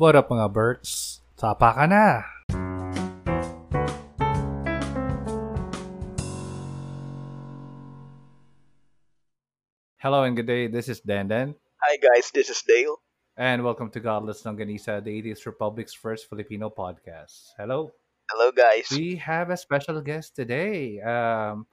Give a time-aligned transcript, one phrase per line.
[0.00, 1.20] What up mga Berts?
[1.36, 2.24] Sapa ka na!
[10.00, 10.72] Hello and good day.
[10.72, 11.52] This is Dandan.
[11.84, 12.96] Hi guys, this is Dale.
[13.36, 17.52] And welcome to Godless Longganisa, the 80th Republic's first Filipino podcast.
[17.60, 17.92] Hello.
[18.32, 18.88] Hello guys.
[18.88, 20.96] We have a special guest today.
[21.04, 21.68] Um,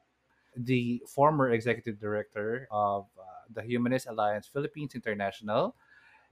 [0.52, 5.80] the former executive director of uh, the Humanist Alliance Philippines International.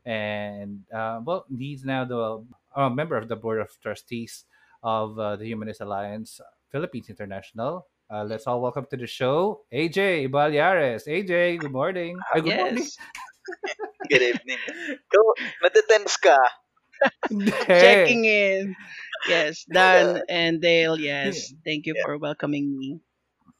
[0.05, 2.45] And, uh, well, he's now the
[2.75, 4.45] uh, member of the board of trustees
[4.83, 6.39] of uh, the Humanist Alliance
[6.71, 7.87] Philippines International.
[8.11, 11.07] Uh, let's all welcome to the show AJ Balyares.
[11.07, 12.15] AJ, good morning.
[12.33, 12.85] Ay, good morning.
[14.09, 14.61] Good evening.
[15.09, 15.27] Ikaw,
[15.65, 16.37] natitense ka.
[17.65, 18.73] Checking in.
[19.29, 21.53] Yes, Dan and Dale, yes.
[21.65, 23.01] Thank you for welcoming me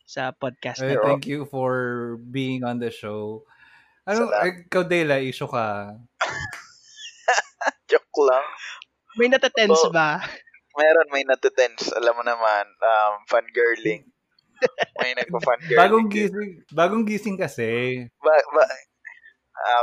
[0.05, 3.41] sa podcast Ay, thank you for being on the show.
[4.05, 5.97] Ano, ikaw, Dela, issue ka.
[7.89, 8.45] Joke lang.
[9.17, 9.89] May natatense Oh.
[9.89, 10.21] ba?
[10.75, 11.89] Meron may natitense.
[11.95, 14.05] Alam mo naman, um, fangirling.
[15.03, 15.79] May nagpa-fangirling.
[15.79, 17.99] Bagong gising, bagong gising kasi.
[18.23, 18.63] Ba, ba,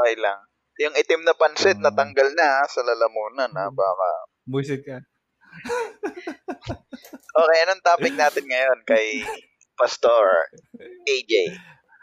[0.01, 0.39] okay lang.
[0.81, 1.91] Yung itim na pansit, Ah.
[1.91, 3.53] natanggal na ha, sa lalamunan.
[3.53, 4.09] Ha, baka.
[4.45, 4.97] Buisit ka.
[7.33, 9.25] Okay, anong topic natin ngayon kay
[9.73, 10.53] Pastor
[11.07, 11.57] AJ?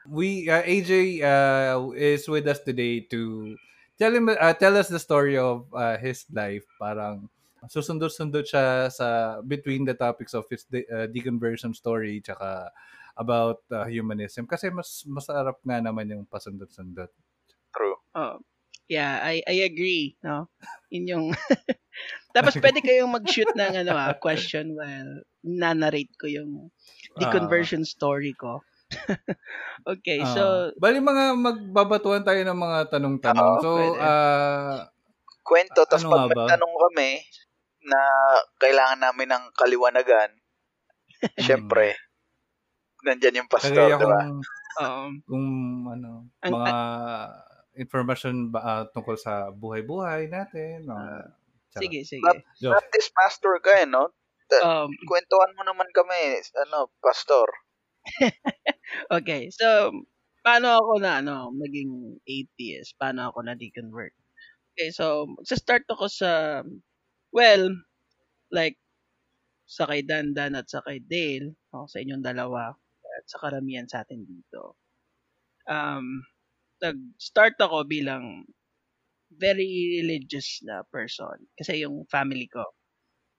[0.09, 3.53] We uh, AJ uh, is with us today to
[4.01, 6.65] tell him uh, tell us the story of uh, his life.
[6.81, 7.29] Parang
[7.69, 12.73] susundot-sundot siya sa between the topics of his de- uh, deconversion story tsaka
[13.19, 17.11] about uh, humanism kasi mas masarap nga naman yung pasundot-sundot.
[17.75, 17.99] True.
[18.15, 18.41] Oh.
[18.89, 20.49] Yeah, I I agree, no.
[20.89, 21.25] Yun yung
[22.35, 26.73] Tapos pwede kayong mag-shoot ng ano ah, question while na-narrate ko yung
[27.17, 28.61] deconversion story ko.
[29.93, 30.43] okay, Ah, so
[30.81, 33.49] bali mga magbabatuan tayo ng mga tanong-tanong.
[33.57, 33.99] Oo, so, pwede.
[34.01, 34.77] uh,
[35.45, 37.09] Kwento, tapos Ano pag nagtanong kami
[37.89, 38.01] na
[38.61, 40.29] kailangan namin ng kaliwanagan,
[41.41, 41.97] syempre,
[43.01, 44.21] nandyan yung pastor, di ba?
[44.25, 44.41] kung,
[44.79, 45.47] um, kung
[45.89, 46.11] ano,
[46.45, 46.71] Ang- mga
[47.79, 50.83] information ba, ah, tungkol sa buhay-buhay natin.
[50.85, 51.07] Mga,
[51.69, 51.81] Charot.
[51.85, 52.25] sige, sige.
[52.59, 52.75] Joke.
[52.75, 54.11] Baptist pastor ka eh, no?
[54.49, 57.45] Um, Kwentuhan mo naman kami, ano, pastor.
[59.15, 59.91] Okay, so
[60.45, 62.95] paano ako na ano, maging atheist?
[62.99, 64.13] Paano ako na deconvert?
[64.75, 66.61] Okay, so sa start ako sa
[67.33, 67.71] well,
[68.53, 68.77] like
[69.67, 72.73] sa kay Dandan at sa kay Dale, o, sa inyong dalawa
[73.19, 74.77] at sa karamihan sa atin dito.
[75.69, 76.23] Um,
[76.83, 78.45] nag-start ako bilang
[79.35, 82.63] very religious na person kasi yung family ko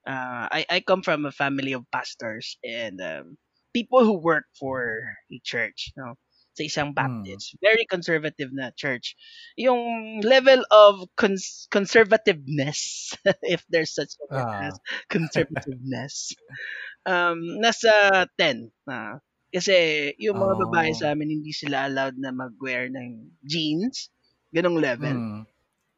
[0.08, 3.38] uh, I I come from a family of pastors and um,
[3.72, 6.14] people who work for a church, no?
[6.58, 9.14] Sa isang Baptist, very conservative na church.
[9.54, 13.14] Yung level of cons- conservativeness,
[13.46, 14.68] if there's such a word Ah.
[14.68, 14.76] as
[15.06, 16.34] conservativeness,
[17.06, 18.68] um, nasa 10.
[18.84, 20.60] na kasi yung mga Oh.
[20.66, 24.10] babae sa amin, hindi sila allowed na mag-wear ng jeans.
[24.50, 25.14] Ganong level.
[25.14, 25.42] Mm.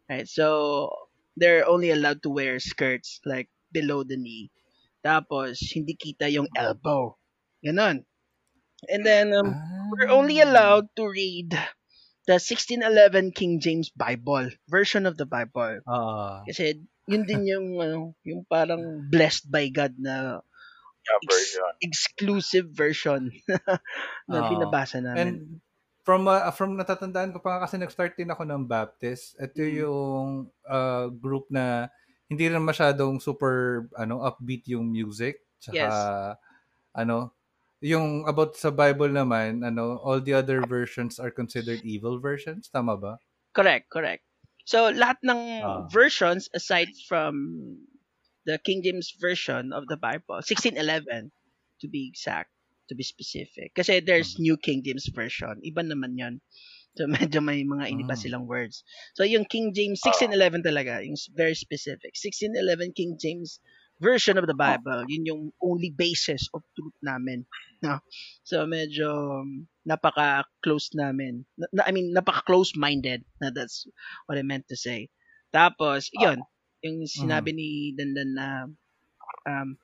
[0.09, 0.29] Right?
[0.29, 0.89] So,
[1.37, 4.53] they're only allowed to wear skirts like below the knee.
[5.01, 7.17] Tapos, hindi kita yung elbow.
[7.63, 8.05] Ganon.
[8.91, 9.55] And then, um,
[9.91, 10.47] we're only Ah.
[10.47, 11.55] allowed to read
[12.27, 15.79] the 1611 King James Bible, version of the Bible.
[15.87, 16.43] Ah.
[16.45, 20.43] Kasi, yun din yung, ano, yung parang blessed by God na
[21.03, 21.73] Yeah, Ex- version.
[21.83, 23.23] exclusive version
[24.31, 24.47] na Ah.
[24.47, 25.19] binabasa namin.
[25.19, 25.35] And
[26.07, 29.35] from uh, from natatandaan ko pa nga kasi nag-start din ako ng Baptist.
[29.35, 29.75] Ito Mm.
[29.83, 30.27] yung
[30.63, 31.91] uh, group na
[32.31, 35.43] hindi rin masyadong super ano upbeat yung music.
[35.59, 35.95] Tsaka Yes.
[36.95, 37.35] ano
[37.83, 42.97] yung about sa Bible naman, ano, all the other versions are considered evil versions, tama
[42.97, 43.15] ba?
[43.55, 44.25] Correct, correct.
[44.65, 45.93] So, lahat ng Ah.
[45.93, 47.35] versions aside from
[48.47, 51.33] the King James version of the Bible, 1611
[51.81, 52.51] to be exact,
[52.89, 53.75] to be specific.
[53.75, 55.61] Kasi there's New King James version.
[55.67, 56.41] Iba naman 'yon.
[56.97, 58.17] So, medyo may mga iniba Mm.
[58.17, 58.85] silang words.
[59.17, 62.15] So, yung King James, 1611 talaga, yung very specific.
[62.17, 63.61] 1611 King James
[64.03, 67.47] version of the Bible, yun yung only basis of truth namin.
[67.79, 68.03] No?
[68.43, 71.47] So, medyo um, napaka-close namin.
[71.55, 73.23] Na, I mean, napaka-close-minded.
[73.39, 73.87] Na that's
[74.27, 75.09] what I meant to say.
[75.55, 76.43] Tapos, yun,
[76.83, 78.49] yung sinabi ni Dandan na
[79.47, 79.79] um,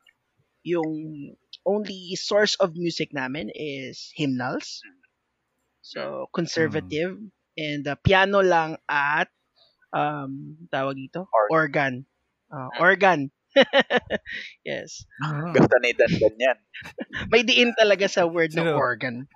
[0.66, 0.90] yung
[1.62, 4.82] only source of music namin is hymnals.
[5.80, 7.16] So, conservative.
[7.58, 9.30] And uh, piano lang at
[9.94, 11.26] um, tawag ito?
[11.50, 12.06] Organ.
[12.48, 13.30] Uh, organ.
[14.68, 15.04] yes.
[15.24, 15.50] Ah.
[15.52, 16.58] Gusto ni Dandan yan.
[17.32, 18.76] May diin talaga sa word ng Sino?
[18.76, 19.26] organ.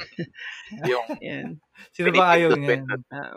[0.88, 1.48] Yung Yan.
[1.92, 3.04] Sino ba ayaw pinipindot-pindot.
[3.12, 3.36] Um,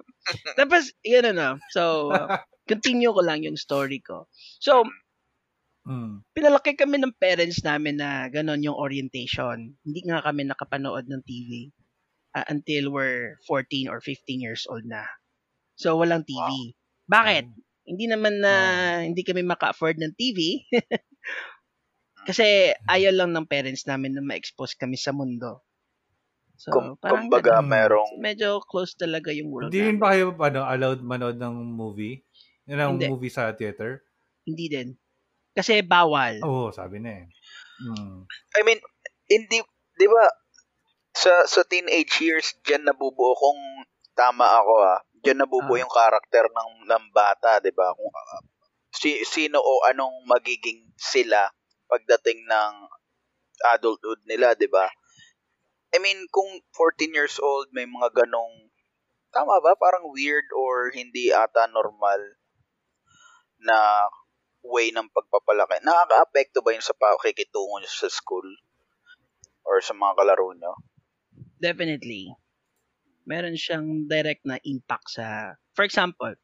[0.56, 1.60] tapos, yun ano.
[1.76, 2.40] So, uh,
[2.70, 4.28] continue ko lang yung story ko.
[4.64, 4.84] So,
[5.84, 6.24] Mm.
[6.32, 9.76] pinalaki kami ng parents namin na ganon yung orientation.
[9.84, 11.76] Hindi nga kami nakapanood ng TV
[12.40, 15.04] uh, until we're 14 or 15 years old na.
[15.76, 16.72] So, walang TV.
[17.12, 17.52] Bakit?
[17.84, 18.54] Hindi naman na
[19.04, 20.64] hindi kami maka-afford ng TV.
[22.28, 25.60] Kasi ayaw lang ng parents namin na ma-expose kami sa mundo.
[26.56, 27.68] So, Kum- parang kumbaga, ganun.
[27.68, 32.24] merong medyo close talaga yung world Hindi rin ba kayo ano, allowed manood ng movie?
[32.72, 33.12] Ang Hindi.
[33.12, 34.00] movie sa theater?
[34.48, 34.90] Hindi din.
[35.52, 36.40] Kasi bawal.
[36.40, 37.26] Oo, sabi na eh.
[37.84, 38.24] Mm.
[38.30, 38.80] I mean,
[39.28, 39.60] hindi,
[40.00, 40.24] di ba,
[41.12, 43.60] sa, sa teenage years, dyan nabubuo kung
[44.16, 45.82] tama ako ah, dyan nabubuo Ah.
[45.82, 47.96] yung karakter ng, ng bata, di ba?
[47.96, 48.44] Kung, ah,
[48.92, 51.48] si, sino o anong magiging sila
[51.88, 52.74] pagdating ng
[53.74, 54.92] adulthood nila, di ba?
[55.96, 58.70] I mean, kung 14 years old, may mga ganong,
[59.32, 59.78] tama ba?
[59.80, 62.20] Parang weird or hindi ata normal
[63.64, 64.10] na
[64.64, 65.80] way ng pagpapalaki.
[65.84, 68.48] Nakaka-apekto ba yun sa pakikitungo nyo sa school?
[69.64, 70.74] Or sa mga kalaro nyo?
[71.64, 72.36] Definitely.
[73.26, 76.38] Meron siyang direct na impact sa For example,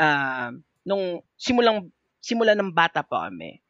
[0.00, 0.50] uh,
[0.88, 3.60] nung simulang simula ng bata pa kami,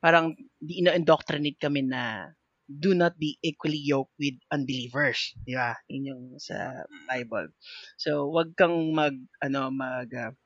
[0.00, 2.32] parang di ina-indoctrinate kami na
[2.68, 5.72] do not be equally yoked with unbelievers, di ba?
[5.88, 7.48] Yun yung sa Bible.
[7.96, 10.36] So, wag kang mag ano mag uh,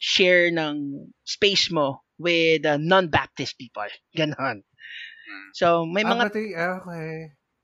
[0.00, 3.88] share ng space mo with uh, non-Baptist people.
[4.16, 4.64] Ganon.
[4.64, 5.48] Hmm.
[5.52, 7.12] So, may mga ah, okay.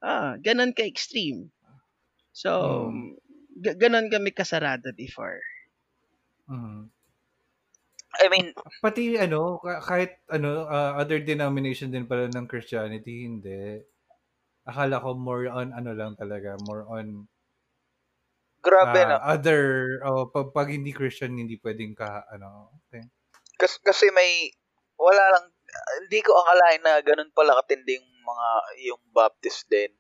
[0.03, 1.49] Ah, ganun ka extreme.
[2.37, 3.17] So, Hmm.
[3.61, 5.41] G- ganun kami kasarado before.
[6.49, 6.89] Mm.
[8.21, 8.53] I mean,
[8.85, 13.81] Pati ano, ka- kahit ano, ah, other denomination din pala ng Christianity, hindi.
[14.69, 17.27] Akala ko more on ano lang talaga, more on
[18.63, 19.19] grabe ah, na.
[19.27, 23.03] other, oh, pag, pag hindi Christian, hindi pwedeng ka, ano, okay.
[23.59, 24.55] Kasi, kasi may,
[24.95, 25.45] wala lang,
[26.07, 28.49] hindi ko akalain na ganun pala katindi yung mga,
[28.87, 29.91] yung Baptist din.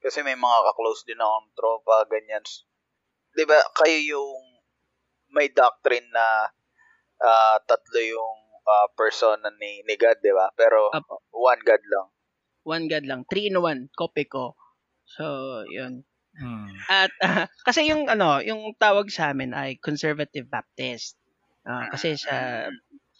[0.00, 2.40] Kasi may mga ka-close din akong tropa, ganyan.
[3.36, 4.40] Di ba, kayo yung
[5.36, 6.48] may doctrine na
[7.20, 10.48] ah, tatlo yung ah, persona ni, ni God, di ba?
[10.56, 11.20] Pero Apo.
[11.30, 12.06] one God lang.
[12.66, 13.20] One God lang.
[13.28, 13.92] Three in one.
[13.94, 14.56] Kope ko.
[15.06, 16.02] So, yun.
[16.40, 16.72] Mm.
[16.90, 21.16] At, ah, kasi yung, ano, yung tawag sa amin ay Conservative Baptist.
[21.66, 22.66] Ah, kasi sa,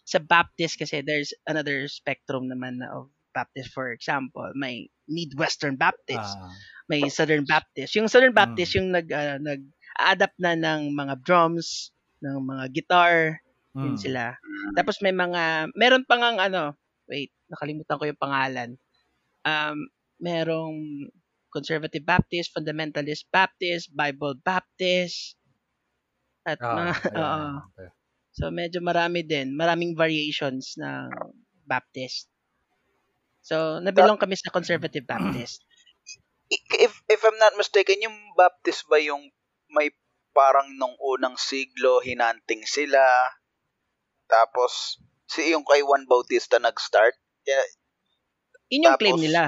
[0.07, 3.75] sa Baptist kasi there's another spectrum naman na of Baptist.
[3.75, 6.33] For example, may Midwestern Baptist.
[6.41, 6.51] Ah,
[6.87, 7.99] may Southern Baptist.
[7.99, 8.77] Yung Southern Baptist Mm.
[8.79, 9.39] yung nag ah,
[9.97, 11.89] nag-adapt na ng mga drums,
[12.21, 13.41] ng mga guitar,
[13.73, 14.01] yun mm.
[14.01, 14.37] sila.
[14.77, 16.77] Tapos may mga meron pa ngang ano,
[17.09, 18.71] wait, nakalimutan ko yung pangalan.
[19.49, 19.89] Um
[20.21, 21.09] merong
[21.49, 25.41] Conservative Baptist, Fundamentalist Baptist, Bible Baptist.
[26.45, 27.17] At Ah, mga ayan.
[27.25, 27.49] oo.
[27.73, 27.89] Okay.
[28.37, 31.09] So medyo marami din, maraming variations ng
[31.65, 32.29] Baptist.
[33.41, 35.65] So nabilong kami sa Conservative Baptist.
[36.85, 39.33] if if I'm not mistaken, yung Baptist ba yung
[39.71, 39.91] may
[40.31, 43.01] parang nung unang siglo hinanting sila
[44.27, 47.15] tapos si yung kay Juan Bautista nag-start.
[47.47, 47.63] Yeah,
[48.67, 49.43] Yun yung Tapos- claim nila.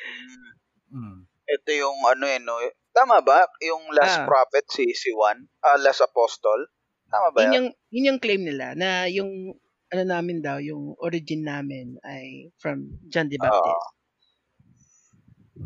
[0.96, 2.56] mm, ito yung ano eh no.
[2.96, 3.44] Tama ba?
[3.60, 4.26] Yung last Ah.
[4.26, 6.72] prophet si si Juan, ah, last apostle.
[7.12, 7.44] Tama ba?
[7.44, 7.52] yun yan?
[7.52, 9.52] yung yun yung claim nila na yung
[9.86, 13.76] ano namin daw, yung origin namin ay from John the Baptist.
[13.76, 13.92] Ah,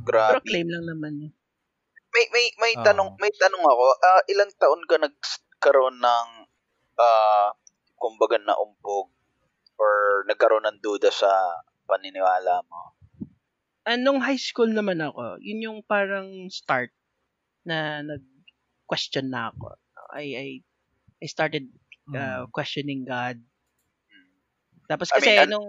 [0.02, 0.30] grabe.
[0.34, 1.32] Pero claim lang naman yun.
[2.14, 2.82] May may may Oo.
[2.82, 3.84] tanong may tanong ako.
[4.02, 6.28] Ah, ilang taon ka nagkaroon ng
[7.00, 7.48] ah
[8.00, 9.12] kumbaga na umpog
[9.80, 11.30] or nagkaroon ng duda sa
[11.88, 12.82] paniniwala mo?
[13.88, 16.92] Anong high school naman ako, yun yung parang start
[17.64, 19.76] na nag-question na ako.
[20.14, 20.48] I, I,
[21.22, 21.68] I started
[22.16, 22.52] uh, Mm.
[22.52, 23.40] questioning God.
[24.90, 25.68] Tapos I kasi mean, an- nung,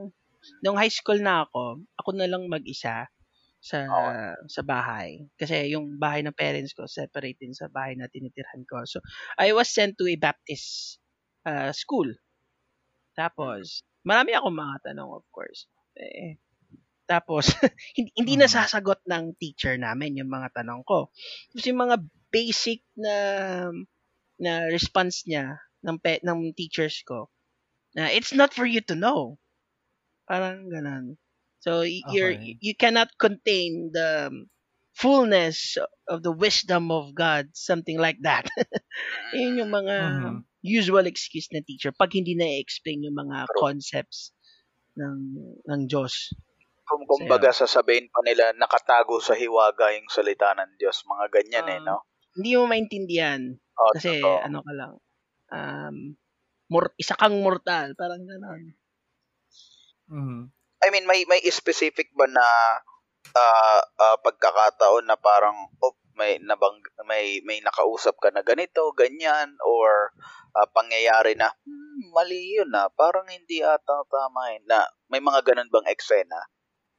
[0.63, 3.07] nung high school na ako, ako na lang mag-isa
[3.61, 4.13] sa Oo.
[4.49, 5.25] sa bahay.
[5.39, 8.83] Kasi yung bahay ng parents ko, separate din sa bahay na tinitirhan ko.
[8.89, 8.99] So,
[9.39, 10.99] I was sent to a Baptist
[11.45, 12.09] uh, school.
[13.15, 15.67] Tapos, marami akong mga tanong, of course.
[15.99, 16.39] Eh,
[17.09, 17.51] tapos,
[17.97, 18.39] hindi, hindi Mhm.
[18.39, 21.11] nasasagot ng teacher namin yung mga tanong ko.
[21.53, 21.97] Tapos yung mga
[22.31, 23.15] basic na
[24.41, 27.29] na response niya ng pe, ng teachers ko
[27.97, 29.37] na it's not for you to know.
[30.29, 31.17] Parang ganun.
[31.61, 32.57] So y- you're Okay.
[32.61, 34.31] you cannot contain the
[34.97, 35.77] fullness
[36.09, 38.49] of the wisdom of God, something like that.
[39.33, 40.43] Yun yung mga Mhm.
[40.63, 43.65] usual excuse ng teacher pag hindi na explain yung mga True.
[43.65, 44.33] concepts
[44.97, 45.19] ng
[45.67, 46.33] ng Diyos.
[46.89, 51.79] Kung kumbaga sasabihin pa nila nakatago sa hiwaga yung salita ng Diyos, mga ganyan eh,
[51.79, 51.97] Um, no?
[52.31, 53.41] Hindi mo maintindihan
[53.77, 54.39] Oh, kasi totoo.
[54.39, 54.93] ano ka lang
[55.53, 55.95] um
[56.71, 58.63] mor- isa kang mortal, parang gano'n.
[60.07, 60.51] Mhm.
[60.81, 62.45] I mean, may may specific ba na
[63.38, 69.55] ah, ah, pagkakataon na parang oh, may nabang may may nakausap ka na ganito, ganyan
[69.61, 70.11] or
[70.57, 75.45] ah, pangyayari na hmm, mali yun na parang hindi ata tama yun na may mga
[75.45, 76.41] ganun bang eksena?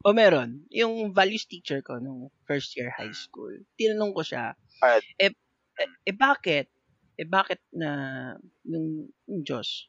[0.03, 4.99] O meron, yung values teacher ko nung first year high school, tinanong ko siya, Ah,
[4.99, 5.31] eh,
[5.79, 6.67] eh, eh bakit?
[7.15, 7.91] Eh bakit na
[8.67, 9.87] yung, yung Diyos,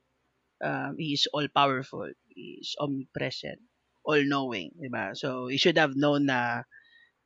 [0.61, 3.57] um, He is all-powerful, He is omnipresent,
[4.03, 5.15] all-knowing, di ba?
[5.15, 6.63] So, he should have known na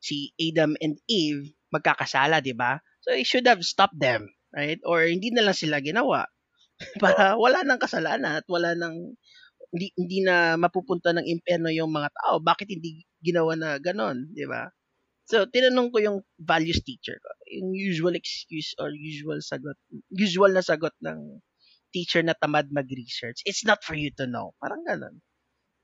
[0.01, 2.79] si Adam and Eve magkakasala, di ba?
[3.03, 4.79] So, he should have stopped them, right?
[4.85, 6.29] Or hindi na lang sila ginawa
[7.03, 9.17] para wala nang kasalanan at wala nang
[9.73, 12.39] hindi, hindi na mapupunta ng impyerno yung mga tao.
[12.39, 14.69] Bakit hindi ginawa na ganon, di ba?
[15.27, 17.29] So, tinanong ko yung values teacher ko.
[17.51, 19.75] Yung usual excuse or usual sagot,
[20.07, 21.43] usual na sagot ng
[21.91, 23.43] teacher na tamad mag-research.
[23.43, 24.55] It's not for you to know.
[24.63, 25.19] Parang ganon.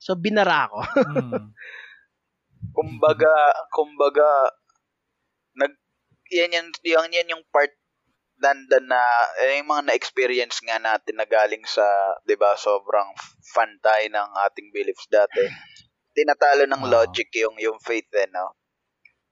[0.03, 0.79] So, binara ako.
[0.83, 1.47] Mhm.
[2.75, 3.31] kumbaga,
[3.71, 4.27] kumbaga
[5.55, 5.71] nag
[6.33, 7.71] yan yan, yan, yan yung part
[8.35, 8.99] dandan na
[9.39, 11.85] eh, yung mga na-experience nga natin na galing sa,
[12.27, 13.07] 'di ba, sobrang
[13.55, 15.47] fan tayo ng ating beliefs dati.
[16.11, 16.91] Tinatalo ng Oo.
[16.91, 18.57] logic yung yung faith eh, no?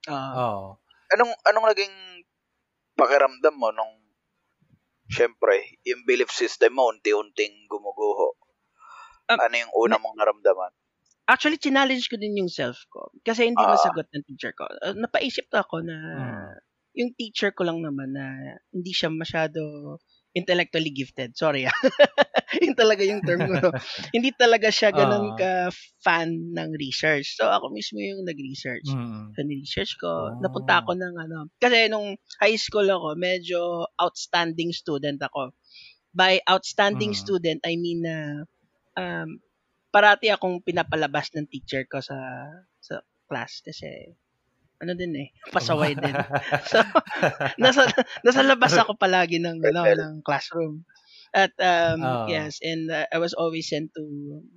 [0.08, 0.80] Ah, Oo.
[1.12, 1.94] Anong anong naging
[2.96, 4.00] pakiramdam mo nung
[5.12, 8.32] syempre, yung belief system mo unti-unting gumuguho?
[9.30, 10.72] Um, ano yung una mong naramdaman?
[11.22, 13.08] actually, challenge ko din yung self ko.
[13.24, 13.72] Kasi hindi Ah.
[13.72, 14.66] masagot ng teacher ko.
[14.82, 16.52] Uh, napaisip ako na Mm.
[16.98, 19.96] yung teacher ko lang naman na hindi siya masyado
[20.36, 21.32] intellectually gifted.
[21.38, 21.72] Sorry ah.
[22.60, 23.54] yun talaga yung term ko.
[23.54, 23.70] no?
[24.16, 25.36] hindi talaga siya ganun Ah.
[25.38, 25.50] ka
[26.04, 27.38] fan ng research.
[27.38, 28.84] So ako mismo yung nag-research.
[28.92, 29.32] Mhm.
[29.32, 30.36] Sa research ko, Oh.
[30.42, 31.48] napunta ako ng ano.
[31.62, 32.12] Kasi nung
[32.42, 35.54] high school ako, medyo outstanding student ako.
[36.12, 37.20] By outstanding Mm.
[37.24, 38.44] student, I mean na
[38.98, 39.40] um,
[39.92, 42.16] parati akong pinapalabas ng teacher ko sa
[42.80, 43.88] sa class kasi
[44.82, 46.26] ano din eh, pasaway din.
[46.66, 46.82] So,
[47.60, 47.86] nasa
[48.26, 50.84] nasa labas ako palagi ng ano ng classroom.
[51.32, 52.28] At um Oo.
[52.28, 54.04] yes, and uh, I was always sent to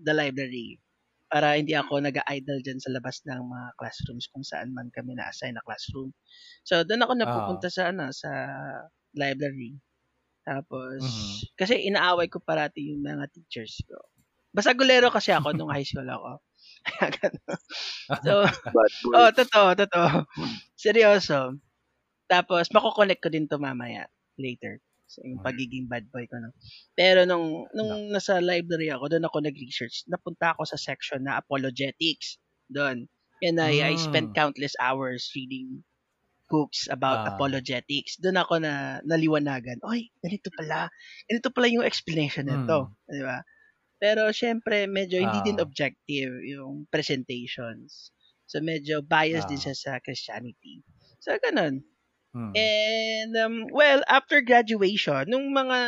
[0.04, 0.80] the library
[1.32, 5.58] para hindi ako nag-idle dyan sa labas ng mga classrooms kung saan man kami na-assign
[5.58, 6.14] na classroom.
[6.64, 8.30] So, doon ako napupunta sa ano sa
[9.18, 9.78] library.
[10.46, 11.48] Tapos, Mhm.
[11.60, 13.98] kasi inaaway ko parati yung mga teachers ko.
[14.56, 16.40] Basta gulero kasi ako nung high school ako.
[18.26, 18.46] So.
[19.18, 20.26] Oh, totoo, totoo.
[20.78, 21.58] Seryoso.
[22.30, 24.08] Tapos, makokonect ko din to mamaya,
[24.40, 24.80] later.
[25.10, 26.42] So, yung pagiging bad boy ko.
[26.42, 26.52] No?
[26.98, 30.06] Pero nung, nung nasa library ako, doon ako nag-research.
[30.10, 32.38] Napunta ako sa section na apologetics.
[32.72, 33.06] Doon.
[33.46, 34.38] And I, I spent Mm.
[34.38, 35.84] countless hours reading
[36.50, 37.34] books about Ah.
[37.36, 38.18] apologetics.
[38.22, 39.82] Doon ako na naliwanagan.
[39.86, 40.90] Oy, ganito pala.
[41.30, 42.94] Ganito pala yung explanation nito.
[43.10, 43.42] Di ba?
[44.06, 45.66] Pero syempre, medyo hindi din Ah.
[45.66, 48.14] objective yung presentations.
[48.46, 49.64] So medyo biased din Ah.
[49.66, 50.86] siya sa Christianity.
[51.18, 51.82] So ganun.
[52.38, 52.54] Mhm.
[52.54, 55.80] And um, well, after graduation, nung mga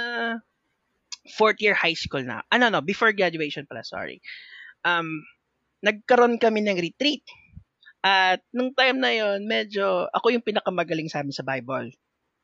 [1.37, 4.17] fourth year high school na, ano no, before graduation pala, sorry.
[4.81, 5.21] Um,
[5.85, 7.21] nagkaroon kami ng retreat.
[8.01, 11.91] At nung time na yon medyo ako yung pinakamagaling sa amin sa Bible.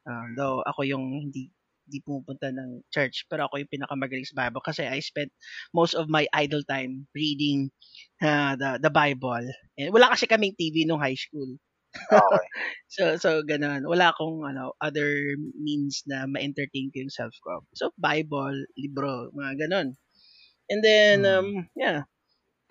[0.03, 1.47] Um, though ako yung hindi
[1.87, 5.31] hindi pumupunta ng church, pero ako yung pinakamagaling sa Bible kasi I spent
[5.75, 7.69] most of my idle time reading
[8.23, 9.43] uh, the the Bible.
[9.79, 11.57] And wala kasi kaming TV nung high school.
[12.11, 12.47] Okay.
[12.93, 13.85] So so ganun.
[13.89, 17.65] Wala akong ano other means na ma-entertain ko yung self ko.
[17.73, 19.97] So Bible, libro, mga ganun.
[20.69, 21.25] And then Hmm.
[21.25, 22.05] um yeah.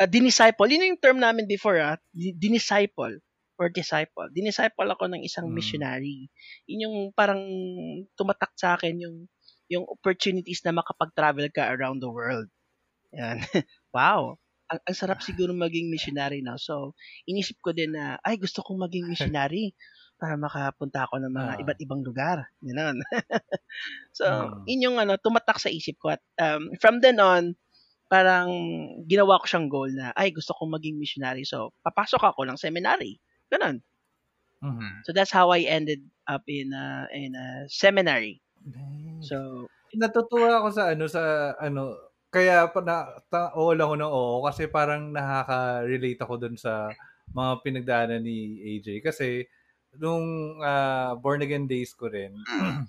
[0.01, 0.67] Uh, dinisciple.
[0.71, 1.97] Yun yung term namin before ah.
[2.15, 3.21] Di- Dinisciple
[3.61, 4.29] or disciple.
[4.33, 5.53] Dinisciple ako ng isang Hmm.
[5.53, 6.29] missionary.
[6.69, 7.41] Yun yung parang
[8.19, 9.17] tumatak sa akin yung
[9.73, 12.49] yung opportunities na makapag-travel ka around the world.
[13.17, 13.41] Yan.
[13.97, 14.37] wow.
[14.73, 16.57] Ang, ang sarap siguro maging missionary now.
[16.61, 16.93] So,
[17.29, 19.73] inisip ko din na, ay, gusto kong maging missionary
[20.21, 21.67] para makapunta ako ng mga Ah.
[21.67, 22.49] iba't ibang lugar.
[22.65, 23.01] Ganun.
[24.19, 24.67] so, Hmm.
[24.69, 26.15] yun yung ano, tumatak sa isip ko.
[26.17, 27.57] At um, from then on,
[28.13, 28.51] parang
[29.09, 31.45] ginawa ko siyang goal na, ay, gusto kong maging missionary.
[31.49, 33.19] So, papasok ako ng seminary.
[33.53, 33.85] Ganun.
[34.65, 35.05] Mhm.
[35.05, 38.41] So, that's how I ended up in a, in a seminary.
[38.65, 39.29] Nice.
[39.29, 41.95] So, natutuwa ako sa ano sa ano
[42.33, 46.89] kaya pa na ta, oo lang ako ng oo kasi parang nakaka-relate ako dun sa
[47.37, 49.45] mga pinagdaanan ni AJ kasi
[50.01, 52.33] nung ah, born again days ko rin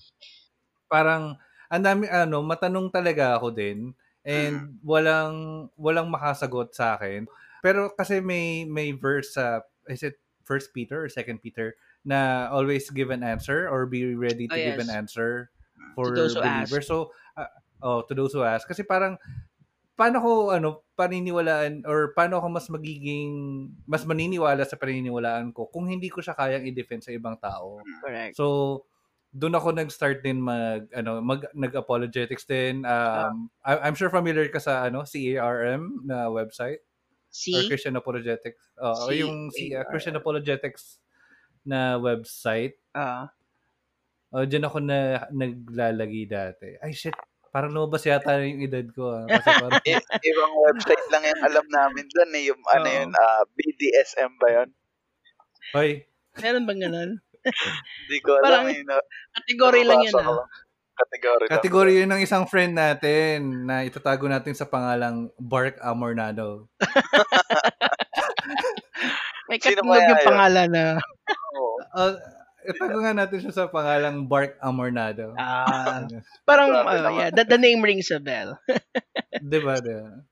[0.93, 1.35] parang
[1.67, 3.91] ang dami ano matanong talaga ako din
[4.23, 7.27] and walang walang makasagot sa akin
[7.59, 9.59] pero kasi may may verse sa
[9.91, 14.47] is it first Peter or second Peter na always give an answer or be ready
[14.47, 14.83] to Oh, give yes.
[14.83, 15.51] an answer
[15.95, 16.71] for To those who ask.
[16.71, 16.87] believers.
[16.87, 17.49] So, ah,
[17.83, 18.63] Oh, to those who ask.
[18.63, 19.19] Kasi parang,
[19.93, 23.31] paano ko, ano, paniniwalaan, or paano ako mas magiging,
[23.85, 27.83] mas maniniwala sa paniniwalaan ko kung hindi ko siya kayang i-defend sa ibang tao.
[28.01, 28.37] Correct.
[28.37, 28.85] So,
[29.33, 34.61] doon ako nag-start din mag ano mag nag-apologetics din um I- I'm sure familiar ka
[34.61, 36.85] sa ano CARM na website
[37.33, 37.65] or See?
[37.65, 41.01] Christian Apologetics uh, C- yung si uh, Christian Apologetics
[41.65, 43.33] na website Ah.
[44.29, 47.17] oh diyan ako na naglalagi dati ay shit
[47.49, 49.25] parang lumabas yata yung edad ko ah.
[49.25, 52.43] kasi parang I- ibang website lang yung alam namin doon eh.
[52.49, 54.69] Yung ano yun, ah, BDSM ba yun?
[55.73, 56.01] hoy
[56.37, 57.11] Meron bang ganun?
[57.45, 58.65] Hindi ko alam.
[58.65, 59.05] Parang eh, na-
[59.37, 60.49] Category lang ko ah.
[61.47, 61.53] Lang.
[61.59, 66.67] kategory yun ng isang friend natin na itatago natin sa pangalang Bark Amornado
[69.51, 70.25] May kaya yung yun?
[70.25, 70.85] pangalan na.
[71.53, 71.75] Oo.
[71.93, 72.15] Uh,
[72.63, 75.35] itago nga natin siya sa pangalang Bark Amornado.
[75.35, 76.07] Ah,
[76.47, 77.19] parang, Grabe ah, naman.
[77.19, 78.55] yeah, the, the name rings a bell.
[79.51, 79.77] Di ba?
[79.83, 80.23] Di ba?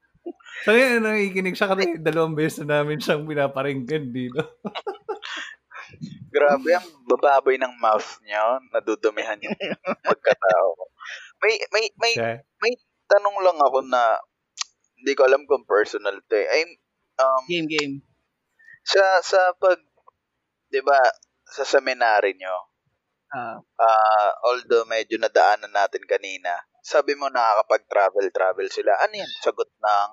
[0.61, 4.41] So yun, nakikinig siya kasi dalawang beses na namin siyang pinaparinggan dito.
[6.31, 8.59] Grabe ang bababoy ng mouth niya.
[8.71, 9.55] Nadudumihan yung
[10.07, 10.69] pagkatao.
[11.43, 12.39] May, may, may Siya.
[13.11, 14.15] tanong lang ako na
[15.01, 16.47] hindi ko alam kung personal to eh.
[16.61, 16.71] I'm,
[17.19, 17.95] um, Game, game.
[18.85, 19.81] sa, sa pag,
[20.71, 20.97] di ba,
[21.51, 22.71] sa seminary nyo,
[23.31, 26.51] Ah, ah although medyo nadaanan natin kanina,
[26.83, 28.91] sabi mo nakakapag-travel-travel sila.
[28.99, 29.31] Ano yan?
[29.39, 30.09] Sagot ng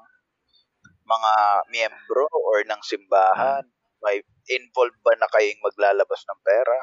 [1.02, 1.32] mga
[1.74, 3.66] miyembro or ng simbahan?
[4.02, 6.78] May involved ba na kayong maglalabas ng pera?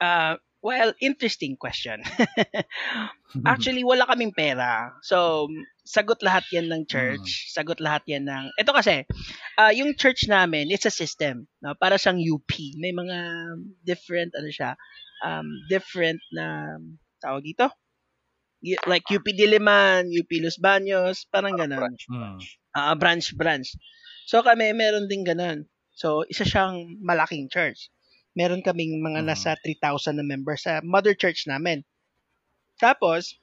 [0.00, 2.00] Ah, well, interesting question.
[3.50, 4.96] Actually, wala kaming pera.
[5.04, 5.48] So,
[5.84, 7.52] sagot lahat yan ng church.
[7.52, 8.44] Sagot lahat yan ng...
[8.56, 9.04] Ito kasi,
[9.60, 11.46] ah yung church namin, it's a system.
[11.60, 11.76] No?
[11.76, 12.48] Para siyang UP.
[12.80, 13.18] May mga
[13.84, 14.78] different, ano siya,
[15.20, 16.78] um, different na,
[17.20, 17.68] tawag dito?
[18.88, 21.92] Like UP Diliman, UP Los Baños, parang ganun.
[22.08, 22.40] Hmm.
[22.72, 23.76] Ah, branch, branch.
[24.24, 25.68] So kami, meron din ganun.
[25.94, 27.90] So, isa siyang malaking church.
[28.34, 29.28] Meron kaming mga Mhm.
[29.30, 31.84] nasa 3,000 na members sa mother church namin.
[32.80, 33.38] Tapos,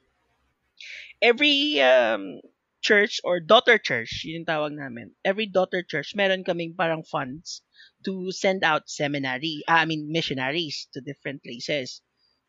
[1.20, 2.40] every um,
[2.82, 5.14] church or daughter church, yun yung tawag namin.
[5.24, 7.62] Every daughter church, meron kaming parang funds
[8.04, 12.02] to send out seminary, ah, I mean missionaries to different places.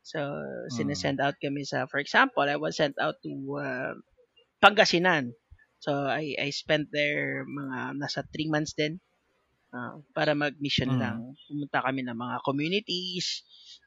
[0.03, 0.19] So,
[0.73, 3.93] sinesend out kami sa, for example, I was sent out to uh,
[4.63, 5.33] Pangasinan.
[5.79, 8.99] So, I, I spent there mga nasa three months din
[9.73, 10.99] ah, para mag-mission Mm.
[11.01, 11.17] lang.
[11.49, 13.43] Pumunta kami ng mga communities.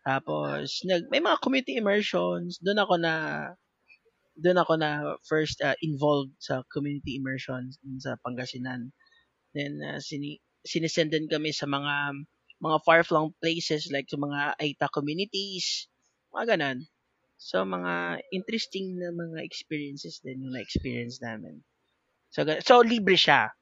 [0.06, 2.58] Tapos, nag, may mga community immersions.
[2.62, 3.14] Doon ako na
[4.36, 8.92] doon ako na first uh, involved sa community immersions sa Pangasinan.
[9.56, 12.12] Then, uh, sini, sinisend din kami sa mga
[12.60, 15.88] mga far-flung places like sa mga Aita communities,
[16.32, 16.78] mga ganun.
[17.36, 21.60] So, mga interesting na mga experiences din yung na-experience namin.
[22.32, 23.52] So, so libre siya.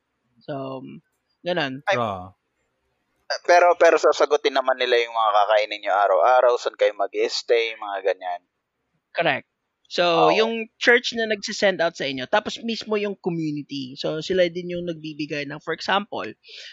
[0.46, 0.82] So,
[1.44, 1.84] ganun.
[1.92, 2.32] Raw.
[3.44, 7.98] Pero pero sasagutin naman nila yung mga kakainin nyo araw-araw, saan kayo mag stay mga
[8.12, 8.42] ganyan.
[9.14, 9.48] Correct.
[9.94, 10.34] So, Oo.
[10.34, 13.94] yung church na nagsisend out sa inyo, tapos mismo yung community.
[14.00, 16.26] So, sila din yung nagbibigay ng, for example,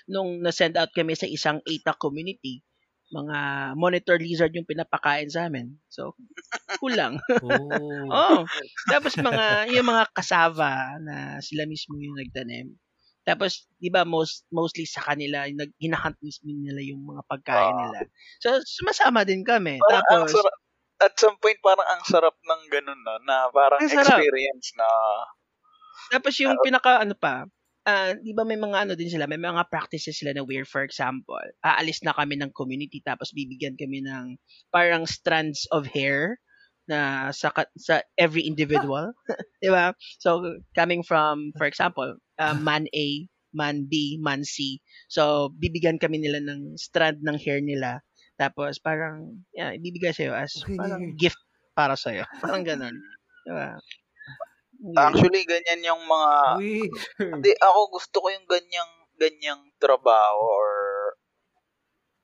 [0.08, 2.64] nung na-send out kami sa isang ATA community,
[3.12, 3.38] mga
[3.76, 5.76] monitor lizard yung pinapakain sa amin.
[5.92, 6.16] So,
[6.80, 7.20] cool lang.
[7.44, 8.08] Oh.
[8.16, 8.42] oh,
[8.88, 12.72] tapos mga, yung mga kasava na sila mismo yung nagtanim.
[13.32, 18.00] Tapos, di ba, most, mostly sa kanila, nag, hinahunt mismo nila yung mga pagkain nila.
[18.44, 19.80] So, sumasama din kami.
[19.80, 20.56] Parang ang Tapos, sarap,
[21.02, 24.86] at some point parang ang sarap ng ganun no, na parang experience na
[26.14, 27.48] Tapos yung pinaka ano pa,
[27.88, 30.86] ah, 'di ba may mga ano din sila, may mga practices sila na where for
[30.86, 34.38] example, aalis na kami ng community tapos bibigyan kami ng
[34.70, 36.38] parang strands of hair
[36.90, 39.14] na sa sa every individual,
[39.62, 39.94] 'di ba?
[40.22, 44.80] So coming from for example, ah, man A, man B, man C.
[45.12, 48.02] So bibigyan kami nila ng strand ng hair nila.
[48.40, 50.78] Tapos parang yeah, ibibigay sa as Okay.
[50.78, 51.40] parang gift
[51.78, 52.26] para sa iyo.
[52.44, 52.96] Parang ganun.
[53.46, 53.80] 'Di ba?
[54.98, 56.32] actually ganyan yung mga.
[57.32, 60.70] Hindi, ako gusto ko yung ganyang ganyang trabaho or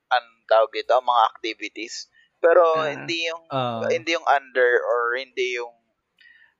[0.08, 2.08] ang tawag dito, mga activities.
[2.38, 2.88] Pero Ah.
[2.88, 3.82] hindi yung Ah.
[3.86, 5.74] hindi yung under or hindi yung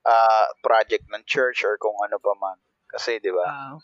[0.02, 2.56] ah, project ng church or kung ano pa man.
[2.88, 3.46] Kasi 'di ba?
[3.46, 3.76] Ah,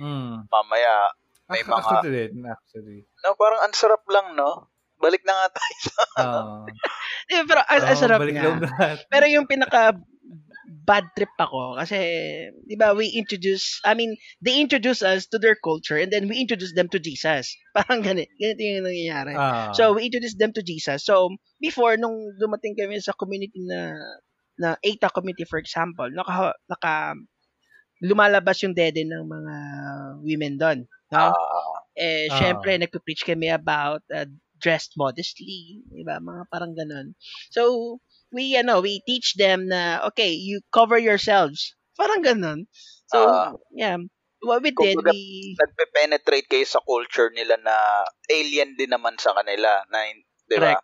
[0.00, 0.46] Mm.
[0.48, 1.10] Mamaya
[1.50, 2.98] may mga Actually, din, actually.
[3.20, 4.70] no, parang ang sarap lang, no?
[4.96, 6.62] Balik na nga tayo sa Ah.
[7.34, 8.54] Eh, pero ang Oh, sarap balik nga.
[9.10, 9.98] Pero yung pinaka
[10.70, 11.98] bad trip ako kasi
[12.62, 16.38] 'di ba we introduce I mean they introduce us to their culture and then we
[16.38, 17.50] introduce them to Jesus.
[17.76, 18.30] Parang ganito.
[18.38, 19.34] Ganito yung nangyayari.
[19.34, 19.74] Ah.
[19.74, 21.02] So we introduce them to Jesus.
[21.02, 23.98] So before nung dumating kami sa community na
[24.60, 27.18] na ETA committee for example, naka, naka
[28.00, 29.54] lumalabas yung dede ng mga
[30.24, 30.78] women doon.
[31.12, 31.32] No?
[31.34, 32.38] Ah, eh, Ah.
[32.38, 34.24] syempre, nagpe-preach kami about uh,
[34.60, 36.20] dressed modestly, di ba?
[36.20, 37.16] Mga parang ganun.
[37.52, 37.96] So,
[38.32, 41.74] we, ano, we teach them na, okay, you cover yourselves.
[41.98, 42.66] Parang ganun.
[43.10, 43.52] So, Ah.
[43.74, 43.98] yeah.
[44.40, 47.76] What we did, Kumbaga, we, nagpe-penetrate kayo sa culture nila na
[48.32, 49.84] alien din naman sa kanila.
[49.92, 49.98] Na,
[50.48, 50.80] di ba?
[50.80, 50.82] Correct.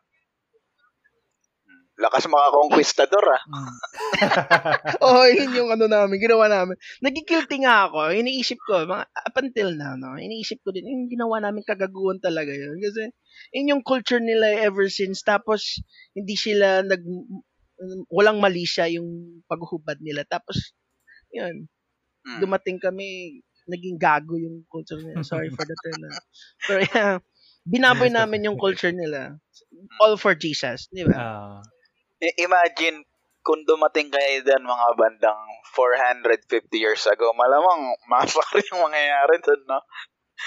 [1.66, 1.84] Hmm.
[1.98, 3.42] Lakas mga conquistador ah.
[5.06, 6.76] oh, yun yung ano namin, ginawa namin.
[7.02, 8.12] Nagkikilty nga ako.
[8.12, 12.52] Iniisip ko, mga, up until now, no, iniisip ko din, yung ginawa namin kagaguhan talaga
[12.52, 12.76] yun.
[12.80, 13.10] Kasi,
[13.52, 15.22] yun yung culture nila ever since.
[15.22, 15.80] Tapos,
[16.12, 17.02] hindi sila nag,
[18.08, 20.24] walang mali siya yung paghuhubad nila.
[20.26, 20.72] Tapos,
[21.32, 21.66] yun,
[22.26, 22.42] Hmm.
[22.42, 23.38] dumating kami,
[23.70, 25.22] naging gago yung culture nila.
[25.22, 26.02] Sorry for the term.
[26.66, 27.14] Pero yeah,
[27.62, 29.38] binaboy namin yung culture nila.
[30.02, 31.14] All for Jesus, di ba?
[32.18, 33.06] I- Imagine
[33.46, 35.38] kung dumating kayo dyan mga bandang
[35.70, 39.78] 450 years ago, malamang massacre yung mangyayari dun, no?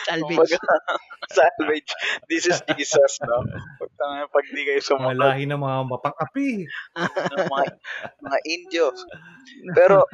[0.06, 0.54] Salvage.
[1.38, 1.92] Salvage.
[2.30, 3.42] This is Jesus, no?
[3.82, 3.92] Pag,
[4.30, 6.50] pag di kayo mga sumunod lahi ng mga mapang-api.
[6.98, 7.66] ng mga,
[8.22, 9.00] mga Indios.
[9.74, 10.06] Pero,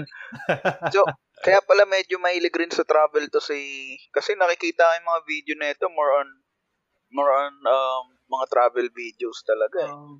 [0.92, 1.04] so,
[1.44, 5.54] kaya pala medyo mahilig rin sa travel to si, kasi nakikita ko yung mga video
[5.60, 6.30] na ito, more on,
[7.12, 9.80] more on, um, mga travel videos talaga.
[9.86, 9.94] eh.
[9.94, 10.20] Oo.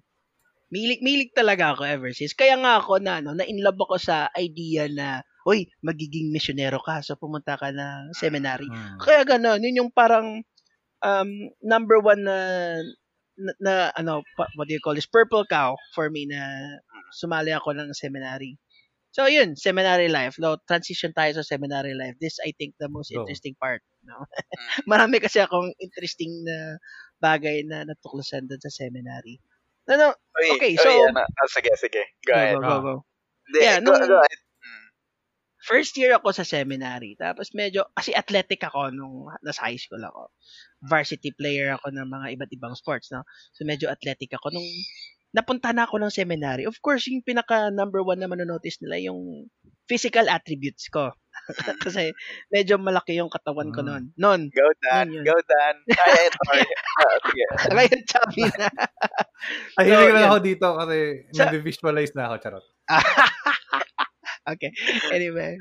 [0.74, 2.34] Milig, milig talaga ako ever since.
[2.36, 7.14] Kaya nga ako na, ano, na-inlove ako sa idea na, uy, magiging misyonero ka, so
[7.14, 8.66] pumunta ka ng seminary.
[8.66, 8.98] Hmm.
[8.98, 10.42] Kaya gano'n, yun yung parang
[11.06, 11.30] um,
[11.62, 12.38] number one na,
[13.38, 16.42] na, na, ano, pa- what do you call this, purple cow for me na
[17.14, 18.58] sumali ako ng seminary.
[19.16, 20.36] So yun, seminary life.
[20.42, 22.20] No, transition tayo sa seminary life.
[22.20, 23.24] This I think the most Go.
[23.24, 23.80] interesting part.
[24.04, 24.20] No?
[24.20, 24.28] Mm.
[24.92, 26.76] Marami kasi akong interesting na
[27.24, 29.40] bagay na natuklasan doon sa seminary.
[29.88, 30.08] No, no,
[30.58, 32.04] Okay, uy, so- ah, sige, sige.
[32.28, 32.60] Go ahead.
[32.60, 32.94] go, go, go.
[33.48, 34.40] Hindi, Yeah, go, nung- go ahead.
[35.66, 37.18] First year ako sa seminary.
[37.18, 40.30] Tapos medyo, kasi athletic ako nung nasa high school ako.
[40.86, 43.26] Varsity player ako ng mga iba't ibang sports, no?
[43.52, 44.54] So medyo athletic ako.
[44.54, 44.70] Nung
[45.34, 49.50] napunta na ako ng seminary, of course, yung pinaka number one na manonotice nila, yung
[49.86, 51.12] physical attributes ko.
[51.86, 52.16] kasi
[52.48, 53.88] medyo malaki yung katawan ko Mm.
[53.90, 54.04] noon.
[54.16, 54.42] Noon.
[54.50, 55.12] Go, Dan.
[55.22, 55.76] Go, Dan.
[55.92, 56.64] Ay, sorry.
[56.96, 57.46] Ah, sige.
[57.76, 58.68] Ngayon, chubby na.
[59.76, 60.26] Ay, So, lang yun.
[60.26, 60.98] ako dito kasi
[61.36, 62.66] Sa- nag-visualize na ako, charot.
[64.48, 64.72] Okay.
[65.12, 65.58] Anyway.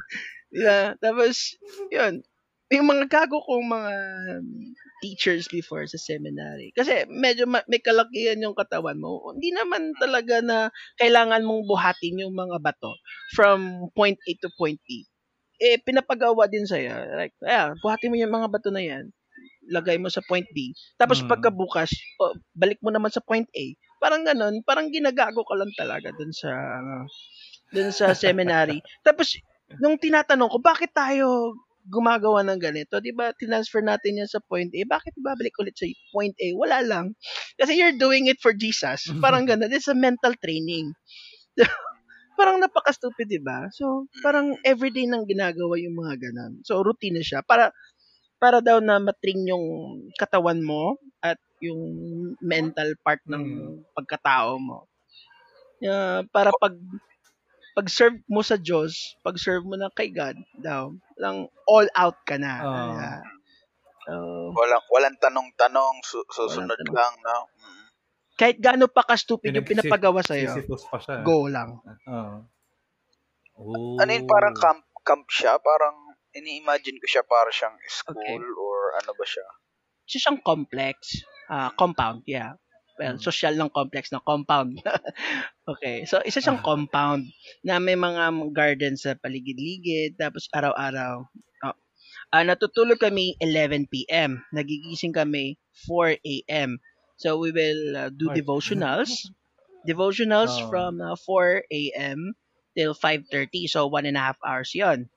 [0.55, 1.59] Yeah, tapos,
[1.91, 2.23] yun.
[2.73, 3.93] Yung mga gago kong mga
[5.05, 6.73] teachers before sa seminary.
[6.73, 9.35] Kasi medyo ma- may kalakihan yung katawan mo.
[9.37, 12.97] Hindi naman talaga na kailangan mong buhatin yung mga bato
[13.37, 15.05] from point A to point B.
[15.61, 17.15] Eh, pinapagawa din sa'yo.
[17.15, 19.13] Like, yeah, buhatin mo yung mga bato na yan.
[19.69, 20.73] Lagay mo sa point B.
[20.97, 21.31] Tapos Mm.
[21.31, 21.93] pagkabukas,
[22.25, 23.65] oh, balik mo naman sa point A.
[24.01, 27.07] Parang ganun, parang ginagago ka lang talaga dun sa, ano,
[27.73, 28.81] dun sa seminary.
[29.07, 29.37] Tapos,
[29.81, 32.97] nung tinatanong ko, bakit tayo gumagawa ng ganito?
[33.01, 34.81] Di ba, transfer natin yan sa point A.
[34.89, 36.49] Bakit babalik ulit sa point A?
[36.57, 37.07] Wala lang.
[37.61, 39.09] Kasi you're doing it for Jesus.
[39.21, 39.69] Parang ganun.
[39.73, 40.93] It's a mental training.
[42.39, 43.69] parang napaka-stupid, di ba?
[43.71, 46.61] So, parang everyday nang ginagawa yung mga ganun.
[46.67, 47.41] So, routine na siya.
[47.47, 47.71] Para,
[48.41, 49.65] para daw na matring yung
[50.19, 51.81] katawan mo at yung
[52.45, 53.75] mental part ng Mm.
[53.97, 54.89] pagkatao mo.
[55.83, 56.75] Yeah, para pag
[57.75, 62.53] pag-serve mo sa Diyos, pag-serve mo na kay God daw, lang all out ka na.
[62.63, 62.91] Oo.
[62.95, 63.21] Yeah.
[64.05, 64.13] So,
[64.55, 66.95] Walang, walang tanong-tanong, su- susunod tanong.
[66.95, 67.51] lang, no?
[67.51, 67.83] Mm.
[68.35, 70.51] kahit gaano pa ka-stupid yung pinapagawa sa'yo,
[70.91, 71.23] pa siya.
[71.23, 71.79] go lang.
[72.11, 72.43] Oo.
[73.55, 73.97] Oh.
[74.03, 75.55] Ano yun, parang camp, camp siya?
[75.63, 75.95] Parang,
[76.35, 78.59] ini-imagine ko siya para siyang school Okay.
[78.59, 79.47] or ano ba siya?
[80.05, 81.23] Isa siyang complex.
[81.45, 82.57] ah compound, yeah.
[82.99, 83.23] Well, Hmm.
[83.23, 84.79] social ng complex na compound.
[85.71, 86.07] okay.
[86.07, 86.65] So, isa siyang Ah.
[86.65, 87.27] compound
[87.67, 90.15] na may mga garden sa paligid-ligid.
[90.19, 91.27] Tapos, araw-araw.
[91.67, 91.77] Oh.
[92.35, 94.43] Ah, natutulog kami 11 p.m.
[94.55, 96.79] Nagigising kami 4 a.m.
[97.19, 99.31] So, we will uh, do devotionals.
[99.89, 100.69] Devotionals Oh.
[100.71, 102.35] from uh, 4 a.m.
[102.77, 103.67] till 5.30.
[103.69, 105.09] So, one and a half hours yon.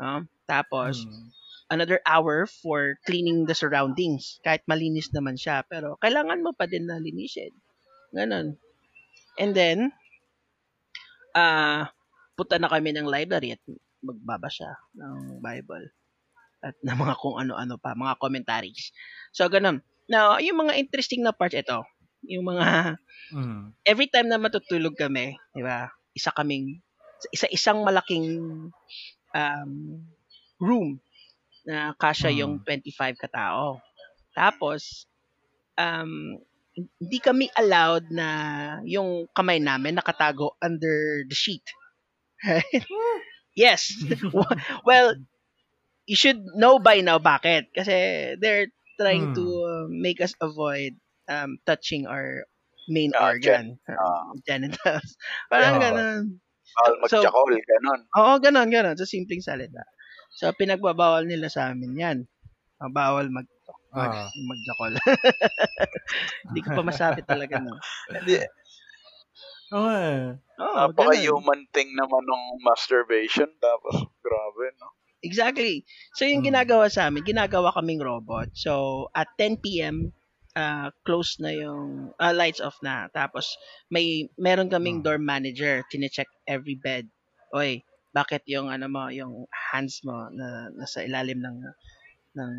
[0.00, 0.26] No?
[0.48, 1.30] Tapos, Hmm.
[1.72, 4.40] Another hour for cleaning the surroundings.
[4.44, 7.52] Kahit malinis naman siya, pero kailangan mo pa din na linisin.
[8.14, 8.56] Ganon.
[9.40, 9.90] And then,
[11.34, 11.90] ah,
[12.38, 13.62] punta na kami ng library at
[14.04, 15.90] magbabasa ng Bible.
[16.64, 18.92] At ng mga kung ano-ano pa, mga commentaries.
[19.34, 19.84] So, ganon.
[20.08, 21.84] Now, yung mga interesting na part ito,
[22.24, 22.96] yung mga
[23.32, 23.72] Hmm.
[23.88, 25.88] every time na matutulog kami, di ba?
[26.12, 26.84] Isa kaming
[27.32, 28.68] isa-isang malaking
[29.32, 29.72] um,
[30.60, 31.00] room
[31.66, 32.38] na kasya Mm.
[32.40, 33.80] yung 25 katao.
[34.36, 35.06] Tapos
[35.78, 36.38] um
[36.74, 38.28] hindi kami allowed na
[38.86, 41.62] yung kamay namin nakatago under the sheet.
[42.44, 42.84] Right?
[43.56, 43.94] yes.
[44.88, 45.14] well,
[46.06, 47.70] you should know by now bakit.
[47.74, 48.68] Kasi they're
[49.00, 49.36] trying Hmm.
[49.36, 50.94] to uh, make us avoid
[51.28, 52.44] um, touching our
[52.90, 54.30] main Ah, organ, ah.
[54.32, 55.16] um, genitals.
[55.50, 55.82] Parang Ah.
[55.82, 56.22] ganun.
[57.08, 58.00] So- magjakol, ganun.
[58.18, 58.96] Oo, ganun, ganun.
[58.98, 59.82] Sa simpleng salita.
[60.38, 62.18] So, pinagbabawal nila sa amin yan.
[62.82, 63.48] Ah, bawal mag
[63.94, 64.30] mag, Ah.
[64.34, 64.94] magjakol.
[66.48, 67.80] Hindi ko pa masabi talaga no.
[68.08, 68.34] Hindi,
[69.76, 70.38] Oo eh.
[70.96, 71.38] Ganun.
[71.38, 73.50] napaka-human thing naman ng masturbation.
[73.66, 74.88] Tapos, grabe, no?
[75.24, 75.86] Exactly.
[76.14, 76.44] So, yung Hmm.
[76.44, 78.52] ginagawa sa amin, ginagawa kaming robot.
[78.52, 78.72] So,
[79.16, 80.12] at 10 p.m.,
[80.54, 83.08] uh, close na yung ah, lights off na.
[83.10, 83.56] Tapos,
[83.88, 85.06] may meron kaming Hmm.
[85.06, 85.80] dorm manager.
[85.88, 87.08] Tine-check every bed.
[87.56, 87.80] Oy,
[88.14, 91.58] bakit yung ano mo, yung hands mo na nasa ilalim ng
[92.38, 92.52] ng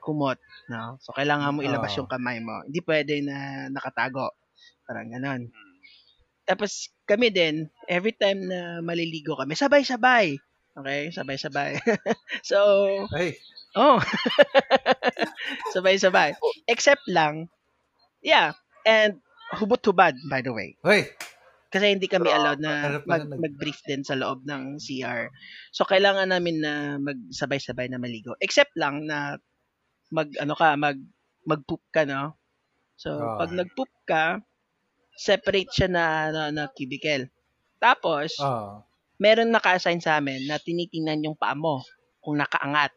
[0.00, 0.40] kumot,
[0.72, 0.96] no?
[1.04, 1.98] So, kailangan mo ilabas Ah.
[2.00, 2.64] yung kamay mo.
[2.64, 4.32] Hindi pwede na nakatago.
[4.88, 5.50] Parang ganon.
[5.52, 5.74] Hmm.
[6.46, 10.38] Tapos kami din, every time na maliligo kami, sabay-sabay.
[10.78, 11.10] Okay?
[11.10, 11.76] Sabay-sabay.
[12.46, 12.56] so,
[13.10, 13.34] Ay.
[13.74, 13.98] oh.
[15.74, 16.38] sabay-sabay.
[16.70, 17.50] Except lang,
[18.22, 18.54] yeah,
[18.86, 19.18] and
[19.58, 20.78] hubot-hubad, by the way.
[20.86, 21.10] Hoy.
[21.66, 25.28] Kasi hindi kami Ah, allowed na pala mag, mag-brief din sa loob ng CR.
[25.74, 28.38] So, kailangan namin na magsabay-sabay na maligo.
[28.38, 29.36] Except lang na
[30.14, 30.98] mag, ano ka, mag,
[31.46, 32.34] mag-poop ka, no?
[32.96, 33.42] So, Ah.
[33.42, 34.40] pag nag-poop ka,
[35.18, 37.28] separate siya na, na, na cubicle.
[37.82, 38.82] Tapos, Ah.
[39.18, 41.82] meron naka-assign sa amin na tinitingnan yung paa mo
[42.22, 42.92] kung nakaangat.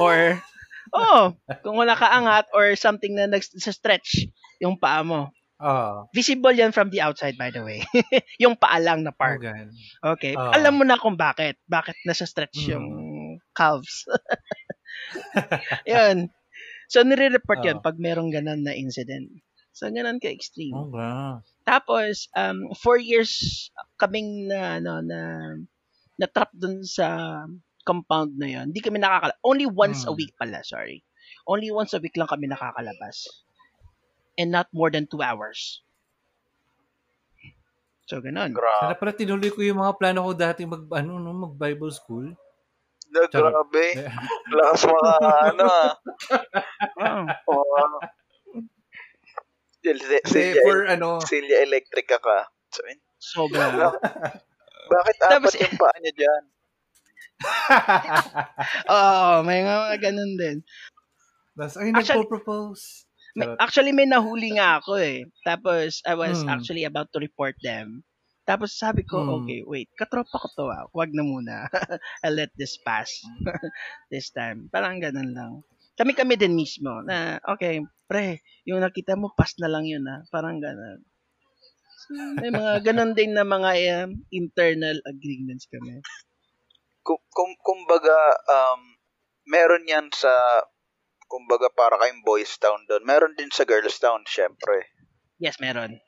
[0.00, 0.40] Or,
[0.96, 4.28] oh, kung nakaangat or something na nag-stretch
[4.60, 5.30] yung paa mo.
[5.56, 6.04] Ah.
[6.12, 7.80] Visible yan from the outside, by the way.
[8.42, 9.40] yung paa lang na part.
[9.40, 9.60] Okay.
[10.04, 10.32] Okay.
[10.36, 10.52] Ah.
[10.52, 11.56] Alam mo na kung bakit.
[11.64, 12.70] Bakit nasa stretch Mm.
[12.76, 12.86] yung
[13.56, 14.04] calves.
[15.88, 16.28] yun.
[16.86, 17.84] So, nire-report yun Ah.
[17.84, 19.32] pag merong ganun na incident.
[19.72, 20.72] So, ganun ka-extreme.
[20.72, 21.40] Okay.
[21.66, 23.68] Tapos, um, four years
[24.00, 25.20] kaming na, ano, na,
[26.16, 27.40] na trap dun sa
[27.84, 28.72] compound na yun.
[28.72, 29.34] Hindi kami nakakala.
[29.40, 30.18] Only once a Hmm.
[30.18, 31.04] week pala, sorry.
[31.46, 33.45] Only once a week lang kami nakakalabas.
[34.36, 35.80] And not more than two hours.
[38.06, 38.54] So, ganun.
[38.54, 38.80] Grabe.
[38.86, 42.30] Sana pala tinuloy ko yung mga plano ko dati mag, ano, no, mag Bible school.
[43.10, 43.98] Na, grabe.
[44.56, 45.12] Lakas mga,
[45.50, 45.92] ano, ah.
[47.50, 47.98] Oh, Oh.
[50.26, 52.50] Silya, for ano, silya electrica ka.
[52.74, 53.70] Sabihin, sobra.
[54.92, 56.42] bakit apat Tapos- yung paa niya dyan?
[58.96, 60.56] Oo, may mga ganun din.
[61.54, 63.05] Tapos, ay, nagpo-propose.
[63.36, 65.28] May, actually, may nahuli nga ako eh.
[65.44, 66.48] Tapos, I was Hmm.
[66.48, 68.00] actually about to report them.
[68.48, 69.42] Tapos sabi ko, Hmm.
[69.42, 70.86] okay, wait, katropa ko to ah.
[70.94, 71.56] Huwag na muna.
[72.24, 73.10] I'll let this pass.
[74.12, 74.70] this time.
[74.72, 75.52] Parang ganun lang.
[75.98, 80.22] Kami-kami din mismo na, okay, pre, yung nakita mo, pass na lang yun ah.
[80.32, 81.02] Parang ganun.
[82.06, 83.70] So, may mga ganun din na mga
[84.06, 86.00] um, internal agreements kami.
[87.06, 88.16] Kung, kung, kumbaga,
[88.48, 88.80] um,
[89.46, 90.30] meron yan sa,
[91.26, 93.02] kumbaga para kayong boys town doon.
[93.06, 94.86] Meron din sa girls town, syempre.
[95.38, 96.00] Yes, meron.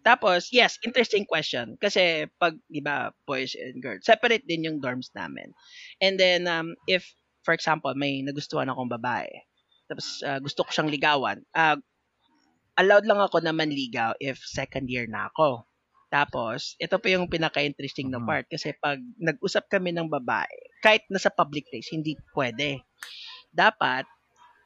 [0.00, 1.76] Tapos, yes, interesting question.
[1.76, 5.52] Kasi pag, di ba, boys and girls, separate din yung dorms namin.
[6.00, 7.04] And then, um, if,
[7.44, 9.28] for example, may nagustuhan akong babae,
[9.92, 11.76] tapos uh, gusto ko siyang ligawan, uh,
[12.80, 15.68] allowed lang ako na manligaw if second year na ako.
[16.10, 18.26] Tapos, ito pa yung pinaka-interesting na Mhm.
[18.26, 20.50] part kasi pag nag-usap kami ng babae,
[20.82, 22.82] kahit nasa public place, hindi pwede.
[23.54, 24.06] Dapat,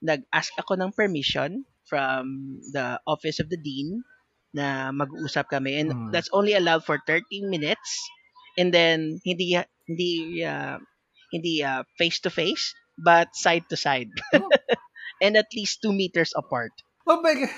[0.05, 4.05] nag-ask ako ng permission from the office of the dean
[4.55, 6.11] na mag-uusap kami and Hmm.
[6.15, 7.91] that's only allowed for 30 minutes
[8.57, 9.57] and then hindi
[9.89, 10.13] hindi
[10.47, 10.79] uh,
[11.35, 14.55] hindi uh, face to face but side to side Oh.
[15.23, 16.73] and at least 2 meters apart
[17.07, 17.53] oh my God.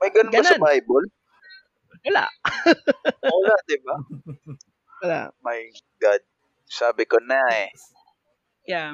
[0.00, 0.60] May ganun ba sa Ganun.
[0.60, 1.06] Bible?
[2.04, 2.28] wala
[3.28, 3.96] Wala, di ba?
[5.02, 5.60] wala My
[6.00, 6.20] God.
[6.66, 7.70] Sabi ko na eh.
[8.66, 8.92] Yeah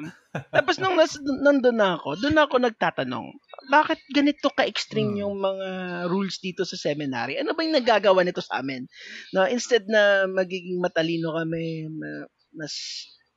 [0.49, 3.27] tapos nung nas, nandun na ako doon ako nagtatanong
[3.69, 5.21] bakit ganito ka-extreme Hmm.
[5.25, 5.67] yung mga
[6.09, 8.85] rules dito sa seminary ano ba yung nagagawa nito sa amin
[9.33, 12.73] no instead na magiging matalino kami ma- mas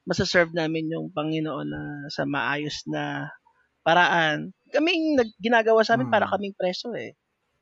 [0.07, 3.29] masaserve namin yung Panginoon na sa maayos na
[3.83, 6.15] paraan kaming nag, ginagawa sa amin Hmm.
[6.15, 7.13] para kaming preso eh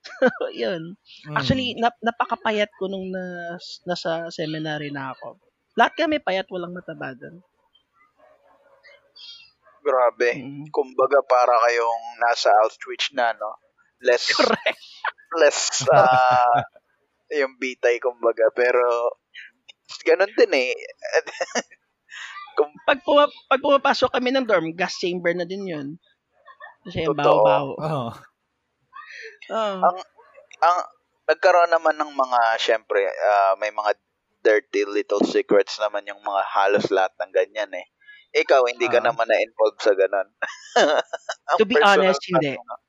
[0.54, 1.32] yun Mm.
[1.40, 5.40] Actually, nap- napakapayat ko nung nas, nasa seminary na ako.
[5.72, 7.40] Lahat kami payat, walang mataba doon.
[9.84, 10.30] Grabe.
[10.40, 10.72] Mm.
[10.72, 13.60] Kumbaga para kayong nasa outreach na, no?
[14.00, 14.80] Less, Correct.
[15.36, 15.60] less,
[15.92, 16.64] ah,
[17.28, 18.48] yung bitay, kumbaga.
[18.56, 19.12] Pero,
[20.08, 20.72] ganun din eh.
[22.86, 25.88] Pag, puma- pag pumapasok kami ng dorm, gas chamber na din yun.
[26.86, 27.74] Kasi yung baho-baho.
[27.74, 28.14] Oh.
[29.50, 29.78] Oh.
[29.82, 29.98] Ang
[30.62, 30.78] ang
[31.26, 33.98] nagkaroon naman ng mga syempre ah, may mga
[34.44, 37.86] dirty little secrets naman yung mga halos lahat ng ganyan eh.
[38.34, 39.06] Ikaw hindi ka Ah.
[39.10, 40.28] naman na-involved sa ganun.
[41.60, 42.58] To be honest, hindi.
[42.58, 42.80] tanong, ah.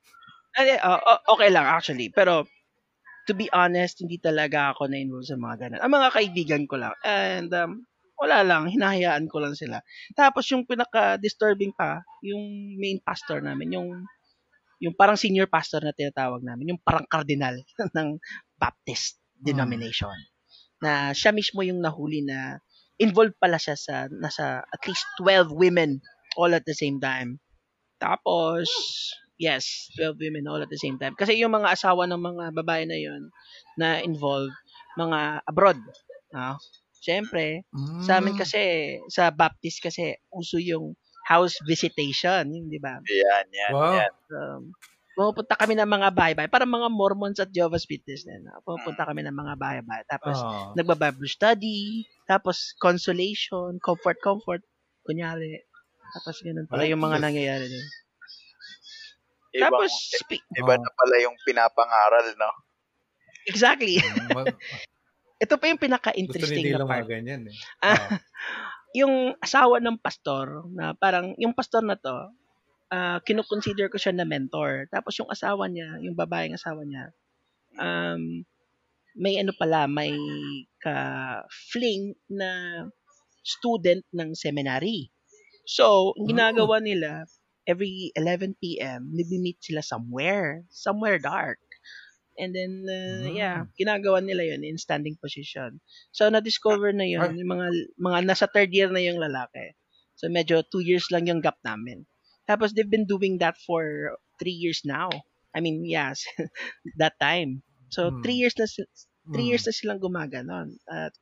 [0.58, 2.08] Ay, oh, oh, okay lang actually.
[2.10, 2.48] Pero,
[3.28, 5.80] to be honest, hindi talaga ako na-involve sa mga ganun.
[5.84, 6.94] Ang mga kaibigan ko lang.
[7.06, 7.86] And, um,
[8.18, 9.82] wala lang, hinahayaan ko lang sila.
[10.16, 13.88] Tapos yung pinaka-disturbing pa, yung main pastor namin, yung
[14.82, 17.56] yung parang senior pastor na tinatawag namin, yung parang cardinal
[17.96, 18.08] ng
[18.60, 20.12] Baptist denomination.
[20.82, 22.60] Na siya mismo yung nahuli na
[23.02, 26.00] involved pala siya sa nasa at least 12 women
[26.40, 27.38] all at the same time.
[28.02, 28.68] Tapos,
[29.40, 31.14] yes, 12 women all at the same time.
[31.16, 33.30] Kasi yung mga asawa ng mga babae na yon
[33.80, 34.54] na involved,
[35.00, 35.80] mga abroad.
[36.34, 36.58] No?
[37.00, 37.64] Siyempre,
[38.00, 38.36] sa amin Mm.
[38.36, 40.94] kasi, sa Baptist kasi, uso yung
[41.28, 43.00] house visitation, di ba?
[43.04, 43.86] Yan, yan, Wow.
[43.86, 44.12] yan.
[44.34, 44.62] Um,
[45.16, 48.44] pumupunta kami ng mga bahay-bahay, parang mga Mormons at Jehovah's Witness din.
[48.44, 48.60] no?
[48.62, 50.04] Pumupunta kami ng mga bahay-bahay.
[50.04, 50.76] Tapos, Oh.
[50.76, 54.60] nagba-Bible study, tapos consolation, comfort, comfort,
[55.02, 55.64] kunyari.
[56.12, 57.86] Tapos ganun pala yung mga nangyayari din.
[59.56, 60.80] Ibang, Tapos, spe- iba Oh.
[60.80, 62.52] na pala yung pinapangaral, no?
[63.48, 63.96] exactly.
[63.96, 64.44] Mm,
[65.44, 67.04] Ito pa yung pinaka-interesting na part.
[67.08, 67.56] ganyan eh.
[67.80, 67.94] Ah,
[69.00, 72.32] yung asawa ng pastor, na parang, yung pastor na to,
[72.92, 74.86] ah kinukonsider ko siya na mentor.
[74.92, 77.10] Tapos yung asawa niya, yung babaeng asawa niya,
[77.80, 78.44] um,
[79.16, 80.12] may ano pala, may
[80.84, 82.84] ka-fling na
[83.42, 85.08] student ng seminary.
[85.66, 87.26] So, ang ginagawa nila,
[87.66, 91.58] every 11 p.m., nag-meet sila somewhere, somewhere dark.
[92.36, 93.34] And then, uh, Mm.
[93.34, 95.80] yeah, ginagawa nila yun in standing position.
[96.12, 97.34] So, na-discover na yun, Ah.
[97.34, 99.72] yung mga, mga nasa third year na yung lalaki.
[100.20, 102.04] So, medyo two years lang yung gap namin.
[102.48, 105.10] Tapos, they've been doing that for three years now.
[105.54, 106.24] I mean, yes,
[107.00, 107.62] that time.
[107.90, 108.22] So, Hmm.
[108.22, 108.66] three years na,
[109.34, 109.50] three Mm.
[109.50, 110.78] years na silang gumaganon.
[110.90, 111.12] At,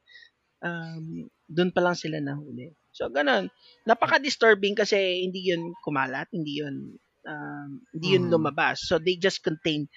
[0.64, 2.72] um, doon pa lang sila nahuli.
[2.94, 3.50] So, ganun.
[3.88, 6.96] Napaka-disturbing kasi hindi yun kumalat, hindi yun,
[7.28, 8.32] um, hindi yun Mhm.
[8.32, 8.84] lumabas.
[8.87, 9.88] So, they just contain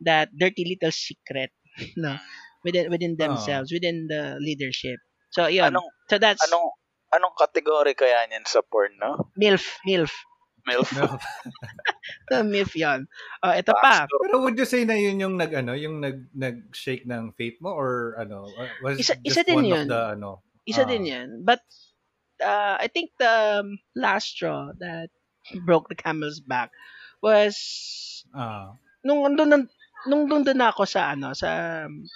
[0.00, 1.50] that dirty little secret
[1.96, 2.18] no
[2.64, 4.98] within within themselves within the leadership
[5.30, 6.66] so yun Anong, so that's anong,
[7.16, 9.12] anong kategory kaya niyan sa porn, no?
[9.40, 10.12] milf milf
[10.62, 10.88] MILF.
[10.94, 11.18] No.
[12.30, 13.10] the milf yon
[13.42, 14.18] oh ito pa Pastor.
[14.22, 17.74] Pero would you say na yun yung nag ano, yung nag nag-shake ng faith mo
[17.74, 19.86] or ano, uh, was Isa- just isa din one yun.
[19.86, 20.30] of the ano?
[20.62, 20.88] isa Ah.
[20.88, 21.58] din yan but
[22.38, 25.10] uh, I think the um, last straw that
[25.66, 26.70] broke the camel's back
[27.18, 27.58] was
[28.30, 28.78] Ah.
[29.02, 29.66] nung andun
[30.06, 32.06] nung doon doon ako sa ano sa um,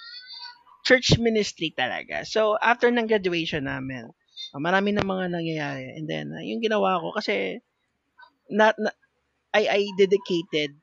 [0.87, 2.23] church ministry talaga.
[2.23, 4.07] So after ng graduation namin,
[4.55, 5.99] uh, marami na mga nangyayari.
[5.99, 7.59] And then uh, yung ginawa ko kasi
[8.49, 8.91] na, na
[9.53, 10.77] I I dedicated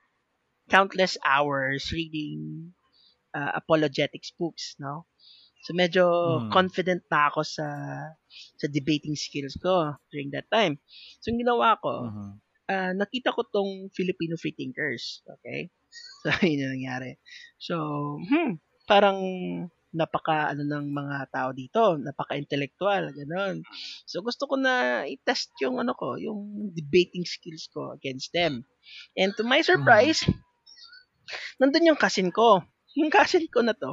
[0.71, 2.73] countless hours reading
[3.35, 5.07] uh, apologetics books, no?
[5.67, 6.51] So medyo Hmm.
[6.53, 7.67] confident na ako sa
[8.61, 10.79] sa debating skills ko during that time.
[11.23, 12.41] So yung ginawa ko, Mhm.
[12.71, 15.23] ah, nakita ko tong Filipino free thinkers.
[15.41, 15.71] Okay?
[16.25, 17.19] So, yun yung nangyari.
[17.63, 17.77] So,
[18.21, 18.59] hmm,
[18.91, 19.19] parang
[19.95, 23.63] napaka ano ng mga tao dito, napaka-intellectual, gano'n.
[24.05, 28.67] So, gusto ko na i-test yung ano ko, yung debating skills ko against them.
[29.17, 30.27] And to my surprise,
[31.61, 32.63] nandun yung cousin ko.
[32.95, 33.91] Yung cousin ko na to,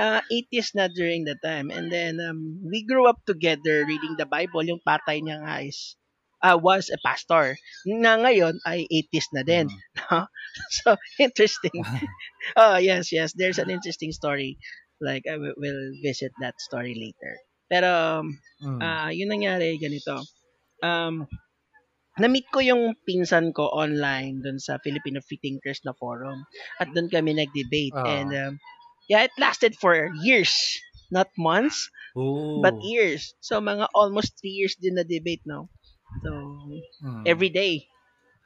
[0.00, 1.70] uh, atheist na during that time.
[1.72, 4.62] And then, um, we grew up together reading the Bible.
[4.64, 5.96] Yung patay niya nga is,
[6.44, 7.56] uh, was a pastor.
[7.88, 9.68] Na ngayon ay atheist na din.
[10.10, 10.26] Mhm.
[10.82, 11.84] so, interesting.
[12.60, 13.32] oh, yes, yes.
[13.36, 14.58] There's an interesting story.
[15.00, 17.34] Like, I will will visit that story later.
[17.70, 17.88] Pero,
[18.22, 18.80] um, Mm.
[18.82, 20.20] ah yun nangyari, ganito.
[20.84, 21.26] Um,
[22.20, 26.44] na-meet ko yung pinsan ko online dun sa Filipino Free Thinkers na forum.
[26.80, 27.96] At dun kami nag-debate.
[27.96, 28.04] Ah.
[28.04, 28.52] And, um,
[29.08, 30.52] yeah, it lasted for years.
[31.10, 32.62] Not months, Ooh.
[32.62, 33.34] but years.
[33.42, 35.70] So, mga almost three years din na debate, no?
[36.22, 36.30] So,
[37.02, 37.24] Mm.
[37.26, 37.86] every day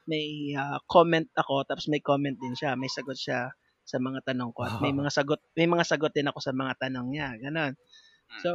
[0.07, 3.53] may ah, comment ako tapos may comment din siya may sagot siya
[3.85, 4.65] sa mga tanong ko.
[4.65, 4.99] At may Ah.
[5.05, 7.73] mga sagot may mga sagot din ako sa mga tanong niya ganon.
[8.41, 8.51] So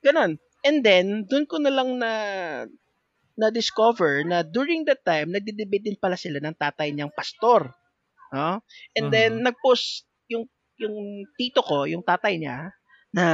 [0.00, 0.40] ganon.
[0.64, 2.12] And then doon ko na lang na
[3.40, 7.72] na discover na during that time nagde-debate din pala sila ng tatay niyang pastor
[8.30, 8.60] no?
[8.94, 10.46] And then nag-post yung
[10.78, 12.70] yung tito ko yung tatay niya
[13.10, 13.26] na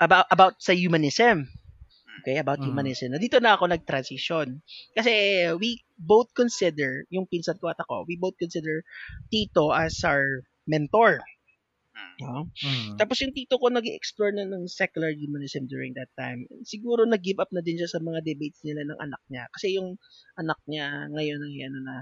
[0.00, 1.44] about about sa humanism
[2.20, 2.66] Okay, about Mhm.
[2.66, 3.12] humanism.
[3.16, 4.60] Na dito na ako nag-transition.
[4.96, 5.12] Kasi
[5.56, 8.84] we both consider, yung pinsan ko at ako, we both consider
[9.32, 11.24] Tito as our mentor.
[12.20, 12.52] No?
[12.62, 13.00] Mm.
[13.00, 16.44] Tapos yung tito ko nag explore na ng secular humanism during that time.
[16.68, 19.44] Siguro nag-give up na din siya sa mga debates nila ng anak niya.
[19.56, 19.96] Kasi yung
[20.38, 21.96] anak niya ngayon ay ano na,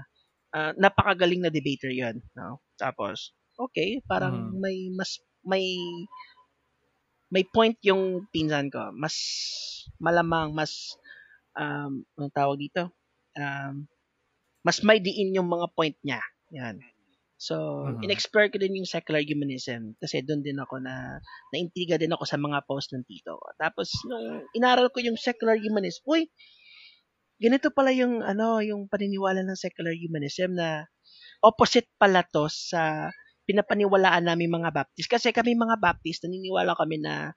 [0.55, 2.61] ah, napakagaling na debater yon no?
[2.79, 4.59] Tapos, okay, parang Mm.
[4.59, 5.65] may mas may
[7.33, 8.89] may point yung pinsan ko.
[8.93, 9.15] Mas
[10.01, 10.97] malamang, mas
[11.57, 12.91] um, anong tawag dito?
[13.37, 13.85] Um,
[14.65, 16.21] mas may diin yung mga point niya.
[16.53, 16.81] Yan.
[17.39, 17.55] So,
[17.87, 18.03] Mhm.
[18.03, 21.23] in-explore ko din yung secular humanism kasi doon din ako na
[21.55, 23.39] naintriga din ako sa mga post ng tito.
[23.55, 26.27] Tapos nung inaral ko yung secular humanism, uy,
[27.39, 30.85] ganito pala yung ano, yung paniniwala ng secular humanism na
[31.43, 33.11] opposite pala to sa
[33.49, 35.09] pinapaniwalaan namin mga Baptist.
[35.09, 37.33] Kasi kami mga Baptist, naniniwala kami na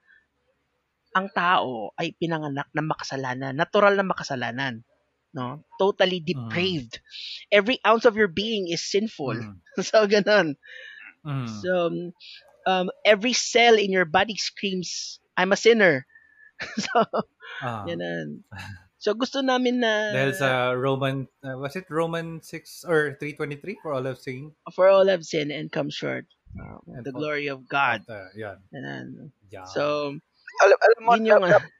[1.17, 4.85] ang tao ay pinanganak na makasalanan, natural na makasalanan.
[5.33, 5.65] No?
[5.81, 7.01] Totally depraved.
[7.49, 9.33] Every ounce of your being is sinful.
[9.33, 9.57] Mm.
[9.89, 10.53] so, ganun.
[11.25, 11.49] Mm.
[11.49, 11.71] So,
[12.69, 16.05] um, every cell in your body screams, I'm a sinner.
[16.77, 17.09] so,
[17.65, 17.89] Ah.
[17.89, 18.45] ganun.
[19.03, 23.91] So, gusto namin na Dahil sa Roman, uh, was it Roman 6 or 323 for
[23.91, 24.55] all of sin?
[24.71, 26.23] for all have sinned and come short
[26.55, 28.07] uh, of And the for- glory of God.
[28.07, 28.63] Uh, yan.
[28.71, 29.35] Ganun.
[29.51, 29.67] Yeah.
[29.67, 30.15] So,
[30.63, 31.71] Alam, alam mo, yun yung, na- na-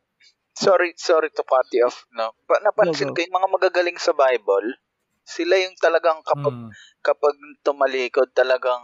[0.51, 2.35] sorry, sorry to cut you off, no?
[2.43, 3.15] Pa, napansin go.
[3.15, 4.75] ko yung mga magagaling sa Bible,
[5.23, 6.69] sila yung talagang kapag, Mm.
[6.99, 8.83] kapag tumalikod, talagang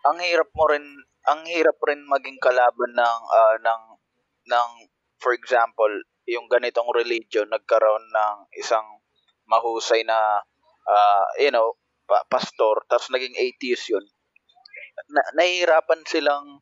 [0.00, 0.88] ang hirap mo rin,
[1.28, 3.82] ang hirap rin maging kalaban ng, ah, ng,
[4.48, 4.68] ng,
[5.20, 5.92] for example,
[6.28, 8.84] yung ganitong religion, nagkaroon ng isang
[9.48, 10.42] mahusay na,
[10.88, 11.76] ah, you know,
[12.10, 14.04] pa- pastor, tapos naging atheist yun.
[15.10, 16.60] Na, nahihirapan silang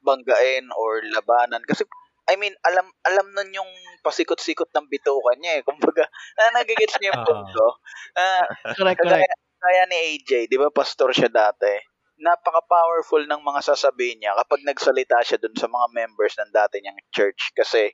[0.00, 1.84] banggain or labanan kasi
[2.30, 3.70] I mean, alam alam nun yung
[4.06, 5.62] pasikot-sikot ng bituka niya eh.
[5.66, 6.06] Kumbaga,
[6.38, 7.82] na nagigits niya yung punto.
[8.78, 9.34] Correct, correct.
[9.60, 11.74] kaya ni AJ, di ba, pastor siya dati.
[12.22, 16.96] Napaka-powerful ng mga sasabihin niya kapag nagsalita siya dun sa mga members ng dati niyang
[17.10, 17.50] church.
[17.52, 17.92] Kasi,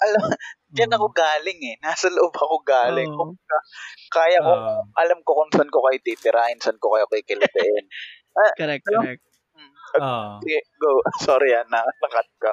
[0.00, 0.22] alam,
[0.76, 0.96] diyan Mm.
[0.96, 1.76] ako galing eh.
[1.80, 3.10] Nasa loob ako galing.
[3.10, 3.58] Kumbaga,
[4.08, 4.80] kaya ko, Ah.
[4.98, 7.84] alam ko kung saan ko kayo titirahin, saan ko kayo kikilitiin.
[8.60, 9.22] Correct, Alam- correct.
[9.98, 10.38] Ah.
[10.40, 11.02] Sige, go.
[11.26, 12.52] Sorry ah, na, nakat ka.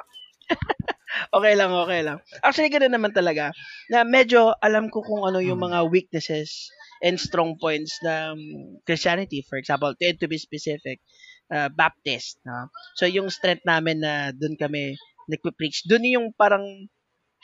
[1.32, 2.18] Okay lang, okay lang.
[2.44, 3.52] Actually, ganoon naman talaga.
[3.88, 5.66] Na medyo alam ko kung ano yung Mm.
[5.72, 6.68] mga weaknesses
[7.00, 8.34] and strong points ng
[8.82, 9.40] Christianity.
[9.40, 11.00] For example, to, to be specific,
[11.48, 12.42] uh, Baptist.
[12.44, 12.68] No?
[12.94, 16.64] So, yung strength namin na doon kami nagpe-preach, doon yung parang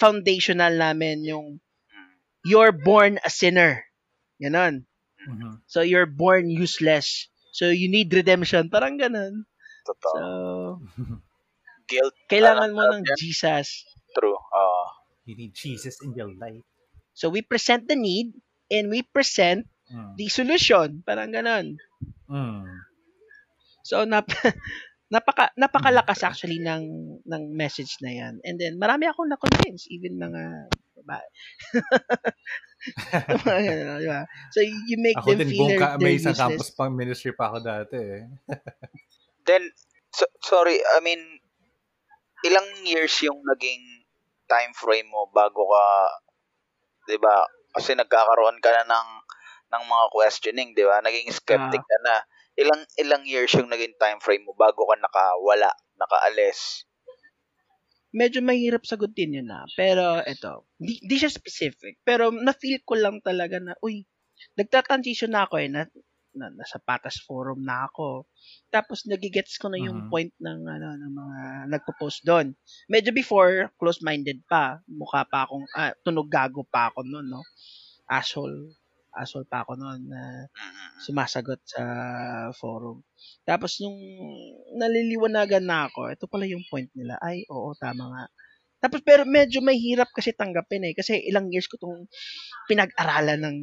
[0.01, 1.61] foundational namin yung
[2.45, 3.84] you're born a sinner.
[4.40, 4.84] Ganon.
[5.26, 5.61] Mhm.
[5.66, 7.28] So, you're born useless.
[7.53, 8.68] So, you need redemption.
[8.70, 9.47] Parang ganon.
[9.86, 10.11] Totoo.
[10.12, 10.20] So,
[11.90, 12.14] Guilt.
[12.30, 13.18] kailangan mo ng yeah.
[13.18, 13.84] Jesus.
[14.16, 14.36] True.
[14.53, 14.88] Ah.
[15.24, 16.64] You need Jesus in your life.
[17.14, 18.34] So, we present the need
[18.70, 20.16] and we present Mm.
[20.16, 21.05] the solution.
[21.05, 21.76] Parang ganon.
[22.28, 22.64] Mm.
[23.84, 24.28] So, nap
[25.12, 26.84] napaka napakalakas actually ng
[27.24, 28.34] ng message na yan.
[28.44, 31.28] And then marami akong na-convince even mga babae.
[33.48, 34.22] Mga ganun, di ba?
[34.52, 37.64] So you make Ako them din, feel ka, may isang campus pang ministry pa ako
[37.64, 38.22] dati eh.
[39.48, 39.72] Then,
[40.12, 41.20] so, sorry, I mean,
[42.44, 44.05] ilang years yung naging
[44.48, 45.86] time frame mo bago ka,
[47.09, 47.44] di ba?
[47.72, 49.09] Kasi nagkakaroon ka na ng,
[49.72, 51.00] ng mga questioning, di ba?
[51.00, 51.88] Naging skeptic Ah.
[51.88, 52.16] ka na.
[52.62, 56.61] Ilang ilang years yung naging time frame mo bago ka nakawala, nakaalis?
[58.14, 59.61] Medyo mahirap sagutin yun na.
[59.80, 60.52] Pero ito,
[60.86, 61.98] di, di siya specific.
[62.09, 64.07] Pero na-feel ko lang talaga na, uy,
[64.59, 65.68] nagta-transition na ako eh.
[65.74, 65.82] Na,
[66.38, 68.26] na, nasa Patas Forum na ako.
[68.74, 70.11] Tapos nagigets ko na yung Mhm.
[70.11, 71.38] point ng ano ng mga
[71.74, 72.55] nagpo-post doon.
[72.90, 77.42] Medyo before close-minded pa, mukha pa akong ah, tunog gago pa ako noon, no.
[78.11, 78.74] Asshole,
[79.19, 80.23] asshole pa ako noon na
[81.01, 81.83] sumasagot sa
[82.57, 83.03] forum.
[83.47, 83.99] Tapos nung
[84.79, 87.19] naliliwanagan na ako, ito pala yung point nila.
[87.23, 88.25] Ay, oo, tama nga.
[88.85, 90.95] Tapos pero medyo mahirap kasi tanggapin eh.
[90.97, 92.07] Kasi ilang years ko itong
[92.71, 93.57] pinag-aralan ng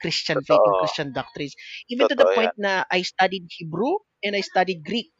[0.00, 0.80] Christian faith and Totoo.
[0.80, 1.56] Christian doctrines.
[1.90, 5.12] Even to the Totoo point na I studied Hebrew and I studied Greek.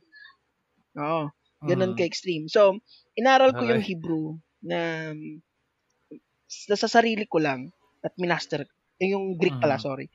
[0.98, 1.24] Oo.
[1.68, 1.98] Ganun Mm.
[1.98, 2.46] ka-extreme.
[2.48, 2.78] So,
[3.18, 3.88] inaral ko yung Okay.
[3.88, 5.12] Hebrew na
[6.70, 7.60] na sa sarili ko lang
[8.06, 8.62] at minaster
[9.00, 9.80] yung Greek pala, Mhm.
[9.80, 10.08] sorry.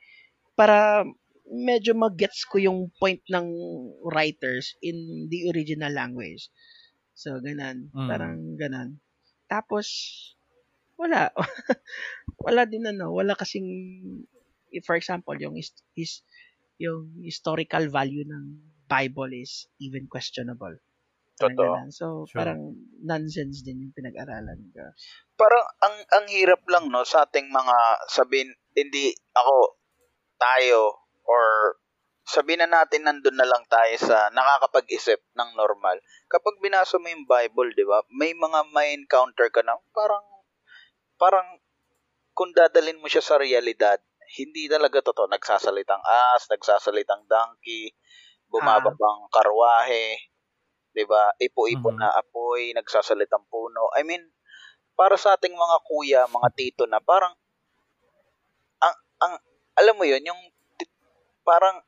[0.56, 1.04] Para
[1.48, 3.46] medyo mag-gets ko yung point ng
[4.08, 6.48] writers in the original language.
[7.14, 7.92] So, ganun.
[7.94, 8.06] Mm.
[8.08, 9.00] Parang ganun.
[9.50, 9.88] Tapos,
[10.98, 11.30] wala.
[12.46, 13.12] wala din ano.
[13.14, 13.68] Wala kasing,
[14.84, 16.22] for example, yung is, is
[16.78, 18.44] yung historical value ng
[18.88, 20.74] Bible is even questionable.
[21.40, 21.88] Ganun.
[21.88, 22.44] So, Sure.
[22.44, 24.84] parang nonsense din yung pinag-aralan ko.
[25.34, 27.76] Parang ang ang hirap lang no sa ating mga
[28.06, 29.80] sabihin hindi ako
[30.38, 31.76] tayo or
[32.22, 35.98] sabihin na natin nandun na lang tayo sa nakakapag-isip ng normal.
[36.30, 40.22] Kapag binasa mo yung Bible, di ba, may mga may encounter ka na parang,
[41.18, 41.58] parang
[42.32, 43.98] kung dadalin mo siya sa realidad,
[44.38, 45.28] hindi talaga totoo.
[45.28, 46.00] Nagsasalitang
[46.32, 47.92] as, nagsasalitang donkey,
[48.48, 50.31] bumababang karwahe,
[50.92, 51.32] di ba?
[51.40, 51.98] Ipo-ipo Mhm.
[51.98, 53.88] na apoy, nagsasalitang puno.
[53.96, 54.22] I mean,
[54.96, 57.32] para sa ating mga kuya, mga tito na parang,
[58.80, 59.34] ang, ang,
[59.80, 60.40] alam mo yun, yung
[61.42, 61.82] parang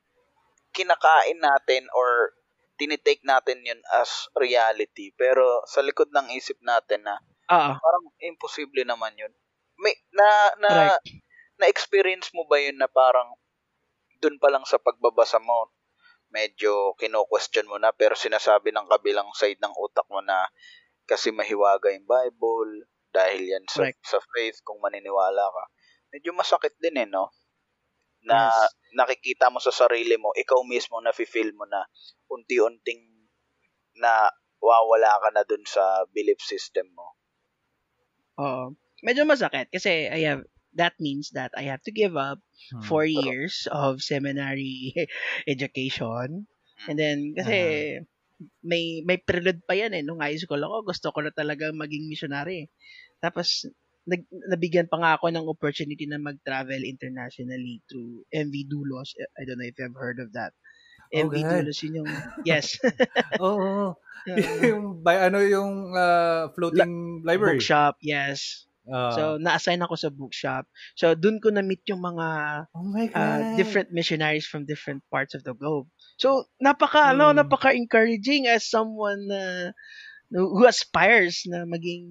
[0.75, 2.35] kinakain natin or
[2.75, 5.15] tinitake natin yun as reality.
[5.15, 7.21] Pero sa likod ng isip natin na
[7.53, 7.73] Oo.
[7.79, 9.31] parang imposible naman yun.
[9.79, 10.29] May, na,
[10.59, 11.07] na, Correct.
[11.63, 13.31] na-experience mo ba yun na parang
[14.19, 15.71] dun pa lang sa pagbabasa mo,
[16.35, 20.51] medyo kino-question mo na pero sinasabi ng kabilang side ng utak mo na
[21.07, 24.03] kasi mahiwaga yung Bible dahil yan sa, Correct.
[24.03, 25.65] sa faith kung maniniwala ka.
[26.11, 27.31] Medyo masakit din eh, no?
[28.27, 28.75] Na Yes.
[28.99, 31.87] nakikita mo sa sarili mo, ikaw mismo na feel mo na
[32.27, 33.31] unti-unting
[34.03, 34.27] na
[34.59, 37.15] wawala ka na dun sa belief system mo.
[38.41, 38.75] Oo.
[39.05, 40.43] Medyo masakit kasi I have
[40.75, 42.39] that means that I have to give up
[42.73, 42.81] Hmm.
[42.87, 44.95] four years of seminary
[45.49, 46.49] education.
[46.89, 48.01] And then, kasi
[48.65, 50.03] may may prelude pa yan eh.
[50.03, 52.69] Nung high school ako, gusto ko na talaga maging missionary.
[53.21, 53.69] Tapos,
[54.05, 59.17] nag, nabigyan pa nga ako ng opportunity na mag-travel internationally through MV Dulos.
[59.39, 60.53] I don't know if you've heard of that.
[61.15, 61.51] Oh, MV God.
[61.65, 62.11] Dulos yun yung,
[62.45, 62.81] yes.
[63.45, 63.97] Oo.
[64.25, 67.61] Uh, yung, by, ano yung ah, floating library?
[67.61, 68.65] bookshop, yes.
[68.89, 69.11] Ah.
[69.17, 70.65] So, na-assign ako sa bookshop.
[70.97, 72.27] So, dun ko na-meet yung mga
[72.75, 73.17] oh my God.
[73.17, 75.89] uh, different missionaries from different parts of the globe.
[76.21, 77.39] So, napaka, ano, Mm.
[77.39, 79.73] napaka-encouraging as someone na
[80.33, 82.05] who aspires na maging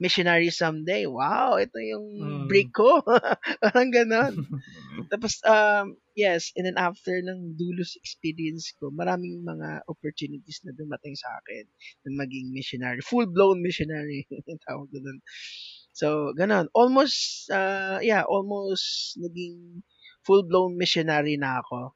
[0.00, 1.06] missionary someday.
[1.06, 2.46] Wow, ito yung Mm.
[2.48, 3.02] break ko.
[3.62, 4.34] Parang ganon.
[5.12, 11.14] Tapos, um, yes, and then after ng dulos experience ko, maraming mga opportunities na dumating
[11.14, 11.64] sa akin
[12.08, 13.00] na maging missionary.
[13.04, 14.26] Full-blown missionary.
[14.66, 15.18] tawag ko dun.
[15.94, 16.68] So, ganon.
[16.74, 19.82] Almost, uh, yeah, almost naging
[20.26, 21.94] full-blown missionary na ako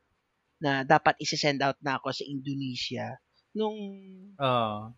[0.62, 3.18] na dapat isi-send out na ako sa Indonesia
[3.56, 3.78] nung
[4.38, 4.94] Ah.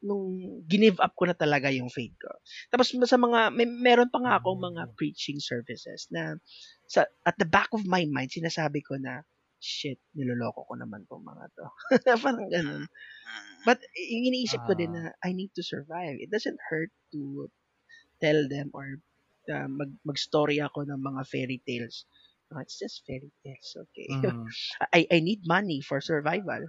[0.00, 2.32] nung give up ko na talaga yung faith ko.
[2.72, 4.96] Tapos sa mga may meron pa nga akong mga Mm.
[4.96, 6.40] preaching services na
[6.88, 9.20] sa at the back of my mind sinasabi ko na
[9.60, 11.66] shit, niloloko ko naman tong mga to.
[12.24, 12.88] Parang ganun.
[13.68, 14.96] But yung iniisip ko din Ah.
[14.96, 16.16] na I need to survive.
[16.20, 17.50] It doesn't hurt to
[18.20, 19.00] tell them or
[19.48, 22.04] uh, mag mag-story ako ng mga fairy tales.
[22.50, 24.06] No, it's just fairy tales, okay.
[24.10, 24.46] Mm.
[24.96, 26.66] I I need money for survival.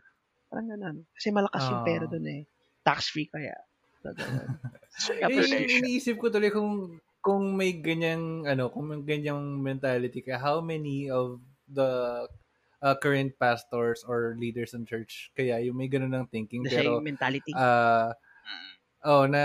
[0.49, 0.97] Parang ganun.
[1.16, 2.12] Kasi malakas yung pera Ah.
[2.12, 2.41] doon eh.
[2.84, 3.56] Tax-free kaya.
[4.02, 4.12] So,
[5.24, 10.60] Eh, iniisip ko tuloy kung kung may ganyang ano, kung may ganyang mentality ka, how
[10.60, 11.39] many of
[11.72, 12.26] the
[12.84, 16.99] uh, current pastors or leaders in church kaya yung may ganun ng thinking siya pero
[16.99, 17.54] mentality.
[17.56, 18.12] Mm.
[19.06, 19.43] oh na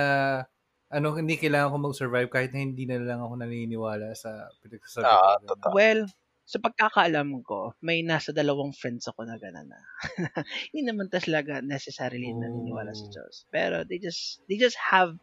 [0.90, 5.36] ano hindi kailangan ko mag-survive kahit na hindi na lang ako naniniwala sa pinagsasabi Ah,
[5.38, 5.46] ko.
[5.48, 5.76] totoo.
[5.76, 6.00] well,
[6.46, 9.80] sa pagkakaalam ko, may nasa dalawang friends ako na gano'n na.
[10.70, 12.38] Hindi naman talaga necessarily Oh.
[12.38, 13.34] naniniwala sa Diyos.
[13.50, 15.18] Pero they just, they just have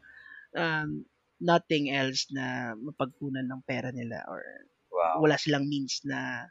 [0.57, 1.05] um,
[1.41, 4.41] nothing else na mapagkunan ng pera nila or
[4.91, 5.23] Wow.
[5.23, 6.49] wala silang means na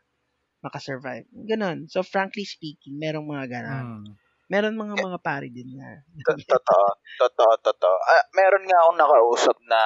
[0.65, 1.27] makasurvive.
[1.51, 1.89] Ganon.
[1.91, 3.87] So, frankly speaking, merong mga ganon.
[3.95, 4.17] Mm.
[4.53, 6.05] Meron mga mga pari din na.
[6.29, 6.89] Totoo.
[7.17, 7.97] Totoo, totoo.
[8.05, 9.81] Ah, meron nga akong nakausap na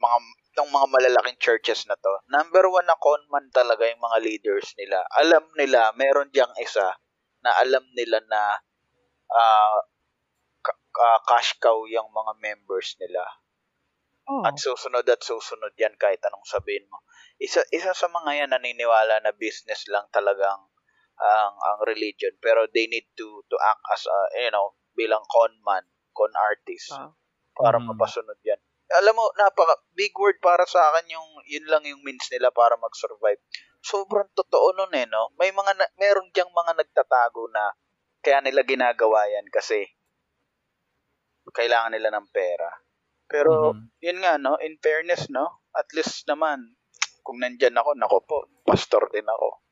[0.00, 0.18] mga
[0.54, 2.14] ng mga malalaking churches na to.
[2.30, 5.02] Number one na conman talaga yung mga leaders nila.
[5.18, 6.94] Alam nila, meron diyang isa
[7.44, 8.64] na alam nila na
[10.64, 13.22] ka- ka- cash cow yung mga members nila.
[14.24, 17.04] Oh, At susunod at susunod yan kahit anong sabihin mo.
[17.36, 20.64] Isa isa sa mga yan naniniwala na business lang talagang
[21.24, 25.50] ang ang religion pero they need to to act as a you know bilang con
[25.66, 25.82] man,
[26.14, 27.10] con artist Ah.
[27.56, 27.90] para Mm.
[27.96, 28.60] mapasunod yan.
[29.00, 32.76] Alam mo, napaka big word para sa akin yung yun lang yung means nila para
[32.78, 33.40] mag-survive.
[33.80, 35.32] Sobrang totoo nun eh, no?
[35.40, 37.74] May mga na, meron diyang mga nagtatago na
[38.22, 39.82] kaya nila ginagawa yan kasi
[41.50, 42.70] kailangan nila ng pera.
[43.26, 43.98] Pero Mhm.
[44.04, 46.76] yun nga no, in fairness no, at least naman
[47.24, 48.36] kung nandyan ako, nako po,
[48.68, 49.63] pastor din ako.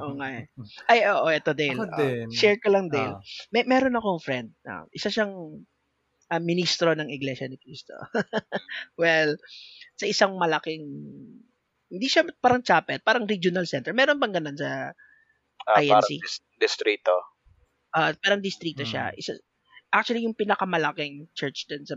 [0.00, 0.44] Oo nga eh.
[0.90, 1.76] Ay, oo, eto Dale.
[1.76, 2.28] Ako Ah, din.
[2.32, 3.16] share ko lang Dale.
[3.16, 3.20] Ah.
[3.52, 4.48] May meron akong friend.
[4.64, 5.62] ah, isa siyang
[6.28, 7.94] ah, ministro ng Iglesia ni Cristo.
[9.00, 9.36] well,
[9.94, 10.84] sa isang malaking
[11.86, 13.94] hindi siya parang chapel, parang regional center.
[13.94, 14.90] Meron bang ganun sa
[15.66, 15.90] Ah, INC?
[15.90, 17.14] parang dis- distrito.
[17.92, 19.10] ah, parang distrito siya.
[19.10, 19.18] Mm.
[19.18, 19.32] Isa
[19.90, 21.96] actually yung pinakamalaking church din sa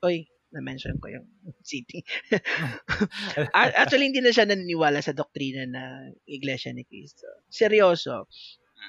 [0.00, 1.26] Oy, na-mention ko yung
[1.62, 2.02] city.
[3.54, 7.26] Actually, hindi na siya naniniwala sa doktrina na Iglesia ni Cristo.
[7.50, 8.26] Seryoso.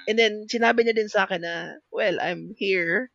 [0.08, 3.12] And then, sinabi niya din sa akin na, well, I'm here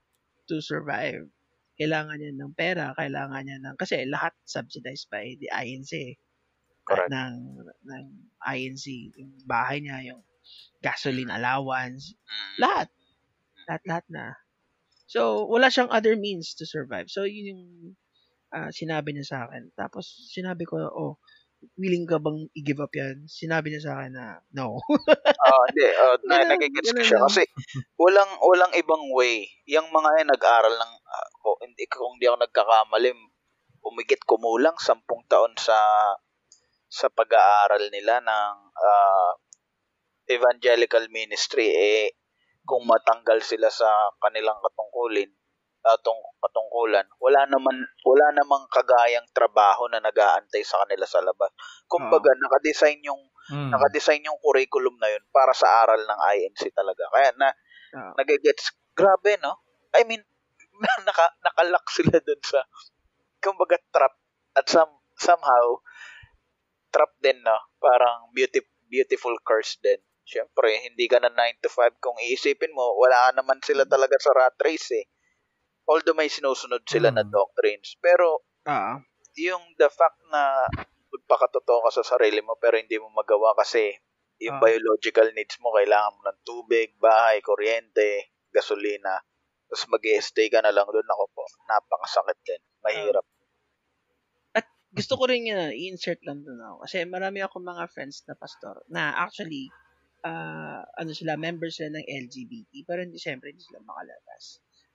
[0.47, 1.27] to survive.
[1.75, 6.17] Kailangan niya ng pera, kailangan niya ng, kasi lahat subsidized by the INC.
[6.87, 7.11] Correct.
[7.11, 7.35] Ng,
[7.83, 8.03] ng
[8.39, 8.85] INC.
[9.19, 10.23] Yung bahay niya, yung
[10.79, 12.55] gasoline allowance, Mm.
[12.63, 12.87] lahat.
[13.67, 14.25] Lahat-lahat na.
[15.07, 17.11] So, wala siyang other means to survive.
[17.11, 17.63] So, yun yung
[18.53, 19.71] ah, sinabi niya sa akin.
[19.75, 21.19] Tapos, sinabi ko, oh,
[21.77, 23.25] willing ka bang i-give up yan?
[23.25, 24.77] Sinabi niya sa akin na, no.
[25.47, 25.87] Ah, hindi.
[25.95, 27.19] Uh, na, nagigets ko siya.
[27.23, 27.47] Kasi
[27.95, 29.47] walang walang ibang way.
[29.71, 33.09] Yung mga yan nag-aral ng, ah, ko, hindi, kung hindi ako nagkakamali,
[33.87, 35.77] umigit kumulang sampung taon sa
[36.87, 39.31] sa pag-aaral nila ng ah,
[40.27, 42.11] evangelical ministry eh
[42.67, 43.87] kung matanggal sila sa
[44.19, 45.31] kanilang katungkulin
[45.85, 51.53] atong katungkulan wala naman wala namang kagayang trabaho na nag-aantay sa kanila sa labas
[51.87, 53.71] kumbaga naka-design yung Mm.
[53.71, 57.07] naka-design yung curriculum na yun para sa aral ng INC talaga.
[57.15, 57.47] Kaya na
[57.95, 58.11] Ah.
[58.19, 59.63] nagigets grabe no.
[59.95, 60.19] I mean
[61.07, 62.59] naka nakalock sila dun sa
[63.39, 64.19] kumbaga trap
[64.51, 65.79] at some somehow
[66.91, 67.55] trap din no.
[67.79, 68.59] Parang beauty,
[68.91, 70.03] beautiful curse din.
[70.27, 74.35] Siyempre, hindi ka na 9 to 5 kung iisipin mo, wala naman sila talaga sa
[74.35, 75.07] rat race eh.
[75.87, 77.31] Although may sinusunod sila na Mm.
[77.31, 77.95] doctrines.
[78.03, 79.07] Pero Ah.
[79.37, 80.67] yung the fact na
[81.13, 83.95] magpakatotoo ka sa sarili mo pero hindi mo magawa kasi
[84.41, 84.61] yung Ah.
[84.61, 89.17] biological needs mo, kailangan mo ng tubig, bahay, kuryente, gasolina,
[89.69, 91.07] tapos mag stay ka na lang doon.
[91.09, 92.61] Ako po, napakasakit din.
[92.85, 93.25] Mahirap.
[94.97, 96.75] gusto ko rin yun, i-insert lang doon ako.
[96.87, 99.67] Kasi marami ako mga friends na pastor na actually,
[100.23, 104.43] ah ano sila, members sila ng LGBT, pero hindi, siyempre, hindi sila makalabas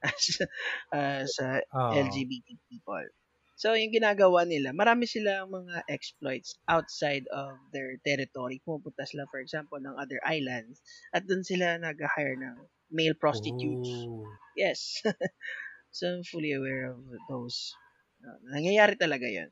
[0.02, 0.22] as,
[0.92, 1.94] as ah, Ah.
[1.94, 3.06] LGBT people.
[3.54, 8.58] So, yung ginagawa nila, marami silang mga exploits outside of their territory.
[8.66, 10.82] Pumupunta sila, for example, ng other islands
[11.14, 12.56] at doon sila nag-hire ng
[12.90, 13.86] male prostitutes.
[14.10, 14.26] Ooh.
[14.58, 14.98] Yes.
[15.94, 16.98] so, I'm fully aware of
[17.30, 17.70] those.
[18.18, 19.50] Uh, nangyayari talaga yan.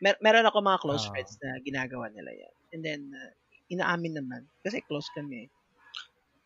[0.00, 1.10] Mer- meron ako mga close Ah.
[1.12, 2.54] friends na ginagawa nila yan.
[2.72, 3.32] And then, uh,
[3.68, 4.48] inaamin naman.
[4.64, 5.52] Kasi close kami.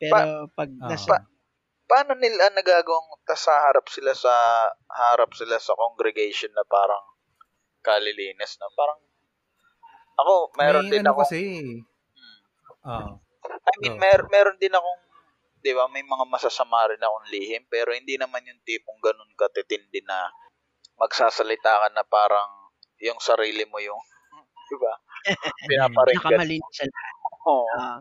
[0.03, 0.91] Pero pag Ah.
[0.91, 1.23] nasa...
[1.87, 4.35] Paano nila nagagawang tas sa harap sila sa
[4.91, 7.03] harap sila sa congregation na parang
[7.87, 8.99] kalilinis na parang
[10.19, 11.41] ako meron May din ano ako kasi.
[12.83, 13.15] Ah.
[13.47, 14.03] I mean, Go.
[14.03, 15.03] mer meron din akong,
[15.63, 20.03] di ba, may mga masasama rin akong lihim, pero hindi naman yung tipong ganun katitindi
[20.07, 20.31] na
[20.99, 22.71] magsasalita ka na parang
[23.03, 23.99] yung sarili mo yung,
[24.71, 24.93] di ba,
[25.71, 26.43] pinaparinggan.
[26.43, 27.15] Nakamalinis sa lahat.
[27.47, 27.67] Oo.
[27.79, 27.99] Ah,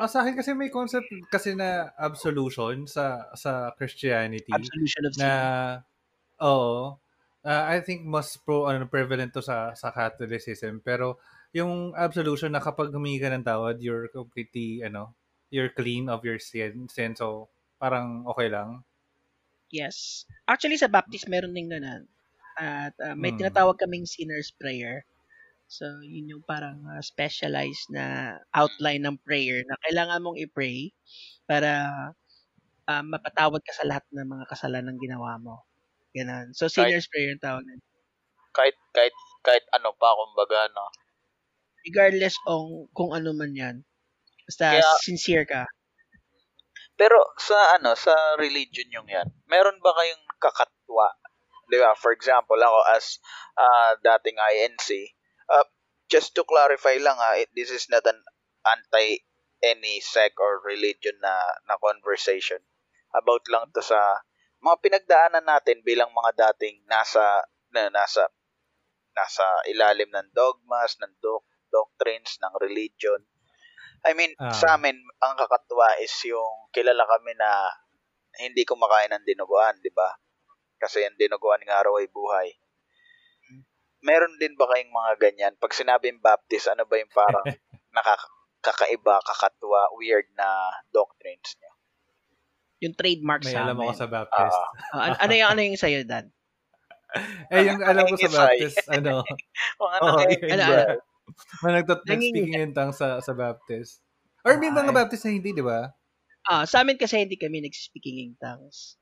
[0.00, 5.50] Ah, sa akin kasi may concept kasi na absolution sa sa Christianity absolution of sin.
[5.52, 5.82] na
[6.40, 6.96] oo
[7.44, 11.20] ah, I think mas pro ano prevalent to sa sa Catholicism pero
[11.56, 15.02] yung absolution na kapag humingi ka ng tawad you're completely ano
[15.52, 17.50] you're clean of your sin, sin so
[17.82, 18.70] parang okay lang
[19.70, 20.26] Yes.
[20.50, 22.02] Actually, sa Baptist, meron din ganun.
[22.58, 23.30] At uh, may Hmm.
[23.32, 25.06] tinatawag kaming sinner's prayer.
[25.70, 30.90] So, yun yung parang uh, specialized na outline ng prayer na kailangan mong i-pray
[31.46, 31.70] para
[32.90, 35.62] uh, mapatawad ka sa lahat ng mga kasalanan ginawa mo.
[36.10, 36.50] Ganun.
[36.58, 37.78] So, sinner's prayer yung tawag nun.
[38.50, 39.14] Kahit, kahit,
[39.46, 40.90] kahit ano pa, kumbaga, no.
[41.86, 43.76] Regardless on kung ano man yan.
[44.50, 45.70] Basta Kaya- sincere ka.
[46.98, 51.14] Pero sa ano, sa religion yung yan, meron ba kayong kakatwa?
[51.70, 51.94] Di ba?
[51.94, 53.22] For example, ako as
[53.56, 55.14] ah, dating INC,
[55.50, 55.66] uh,
[56.08, 58.18] just to clarify lang ha, it- this is not an
[58.64, 59.22] anti
[59.60, 61.34] any sect or religion na
[61.68, 62.62] na conversation.
[63.12, 64.22] About lang to sa
[64.62, 67.44] mga pinagdaanan natin bilang mga dating nasa
[67.74, 68.30] na nasa
[69.12, 73.20] nasa ilalim ng dogmas, ng doc, doctrines, ng religion.
[74.06, 74.54] I mean, Ah.
[74.54, 77.68] sa amin, ang kakatuwa is yung kilala kami na
[78.40, 80.08] hindi kumakain ng dinuguan, di ba?
[80.80, 82.48] Kasi ang dinuguan nga raw ay buhay.
[84.00, 85.52] Meron din ba kayong mga ganyan?
[85.60, 87.44] Pag sinabing Baptist, ano ba yung parang
[87.96, 90.48] nakakaiba, kakatuwa, weird na
[90.88, 91.72] doctrines niyo?
[92.80, 94.00] Yung trademark may sa alam ako amin.
[94.00, 94.58] sa Baptist
[94.96, 96.32] an- ano yung ano yung sa'yo, Dan?
[97.52, 98.30] eh yung alam ko sa.
[98.48, 99.20] Baptist ano
[99.82, 100.24] Mga Ano, ba?
[100.54, 100.64] ano?
[101.62, 102.30] May nagtat Nangingiti.
[102.32, 104.00] speaking in tongues sa sa Baptist.
[104.42, 104.90] Or may mga.
[104.90, 105.92] Baptist na hindi, di ba?
[106.48, 108.96] Ah, sa amin kasi hindi kami nag-speaking in tongues.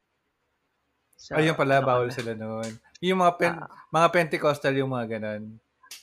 [1.19, 2.69] So, Ayun pala, ano bawal sila noon.
[3.01, 3.71] Yung mga pen, Ah.
[3.95, 5.59] mga Pentecostal yung mga ganun.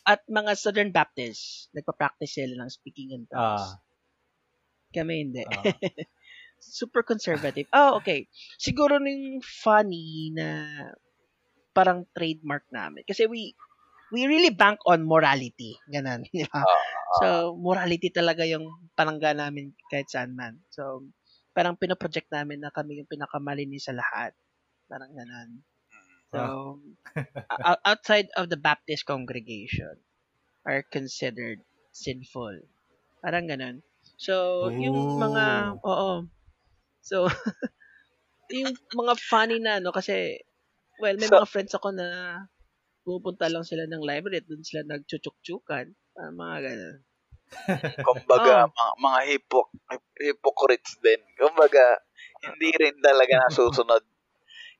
[0.05, 3.65] At mga Southern Baptists, nagpa-practice sila ng speaking in tongues.
[3.65, 3.75] Ah.
[4.93, 5.43] Kami hindi.
[5.43, 5.63] ah.
[6.61, 7.67] Super conservative.
[7.75, 8.25] Oh, okay.
[8.55, 10.65] Siguro nung funny na
[11.75, 13.03] parang trademark namin.
[13.03, 13.51] Kasi we
[14.09, 15.75] we really bank on morality.
[15.91, 16.63] Ganun, di ba?
[17.19, 18.65] So, morality talaga yung
[18.95, 20.63] palangga namin kahit saan man.
[20.71, 21.03] So,
[21.51, 24.31] parang pinoproject namin na kami yung pinakamalinis sa lahat.
[24.87, 25.59] Parang ganun.
[26.33, 26.79] So,
[27.69, 29.97] o- outside of the Baptist congregation
[30.65, 31.61] are considered
[31.91, 32.65] sinful.
[33.21, 33.81] Parang ganun.
[34.17, 36.25] So, yung mga, oo.
[37.01, 37.25] So,
[38.53, 40.41] yung mga funny na, no, kasi,
[41.01, 42.07] well, may So- mga friends ako na
[43.05, 45.93] pupunta lang sila ng library at doon sila nagchuchuk-chukan.
[46.17, 46.97] Ah, mga ganun.
[48.01, 48.73] kumbaga, Oh.
[48.73, 49.59] mga, mga hypo,
[50.17, 51.21] hypocrites din.
[51.37, 52.01] Kumbaga,
[52.41, 54.01] hindi rin talaga nasusunod.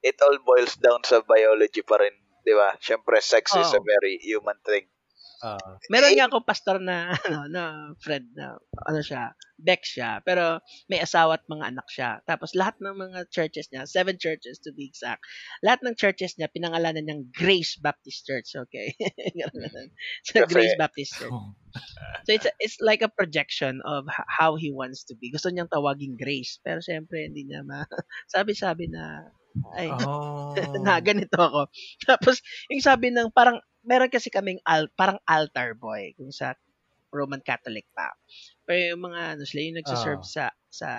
[0.06, 2.14] It all boils down sa biology pa rin,
[2.46, 2.78] di ba?
[2.78, 4.86] Siyempre, sex is a very human thing.
[5.44, 5.60] Ah,
[5.92, 7.64] Meron nga akong pastor na ano na
[8.00, 8.56] friend na
[8.88, 12.20] ano siya, Bex siya, pero may asawa at mga anak siya.
[12.24, 15.22] Tapos lahat ng mga churches niya, seven churches to be exact.
[15.62, 18.96] Lahat ng churches niya pinangalanan niyang Grace Baptist Church, okay?
[20.28, 21.36] So Kasi- Grace Baptist Church.
[22.26, 25.30] So it's a- it's like a projection of how he wants to be.
[25.30, 27.84] Gusto niyang tawaging Grace, pero siyempre hindi niya ma
[28.34, 29.30] sabi-sabi na
[29.76, 30.86] ay oh.
[30.86, 31.68] na ganito ako.
[32.08, 32.42] Tapos,
[32.72, 36.56] yung sabi ng parang, meron kasi kaming al, parang altar boy kung sa
[37.14, 38.12] Roman Catholic pa.
[38.68, 40.28] Pero yung mga, ano sila, yung nagsaserve Ah.
[40.28, 40.90] sa, sa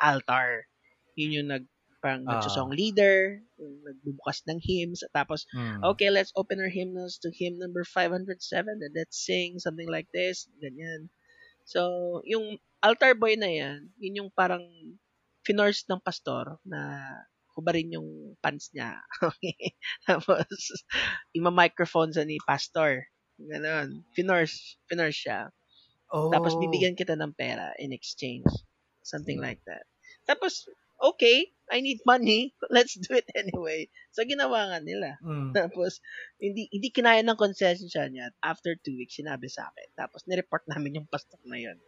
[0.00, 0.68] altar.
[1.16, 1.64] Yun yung nag,
[2.04, 2.36] parang Ah.
[2.38, 5.80] nagsasong leader, yung nagbubukas ng hymns, tapos, Mm.
[5.84, 10.46] okay, let's open our hymnals to hymn number 507 and let's sing something like this,
[10.60, 11.08] ganyan.
[11.66, 14.62] So, yung altar boy na yan, yun yung parang
[15.46, 16.80] finors ng pastor na
[17.56, 19.00] hubarin yung pants niya.
[19.24, 19.74] Okay.
[20.08, 20.46] Tapos,
[21.32, 23.08] ima-microphone sa ni pastor.
[23.40, 24.04] Ganon.
[24.12, 25.48] Finors, finors siya.
[26.12, 26.28] Oh.
[26.28, 28.46] Tapos, bibigyan kita ng pera in exchange.
[29.00, 29.88] Something like that.
[30.28, 30.68] Tapos,
[31.00, 32.54] okay, I need money.
[32.74, 33.88] Let's do it anyway.
[34.12, 35.16] So, ginawa nga nila.
[35.24, 35.56] Mm.
[35.56, 36.04] Tapos,
[36.38, 38.30] hindi hindi kinaya ng concession niya.
[38.30, 39.88] At after two weeks, sinabi sa akin.
[39.96, 41.78] Tapos, nireport namin yung pastor na yun.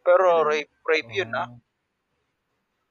[0.00, 1.50] Pero rape, rape yun, ah.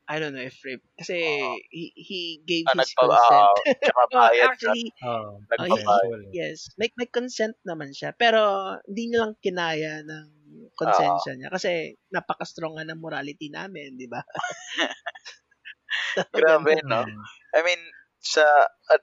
[0.09, 0.81] I don't know if rape.
[0.97, 1.53] Kasi, Ah.
[1.69, 3.45] he, he gave Ah, his nagpa, consent.
[3.61, 4.73] ah, tsaka bayad ka.
[4.73, 5.77] actually, Oh, Nagbabayad.
[5.77, 6.21] sensual.
[6.33, 8.09] yes, may, may consent naman siya.
[8.17, 8.41] Pero,
[8.89, 10.27] hindi niya lang kinaya ng
[10.73, 11.49] konsensya niya.
[11.53, 14.21] Kasi, napaka-strong nga ng morality namin, di ba?
[16.37, 17.01] Grabe, no?
[17.55, 17.81] I mean,
[18.21, 18.43] sa,
[18.93, 19.01] at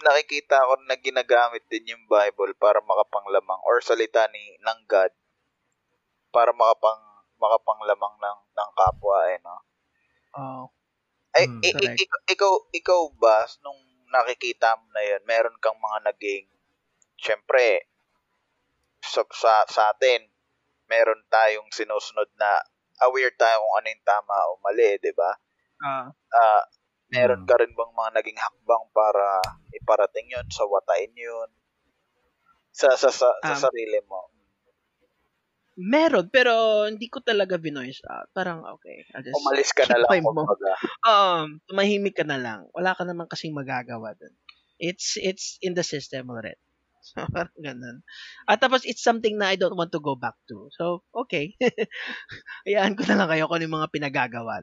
[0.00, 5.12] nakikita ko na ginagamit din yung Bible para makapanglamang or salita ni ng God
[6.32, 6.96] para makapang
[7.36, 9.60] makapanglamang ng ng kapwa eh no.
[10.34, 10.70] Oh,
[11.36, 13.80] Ay, Mm, i- i- ikaw, ikaw ba nung
[14.12, 16.44] nakikita mo na 'yon, meron kang mga naging
[17.20, 17.86] syempre
[19.02, 20.30] sa, sa, sa atin
[20.86, 22.60] meron tayong sinusunod na
[23.06, 25.32] aware tayo kung ano yung tama o mali, 'di ba?
[25.80, 26.64] ah, Ah,
[27.12, 27.48] meron Mm.
[27.48, 29.28] ka rin bang mga naging hakbang para
[29.74, 31.50] iparating 'yon, sa watain 'yon?
[32.74, 34.32] Sa sa sa, sa Um, sarili mo.
[35.76, 38.28] Meron, pero hindi ko talaga binoise out.
[38.36, 40.72] Parang, okay, I'll just Umalis ka na lang kumbaga.
[41.08, 42.68] um, tumahimik ka na lang.
[42.76, 44.32] Wala ka naman kasing magagawa dun.
[44.76, 46.58] It's, it's in the system already.
[47.02, 48.06] So, parang ganun.
[48.46, 50.70] At tapos, it's something na I don't want to go back to.
[50.78, 51.58] So, okay.
[52.70, 54.62] Hayaan ko na lang kayo kung ano yung mga pinagagawa.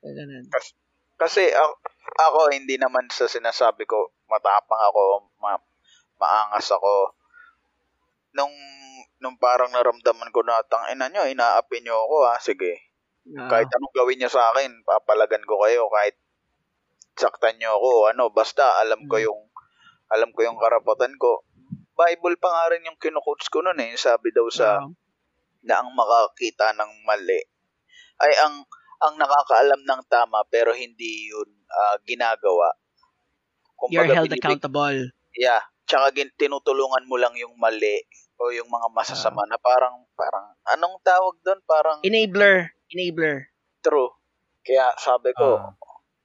[0.00, 0.48] So, ganun.
[1.20, 1.72] Kasi ako,
[2.18, 5.60] ako hindi naman sa sinasabi ko matapang ako, ma,
[6.16, 7.12] maangas ako.
[8.32, 8.50] Nung
[9.22, 12.90] nung parang naramdaman ko na tang ina nyo, inaapi nyo ako ha, sige.
[13.38, 16.18] Ah, Kahit anong gawin nyo sa akin, papalagan ko kayo kahit
[17.14, 19.24] saktan nyo ako, ano, basta alam ko Mm.
[19.24, 19.40] yung
[20.12, 21.46] alam ko yung karapatan ko.
[21.94, 23.94] Bible pa nga rin yung kinukotes ko noon eh.
[23.96, 24.90] Sabi daw sa ah,
[25.62, 27.38] na ang makakita ng mali
[28.18, 28.66] ay ang
[28.98, 32.74] ang nakakaalam ng tama pero hindi yun ah, ginagawa.
[33.88, 34.98] you're Kumbaga, held binibig- accountable.
[35.34, 35.62] Yeah.
[35.84, 38.02] Tsaka gin- tinutulungan mo lang yung mali
[38.38, 41.60] o yung mga masasama na parang parang anong tawag doon?
[41.62, 42.74] Parang Enabler.
[42.90, 43.50] Enabler.
[43.82, 44.10] true.
[44.62, 45.58] Kaya sabi ko,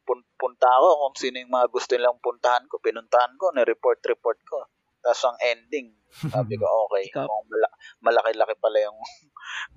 [0.05, 4.62] pun- punta ako kung sino yung mga gusto nilang puntahan ko, pinuntahan ko, na-report-report ko.
[5.01, 5.97] Tapos ang ending,
[6.30, 7.10] sabi ko, okay,
[7.49, 8.97] mala- malaki-laki pala yung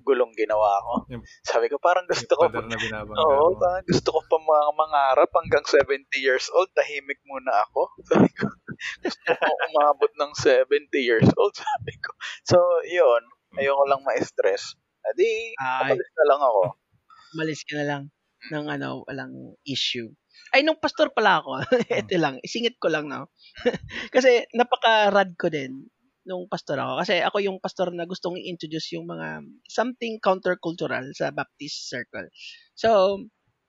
[0.01, 0.93] gulong ginawa ko.
[1.09, 5.65] Yung- Sabi ko, parang gusto ko, na oo, parang gusto ko pa mga mangarap hanggang
[5.65, 7.91] 70 years old, tahimik muna ako.
[8.11, 8.45] Sabi ko,
[9.01, 12.11] gusto ko umabot ng 70 years old, sabi ko.
[12.43, 13.21] So, yun,
[13.55, 14.73] ayoko lang ma-stress.
[15.01, 16.61] Adi, Ay, umalis na lang ako.
[17.31, 18.03] malis ka na lang
[18.49, 20.09] ng ano, walang issue.
[20.51, 21.61] Ay, nung pastor pala ako,
[22.01, 23.29] ito lang, isingit ko lang, no?
[24.09, 25.87] Kasi napaka-rad ko din
[26.27, 27.01] nung pastor ako.
[27.01, 32.27] Kasi ako yung pastor na gustong i-introduce yung mga something countercultural sa Baptist circle.
[32.77, 33.21] So,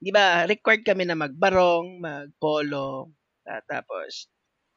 [0.02, 3.12] di ba, required kami na magbarong, magpolo,
[3.48, 4.28] ah, tapos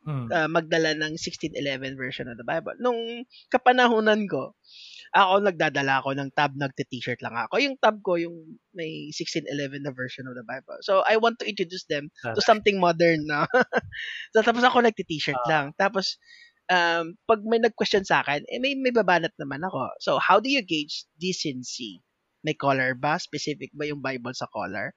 [0.06, 0.30] Mm.
[0.30, 2.78] uh, magdala ng 1611 version of the Bible.
[2.78, 4.54] Nung kapanahunan ko,
[5.18, 7.58] ako nagdadala ako ng tab, nagte-t-shirt lang ako.
[7.62, 10.78] Yung tab ko, yung may 1611 na version of the Bible.
[10.86, 13.50] So, I want to introduce them to something modern na.
[14.36, 15.50] so, tapos ako nagte-t-shirt Ah.
[15.50, 15.66] lang.
[15.80, 16.18] Tapos,
[16.70, 19.90] um, pag may nag-question sa akin, eh, may, may babanat naman ako.
[20.02, 22.02] So, how do you gauge decency?
[22.46, 23.18] May color ba?
[23.18, 24.94] Specific ba yung Bible sa color?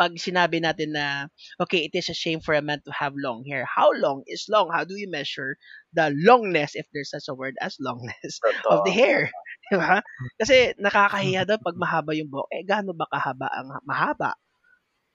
[0.00, 1.28] Pag sinabi natin na,
[1.60, 3.68] okay, it is a shame for a man to have long hair.
[3.68, 4.72] How long is long?
[4.72, 5.60] How do you measure
[5.92, 8.40] the longness, if there's such a word as longness,
[8.72, 9.28] of the hair?
[9.68, 10.00] Di ba?
[10.40, 12.48] Kasi nakakahiya daw pag mahaba yung buhok.
[12.56, 14.32] Eh, gaano ba kahaba ang mahaba?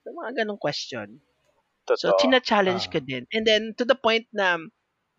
[0.06, 1.18] So, mga ganong question.
[1.90, 2.18] So, Totoo.
[2.22, 2.92] tina-challenge Ah.
[2.94, 3.26] ko din.
[3.34, 4.54] And then, to the point na,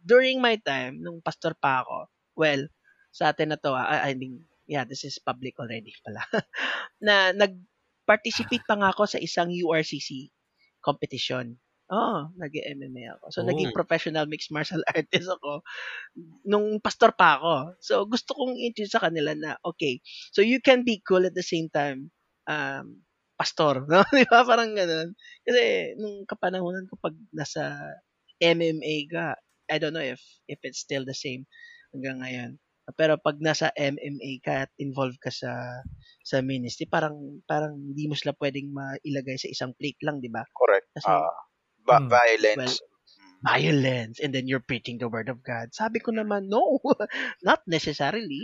[0.03, 2.61] during my time, nung pastor pa ako, well,
[3.13, 6.23] sa atin na to, ah, I mean, yeah, this is public already pala,
[7.05, 10.29] na nag-participate pa nga ako sa isang URCC
[10.83, 11.57] competition.
[11.93, 13.25] Oh, nag-MMA ako.
[13.29, 13.47] So, Oh.
[13.47, 15.61] naging professional mixed martial artist ako
[16.47, 17.53] nung pastor pa ako.
[17.83, 19.99] So, gusto kong introduce sa kanila na, okay,
[20.33, 22.09] so you can be cool at the same time,
[22.49, 23.03] um,
[23.37, 24.01] pastor, no?
[24.13, 24.41] Di ba?
[24.47, 25.13] Parang ganun.
[25.45, 27.77] Kasi, nung kapanahonan ko pag nasa
[28.41, 29.37] MMA ka,
[29.73, 31.49] I don't know if if it's still the same
[31.89, 32.51] hanggang ngayon.
[32.93, 35.81] Pero pag nasa MMA ka at involved ka sa
[36.21, 40.43] sa ministry, parang parang hindi mo sila pwedeng mailagay sa isang plate lang, di ba?
[40.51, 40.91] Correct.
[40.93, 41.31] Kasi- Ah,
[41.81, 42.11] ba- Hmm.
[42.11, 42.83] violence.
[42.83, 43.39] Mm.
[43.43, 45.71] Violence and then you're preaching the word of God.
[45.71, 46.79] Sabi ko naman, no,
[47.47, 48.43] not necessarily.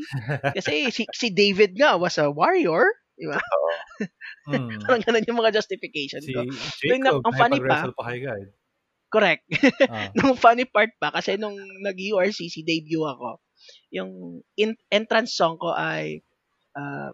[0.55, 2.84] Kasi si, si David nga was a warrior,
[3.15, 3.39] di ba?
[4.47, 4.80] Mm.
[4.88, 6.43] Parang ganun yung mga justification Si ko.
[6.80, 8.43] Jacob, ang ang funny pa- pa kay God.
[9.10, 9.43] Correct.
[9.89, 10.14] Ah.
[10.14, 13.41] nung funny part pa, kasi nung nag-URCC debut ako,
[13.89, 16.22] yung in- entrance song ko ay
[16.78, 17.12] uh,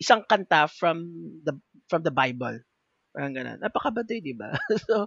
[0.00, 1.04] isang kanta from
[1.44, 1.54] the
[1.88, 2.56] from the Bible.
[3.14, 3.60] Parang ganun.
[3.62, 4.50] Napakabadoy, di ba?
[4.88, 5.06] so,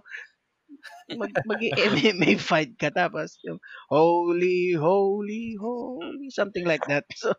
[1.16, 7.04] mag, mag-MMA fight ka tapos yung holy, holy, holy, something like that.
[7.20, 7.32] So,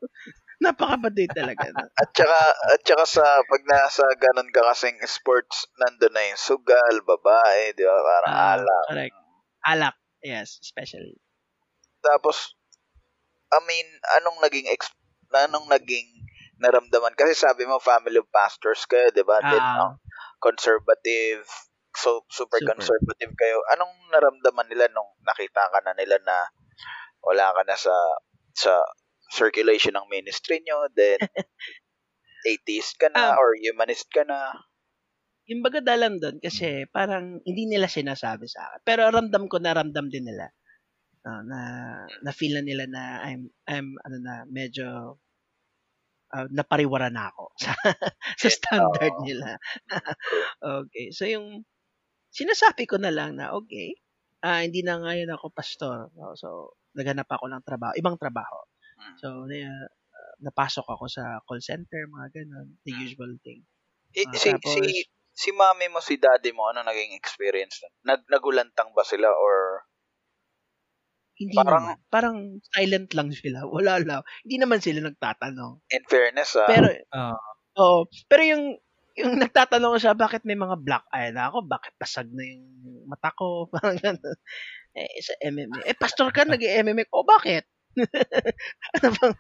[0.60, 1.72] napakabadoy talaga.
[1.72, 1.88] No?
[2.02, 2.40] At saka,
[2.76, 7.84] at saka sa, pag nasa ganun ka kasing sports, nandun na yung sugal, babae, di
[7.88, 7.96] ba?
[7.96, 8.86] Parang Ah, alak.
[8.92, 9.16] Correct.
[9.66, 9.96] Alak.
[10.20, 11.16] Yes, especially.
[12.04, 12.56] Tapos,
[13.52, 13.88] I mean,
[14.22, 14.94] anong naging, ex-
[15.34, 16.08] anong naging
[16.60, 17.16] naramdaman?
[17.18, 19.40] Kasi sabi mo, family of pastors kayo, di ba?
[19.42, 19.80] Then, Ah.
[19.88, 19.94] ang
[20.44, 21.44] conservative,
[21.96, 22.76] so super, Super.
[22.78, 23.60] conservative kayo.
[23.76, 26.38] Anong naramdaman nila nung nakita ka na nila na
[27.24, 27.96] wala ka na sa
[28.56, 28.80] sa
[29.32, 31.20] circulation ng ministry nyo, then
[32.52, 33.40] atheist ka na Ah.
[33.40, 34.40] or humanist ka na.
[35.50, 38.82] yung baga dalan doon kasi parang hindi nila sinasabi sa akin.
[38.86, 40.46] Pero ramdam ko na ramdam din nila.
[41.28, 41.60] Ah, na
[42.26, 45.18] na feel na nila na I'm I'm ano na medyo
[46.34, 47.72] ah, napariwara na ako sa
[48.38, 49.26] sa standard Oo.
[49.26, 49.58] nila.
[50.84, 51.10] okay.
[51.14, 51.66] So yung
[52.34, 53.98] sinasabi ko na lang na okay,
[54.46, 56.12] ah hindi na ngayon ako pastor.
[56.18, 56.34] No?
[56.38, 58.60] So naghanap ako ng trabaho, ibang trabaho.
[59.00, 59.16] Mm.
[59.18, 59.88] So na, ah,
[60.42, 63.02] napasok ako sa call center, mga ganun, the Mm.
[63.02, 63.64] usual thing.
[64.12, 67.80] Eh, Ah, si, tapos- si, si mami mo, si daddy mo, ano naging experience?
[68.04, 69.84] Nag, nagulantang ba sila or
[71.34, 72.12] Hindi Parang- naman.
[72.12, 72.38] Parang
[72.68, 73.64] silent lang sila.
[73.72, 74.22] Wala lang.
[74.44, 75.80] Hindi naman sila nagtatanong.
[75.88, 77.40] in fairness, ah, Pero, Ah.
[77.80, 78.76] oh, pero yung,
[79.16, 81.64] yung nagtatanong siya, bakit may mga black eye na ako?
[81.64, 82.68] Bakit pasag na yung
[83.08, 83.66] mata ko?
[83.72, 84.36] Parang gano'n.
[84.92, 85.88] Eh, sa MMA.
[85.88, 87.08] Eh, pastor ka, nag-MMA.
[87.16, 87.64] Oh, bakit?
[88.96, 89.36] ano bang,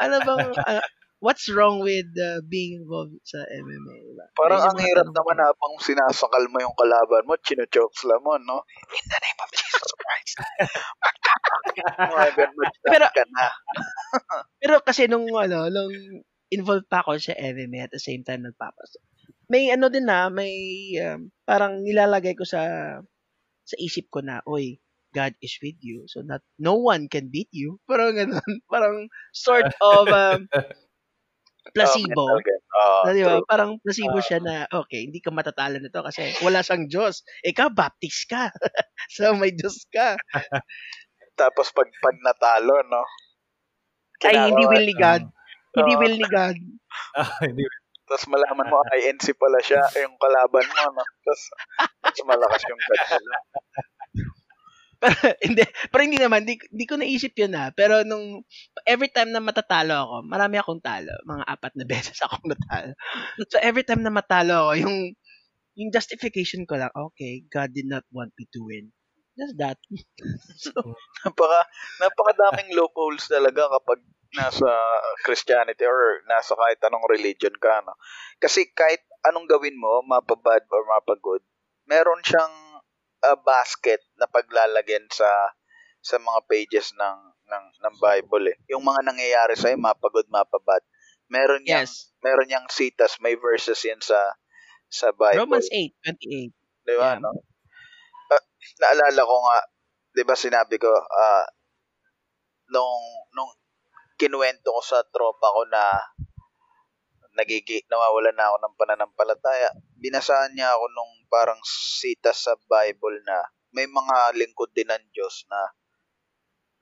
[0.00, 0.84] ano bang, ah,
[1.22, 3.94] what's wrong with uh, being involved sa MMA?
[4.10, 4.26] Diba?
[4.34, 5.42] parang ang hirap naman ko.
[5.46, 8.66] habang sinasakal mo yung kalaban mo, chino-chokes lang mo, no?
[8.90, 10.36] In the name of Jesus Christ.
[12.90, 13.46] Pero- ka na.
[14.60, 15.94] Pero kasi nung ano, nung
[16.52, 18.98] involved pa ako sa MMA at the same time nagpapas.
[19.46, 20.52] May ano din na, may
[21.00, 22.60] um, parang nilalagay ko sa
[23.62, 24.82] sa isip ko na, oy,
[25.12, 26.08] God is with you.
[26.08, 27.78] So not no one can beat you.
[27.88, 30.48] Parang ganun, parang sort of um,
[31.70, 32.18] placebo.
[32.18, 32.64] Oh, mental game.
[32.74, 33.44] Ah, na, true.
[33.46, 37.22] Parang placebo siya na, okay, hindi ka matatalo nito kasi wala siyang Diyos.
[37.46, 38.50] Ikaw, baptist ka.
[39.14, 40.18] so, may Diyos ka.
[41.38, 43.04] Tapos pag, pag natalo, no?
[44.26, 45.24] Ay, hindi will ni God.
[45.74, 46.00] Hindi Oo.
[46.02, 46.58] will ni God.
[47.16, 47.64] Ah, hindi.
[48.06, 51.04] Tapos malaman mo, INC pala siya, yung kalaban mo, no?
[51.24, 51.42] Tapos,
[52.02, 53.36] mas malakas yung God nila.
[55.02, 57.74] Pero, hindi, pero hindi naman, di, di ko naisip yun ha.
[57.74, 58.46] Pero nung,
[58.86, 61.10] every time na matatalo ako, marami akong talo.
[61.26, 62.94] Mga apat na beses akong natalo.
[63.50, 64.96] So every time na matalo ako, yung,
[65.74, 68.94] yung justification ko lang, okay, God did not want me to win.
[69.34, 69.80] Just that.
[70.62, 70.70] so,
[71.26, 71.66] Napaka,
[71.98, 73.98] napakadaming loopholes talaga kapag
[74.32, 74.68] nasa
[75.26, 77.96] Christianity or nasa kahit anong religion ka, no?
[78.40, 81.44] Kasi kahit anong gawin mo, mapabad or mapagood,
[81.88, 82.61] meron siyang
[83.24, 85.28] ah, basket na paglalagyan sa
[86.02, 87.18] sa mga pages ng
[87.50, 88.56] ng ng Bible eh.
[88.74, 90.82] Yung mga nangyayari sa mapagod, mapabad.
[91.30, 92.12] Meron yang Yes.
[92.22, 94.18] meron yang citas, may verses yan sa
[94.90, 95.38] sa Bible.
[95.38, 96.52] Romans 8:28.
[96.86, 97.18] Di ba, Yeah.
[97.22, 97.30] no?
[98.32, 98.42] Ah,
[98.82, 99.58] naalala ko nga,
[100.14, 101.46] di ba sinabi ko, ah,
[102.70, 103.02] nung,
[103.34, 103.50] nung
[104.20, 105.82] kinuwento ko sa tropa ko na
[107.36, 113.48] nagigi, nawawala na ako ng pananampalataya, binasaan niya ako nung parang sita sa Bible na
[113.72, 115.72] may mga lingkod din ng Diyos na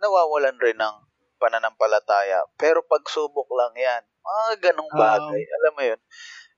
[0.03, 0.97] nawawalan rin ng
[1.41, 2.45] pananampalataya.
[2.59, 4.03] Pero pagsubok lang yan.
[4.21, 4.99] Mga ganong Oo.
[4.99, 5.41] bagay.
[5.41, 6.01] Alam mo yun?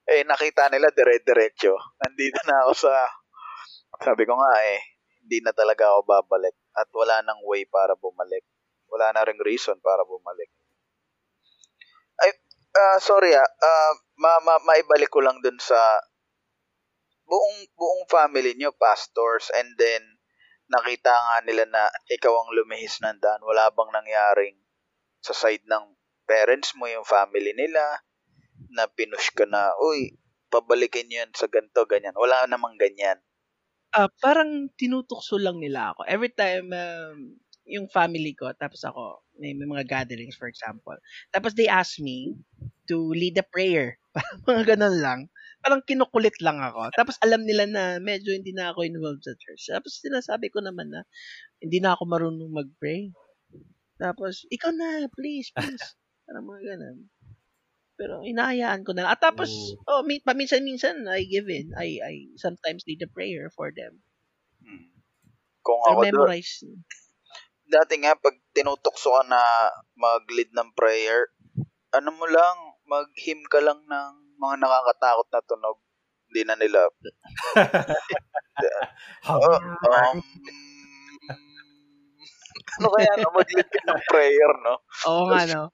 [0.03, 1.79] Eh, nakita nila dire-diretso.
[2.03, 2.93] Nandito na ako sa...
[4.03, 4.81] Sabi ko nga eh,
[5.23, 6.57] hindi na talaga ako babalik.
[6.75, 8.43] At wala nang way para bumalik.
[8.91, 10.51] Wala na ring reason para bumalik.
[12.73, 13.45] Ah, sorry ah.
[13.45, 15.77] Ah, ma, ma, maibalik ko lang dun sa
[17.29, 20.01] buong buong family nyo, pastors, and then
[20.73, 23.45] nakita nga nila na ikaw ang lumihis ng daan.
[23.45, 24.57] Wala bang nangyaring
[25.21, 25.85] sa side ng
[26.25, 28.01] parents mo, yung family nila,
[28.73, 30.17] na pinush ka na, uy,
[30.49, 32.17] pabalikin yan sa ganito, ganyan.
[32.17, 33.21] Wala namang ganyan.
[33.93, 36.09] Ah, parang tinutukso lang nila ako.
[36.09, 40.97] Every time um, yung family ko, tapos ako, may, may mga gatherings for example.
[41.31, 42.35] Tapos they ask me
[42.91, 43.99] to lead a prayer.
[44.15, 45.21] Parang mga ganun lang.
[45.63, 46.91] Parang kinukulit lang ako.
[46.93, 49.71] Tapos alam nila na medyo hindi na ako involved sa church.
[49.71, 51.07] Tapos sinasabi ko naman na
[51.63, 53.15] hindi na ako marunong mag-pray.
[54.03, 55.79] Tapos, ikaw na, please, please.
[56.27, 57.07] Parang mga ganun.
[57.95, 59.13] Pero inaayaan ko na lang.
[59.15, 61.71] At tapos, oh, mi- paminsan-minsan, I give in.
[61.79, 64.03] I, I sometimes lead a prayer for them.
[64.59, 64.91] Hmm.
[65.63, 66.67] Kung ako doon, memorize.
[67.73, 69.41] Dati nga, pag tinutokso ka na
[69.97, 71.33] mag-lead ng prayer,
[71.97, 75.79] ano mo lang, mag-him ka lang ng mga nakakatakot na tunog.
[76.29, 76.81] Hindi na nila.
[79.23, 80.19] Oh, um,
[82.79, 83.33] ano kaya, no?
[83.33, 84.85] Mag-lead ka ng prayer, no?
[85.09, 85.73] Oo nga, no?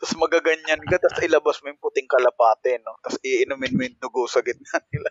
[0.00, 2.96] Tapos magaganyan ka, tapos ilabas mo yung puting kalapate, no?
[3.04, 5.10] Tapos iinumin mo yung dugo sa gitna nila.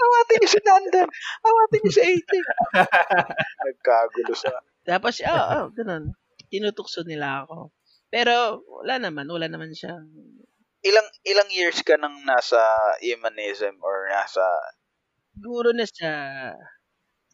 [0.00, 1.08] Awatin niyo si Dandan!
[1.46, 2.30] Awatin niyo si AJ!
[3.66, 4.50] Nagkagulo sa...
[4.84, 6.14] Tapos, ah, oh, ganun.
[6.50, 7.70] Tinutukso nila ako.
[8.10, 9.30] Pero, wala naman.
[9.30, 10.06] Wala naman siyang...
[10.80, 12.58] Ilang ilang years ka nang nasa
[13.04, 14.42] humanism or nasa...
[15.36, 16.10] Siguro na sa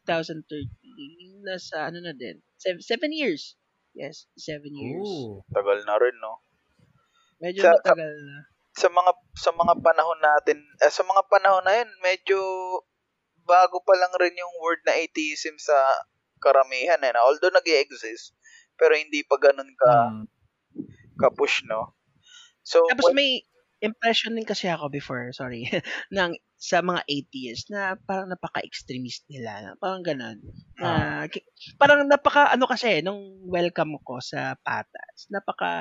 [0.07, 2.39] 2013, nasa ano na din.
[2.59, 3.59] Seven, seven years.
[3.97, 5.03] Yes, seven years.
[5.03, 5.43] Ooh.
[5.51, 6.45] Tagal na rin, no?
[7.43, 8.37] Medyo Sa- matagal na.
[8.77, 12.37] Sa mga sa mga panahon natin, eh, sa mga panahon na yun, medyo
[13.49, 15.73] bago pa lang rin yung word na atheism sa
[16.43, 17.13] karamihan eh.
[17.15, 18.35] Na, although nag exist
[18.77, 20.25] pero hindi pa ganun ka Hmm.
[21.21, 21.97] ka-push, no?
[22.67, 23.31] So, Tapos when- may
[23.81, 25.65] impression din kasi ako before, sorry,
[26.17, 29.77] ng sa mga atheists na parang napaka-extremist nila.
[29.81, 30.41] Parang ganun.
[30.81, 31.45] Na, ki-
[31.77, 35.73] parang napaka, ano kasi, nung welcome ko sa Patas, napaka,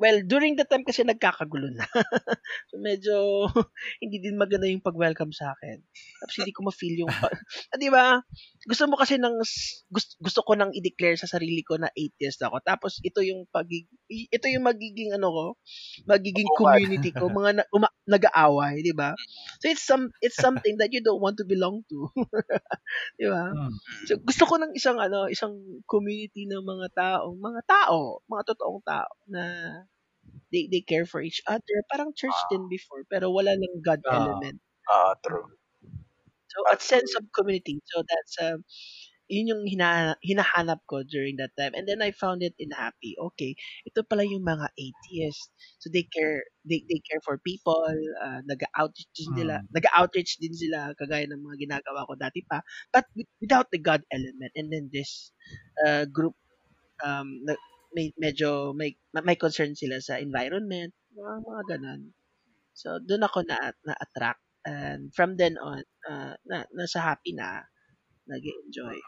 [0.00, 1.84] well, during the time kasi nagkakagulo na.
[2.72, 3.44] so medyo,
[4.02, 5.76] hindi din maganda yung pag-welcome sa akin.
[6.24, 7.12] Tapos hindi ko ma-feel yung,
[7.70, 8.24] ah, di ba?
[8.64, 9.36] Gusto mo kasi ng,
[9.92, 12.64] gusto, gusto ko nang i-declare sa sarili ko na atheist ako.
[12.64, 15.44] Tapos ito yung pagig, ito yung magiging ano ko,
[16.08, 16.80] magiging Bungad.
[16.80, 19.12] community ko, mga na, uma, nag-aaway, di ba?
[19.60, 22.08] So it's some it's something that you don't want to belong to.
[23.20, 23.52] di ba?
[23.52, 23.76] Hmm.
[24.08, 28.82] So gusto ko ng isang ano, isang community ng mga tao, mga tao, mga totoong
[28.82, 29.42] tao na
[30.52, 31.76] they they care for each other.
[31.90, 34.12] Parang church din before, pero wala lang God Ah.
[34.12, 34.60] element.
[34.88, 35.46] Ah, true.
[36.50, 37.80] So a sense of community.
[37.86, 38.64] So that's um
[39.30, 41.70] yun yung hina, hinahanap ko during that time.
[41.78, 43.14] And then I found it in Happy.
[43.14, 43.54] Okay,
[43.86, 45.54] ito pala yung mga atheists.
[45.78, 47.78] So they care they they care for people,
[48.26, 49.68] uh, nag-outreach din sila, Mm.
[49.70, 52.58] nag-outreach din sila kagaya ng mga ginagawa ko dati pa,
[52.90, 54.50] but with- without the God element.
[54.58, 55.30] And then this
[55.86, 56.34] uh, group
[57.04, 57.56] um na,
[57.96, 62.02] may medyo may may concern sila sa environment, mga mga ganun.
[62.74, 67.64] So doon ako na na-attract and from then on uh, na nasa happy na
[68.30, 68.98] nag-enjoy.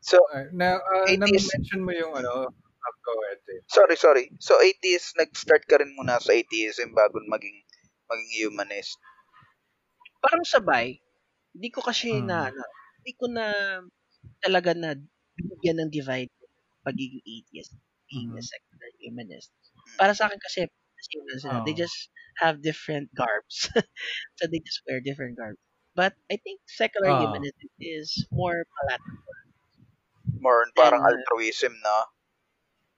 [0.00, 3.40] So, Uh, na, uh, na-mention mo yung ano, uh, go ahead.
[3.54, 3.60] eh.
[3.68, 4.24] sorry, sorry.
[4.40, 7.58] So, atheist, nag-start ka rin muna sa atheism bago maging
[8.08, 8.96] maging humanist.
[10.22, 10.98] Parang sabay.
[11.54, 12.26] Hindi ko kasi Hmm.
[12.28, 12.62] na ano,
[13.00, 13.46] hindi ko na
[14.44, 14.90] talaga na
[15.36, 16.32] binigyan ng divide
[16.88, 17.76] pagiging atheist,
[18.10, 18.48] being a Mhm.
[18.52, 19.52] secular humanist.
[20.00, 20.64] Para sa akin kasi
[20.98, 21.58] same lang sila.
[21.64, 22.10] They just
[22.42, 23.68] have different garbs.
[24.38, 25.60] so they just wear different garbs.
[25.94, 27.12] But I think secular Ah.
[27.12, 29.36] humanism is more palatable.
[30.40, 32.04] More on parang And, uh, altruism, no?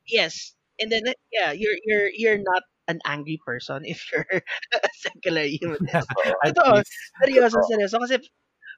[0.06, 0.54] Yes.
[0.80, 4.26] And then uh, yeah, you're you're you're not an angry person if you're
[4.74, 6.08] a secular humanist.
[6.18, 6.34] Oo.
[6.46, 6.64] At Totoo.
[6.66, 7.68] least, Seryoso, Totoo.
[7.68, 7.98] seryoso.
[8.00, 8.16] Kasi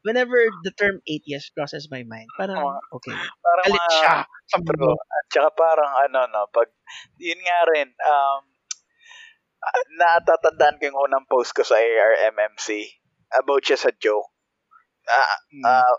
[0.02, 0.36] whenever
[0.66, 2.58] the term atheist crosses my mind, parang,
[2.92, 4.14] okay, Parang galit mga, siya
[4.50, 4.90] sa mundo.
[4.98, 6.68] At saka parang ano no, pag
[7.18, 8.42] yun nga rin um
[9.62, 12.98] ah, natatandaan ko yung unang post ko sa ARMMC
[13.38, 14.28] about siya sa joke.
[15.06, 15.64] Ah, Hmm.
[15.66, 15.96] ah,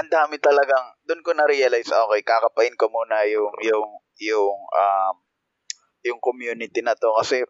[0.00, 3.88] ang dami talagang doon ko na realize okay, kakapain ko muna yung yung
[4.22, 5.16] yung um
[6.06, 7.44] yung community na to kasi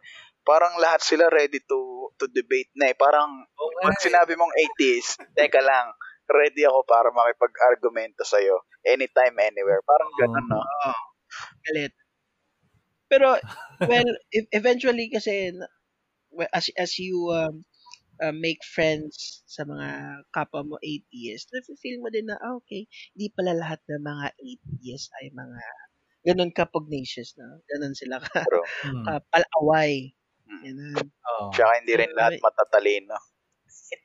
[0.50, 2.96] parang lahat sila ready to to debate na eh.
[2.98, 5.94] Parang nga pag sinabi mong 80s, teka lang,
[6.26, 8.66] ready ako para makipag-argumento sa'yo.
[8.82, 9.80] Anytime, anywhere.
[9.86, 10.58] Parang ganun, no?
[10.58, 10.92] Oo.
[11.70, 11.94] Galit.
[13.06, 13.38] Pero,
[13.86, 15.54] well, e- eventually kasi,
[16.34, 17.62] well, as, as you um,
[18.20, 22.86] uh, make friends sa mga kapwa mo atheists, nafe-feel mo din na, ah, okay,
[23.16, 25.60] hindi pala lahat ng mga atheists ay mga
[26.20, 27.58] ganun ka pugnacious na.
[27.64, 28.44] Ganun sila ka.
[28.84, 29.04] Mm.
[29.08, 30.12] ka palaway.
[30.50, 30.62] Mm.
[30.66, 31.06] Ganun.
[31.06, 31.46] Oo.
[31.54, 33.14] Tsaka hindi rin lahat matatalino.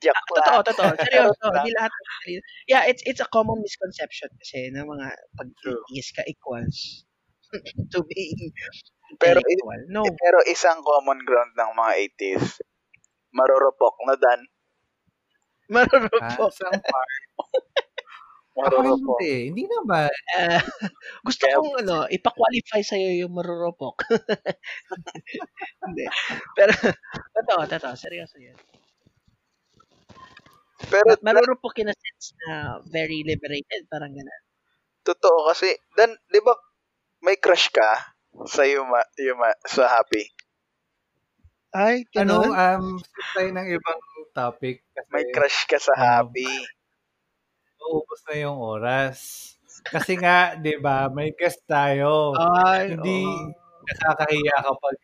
[0.02, 0.90] Joke Ah, totoo, totoo.
[0.98, 1.92] Seryoso, hindi lahat.
[2.66, 7.06] Yeah, it's it's a common misconception kasi ng mga pag atheist ka equals
[7.94, 8.50] to being
[9.22, 9.82] Pero, intellectual.
[9.94, 10.02] No.
[10.06, 12.46] Eh, Pero isang common ground ng mga 80s,
[13.30, 14.42] marurupok na dan.
[15.70, 16.50] Ah, Marurupok.
[16.54, 17.12] saan part?
[18.56, 19.52] Ako hindi.
[19.52, 20.08] Hindi naman.
[20.32, 20.64] Ah,
[21.28, 24.08] gusto Kaya- kong ano, ipa-qualify sa'yo yung marurupok.
[25.86, 26.06] Hindi.
[26.56, 26.72] Pero,
[27.36, 27.94] totoo, totoo.
[28.00, 28.56] Seryoso yan.
[30.92, 33.88] Pero Marurupok in a sense na very liberated.
[33.88, 34.44] Parang gano'n.
[35.06, 36.56] totoo kasi, dan, di ba,
[37.22, 40.26] may crush ka sa Yuma, Yuma, sa Happy?
[41.70, 42.52] Ay, Ano, gano'n?
[42.52, 42.86] um,
[43.36, 44.00] tayo ng ibang
[44.32, 44.82] topic.
[44.92, 46.04] Kasi May crush ka sa Ano?
[46.32, 46.50] Happy.
[47.86, 49.18] Uubos na yung oras.
[49.86, 52.34] Kasi nga, di ba, may guest tayo.
[52.66, 53.54] Ay, Hindi oo.
[53.86, 54.96] nakakahiya kapag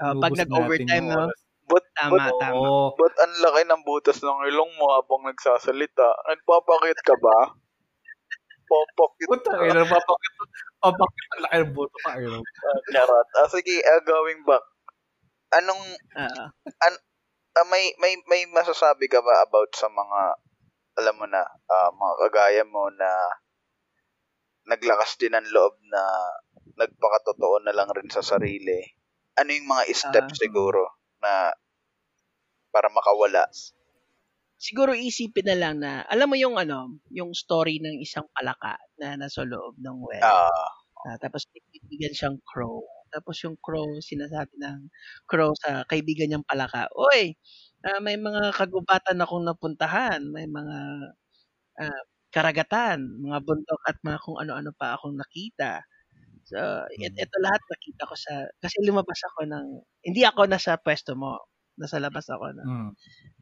[0.00, 1.28] Ah, pag nag-overtime, no?
[1.68, 2.56] But, Tama, but, tama.
[2.56, 2.96] Oo.
[2.96, 6.08] but ang laki ng butas ng ilong mo habang nagsasalita.
[6.24, 7.38] Nagpapakit ka ba?
[8.70, 9.66] Papakit Puta, ka.
[9.66, 10.32] ina, papakit,
[10.80, 12.10] papakit ang laki ng buto ka.
[12.16, 12.38] Ina.
[12.40, 13.28] Ah, charot.
[13.44, 14.64] Ah, sige, ah, going back.
[15.60, 15.82] Anong,
[16.16, 16.48] Ah,
[16.86, 20.20] ah, may, may, may masasabi ka ba about sa mga,
[21.00, 21.42] alam mo na,
[21.74, 23.10] ah, mga kagaya mo na
[24.68, 26.02] naglakas din ang loob na
[26.80, 28.80] nagpakatotoo na lang rin sa sarili?
[29.40, 30.40] Ano yung mga steps Ah.
[30.44, 30.82] siguro
[31.24, 31.32] na
[32.72, 33.50] para makawala?
[34.60, 39.16] siguro isipin na lang na, alam mo yung ano, yung story ng isang palaka na
[39.20, 40.32] nasa loob ng well.
[40.32, 42.84] Ah, Ah, tapos kaibigan siyang crow.
[43.14, 44.80] Tapos yung crow, sinasabi ng
[45.30, 47.36] crow sa kaibigan niyang palaka, Oy,
[47.86, 50.20] ah, may mga kagubatan akong napuntahan.
[50.32, 50.78] May mga
[51.82, 52.02] ah,
[52.34, 55.82] karagatan, mga bundok at mga kung ano-ano pa akong nakita.
[56.48, 56.58] So,
[57.02, 59.66] it, ito lahat nakita ko sa, kasi lumabas ako ng,
[60.06, 61.38] hindi ako nasa pwesto mo.
[61.80, 62.92] Nasa labas ako ng, Mm.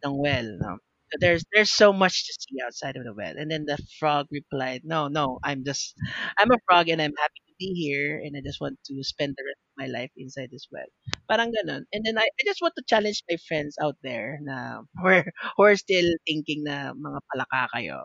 [0.06, 0.48] ng well.
[0.62, 0.72] No?
[1.12, 3.34] So there's there's so much to see outside of the well.
[3.38, 5.94] And then the frog replied, No, no, I'm just
[6.38, 9.44] I'm a frog and I'm happy be here and I just want to spend the
[9.44, 10.86] rest of my life inside this well.
[11.28, 11.84] Parang ganun.
[11.92, 15.26] And then I, I just want to challenge my friends out there na who are,
[15.58, 17.98] who are still thinking na mga palaka kayo.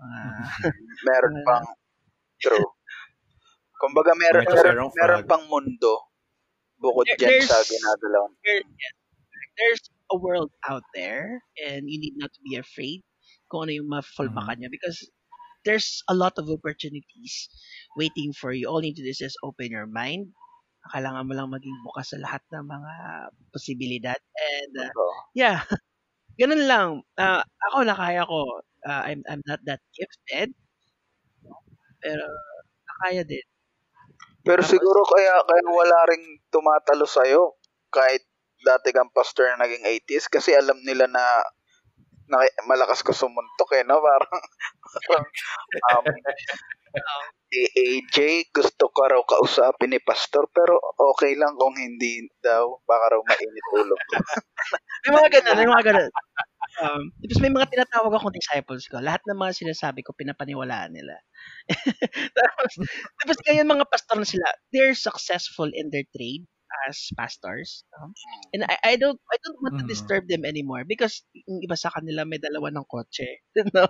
[0.00, 0.72] Mga-
[1.08, 1.44] meron Ah.
[1.46, 1.66] pang,
[2.40, 2.68] true.
[3.78, 6.10] Kumbaga, meron, meron, meron pang mundo
[6.82, 8.26] bukod There- dyan sa ginagalaw.
[8.42, 8.62] there,
[9.58, 13.02] there's a world out there and you need not to be afraid
[13.50, 15.10] kung ano yung mafalpakan niya because
[15.64, 17.48] there's a lot of opportunities
[17.96, 18.68] waiting for you.
[18.68, 20.34] All you need to do is just open your mind.
[20.88, 22.92] Kailangan mo lang maging bukas sa lahat ng mga
[23.52, 24.20] posibilidad.
[24.38, 24.92] And uh,
[25.34, 25.62] yeah,
[26.40, 26.88] ganun lang.
[27.18, 28.62] Ah, ako nakaya ko.
[28.86, 30.54] Ah, I'm I'm not that gifted.
[31.98, 32.24] Pero
[32.88, 33.46] nakaya din.
[34.46, 37.58] pero Tapos- siguro kaya, kaya wala ring tumatalo sa'yo
[37.92, 38.24] kahit
[38.64, 41.24] dati kang pastor na naging 80s kasi alam nila na,
[42.28, 43.98] na malakas ka sumuntok eh, no?
[43.98, 44.40] Parang,
[45.02, 45.24] parang
[46.94, 52.76] um, eh, AJ, gusto ko raw kausapin ni pastor pero okay lang kung hindi daw,
[52.84, 53.96] baka raw mainit ulo.
[55.08, 56.10] May mga ganun, may mga ganun.
[56.78, 59.02] Um, tapos may mga tinatawag akong disciples ko.
[59.02, 61.16] Lahat ng mga sinasabi ko, pinapaniwalaan nila.
[62.38, 62.72] tapos,
[63.18, 66.46] tapos ngayon mga pastor na sila, they're successful in their trade
[66.88, 67.84] as pastors.
[67.96, 68.12] no?
[68.54, 69.90] And I, I don't I don't want to Mhm.
[69.90, 73.44] disturb them anymore because yung iba sa kanila may dalawa ng kotse.
[73.74, 73.86] No?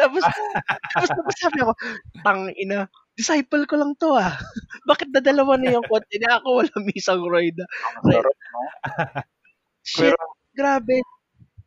[0.00, 1.72] tapos, tapos, tapos sabi ako,
[2.24, 2.88] tang ina,
[3.18, 4.34] disciple ko lang to ah.
[4.90, 6.40] Bakit na dalawa na yung kotse niya?
[6.40, 7.60] Ako wala isang ride.
[7.60, 8.62] No?
[9.84, 10.16] Shit, Pero
[10.54, 11.00] grabe.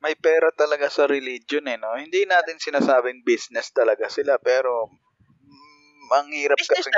[0.01, 1.93] may pera talaga sa religion eh, no?
[1.93, 6.89] Hindi natin sinasabing business talaga sila, pero mm, ang hirap kasi,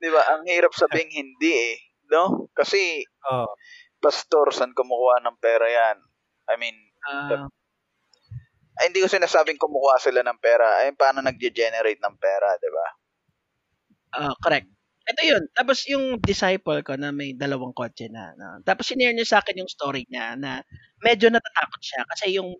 [0.00, 0.22] di ba?
[0.36, 1.76] Ang hirap sabing hindi eh,
[2.12, 2.48] no?
[2.54, 3.46] Kasi Oh.
[4.02, 5.98] pastor, saan kumukuha ng pera yan?
[6.50, 7.48] I mean, Ah,
[8.80, 10.80] ay, hindi ko sinasabing kumukuha sila ng pera.
[10.84, 12.86] Ay, paano nag-generate ng pera, di ba?
[14.12, 14.68] Ah, correct.
[15.08, 15.42] Ito yun.
[15.56, 18.32] Tapos yung disciple ko na may dalawang kotse na.
[18.38, 18.62] No?
[18.62, 20.62] Tapos sinare niya sa akin yung story niya na
[21.02, 22.54] medyo natatakot siya kasi yung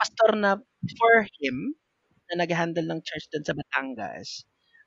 [0.00, 0.58] pastor na
[0.98, 1.76] for him
[2.32, 4.44] na nag-handle ng church doon sa Batangas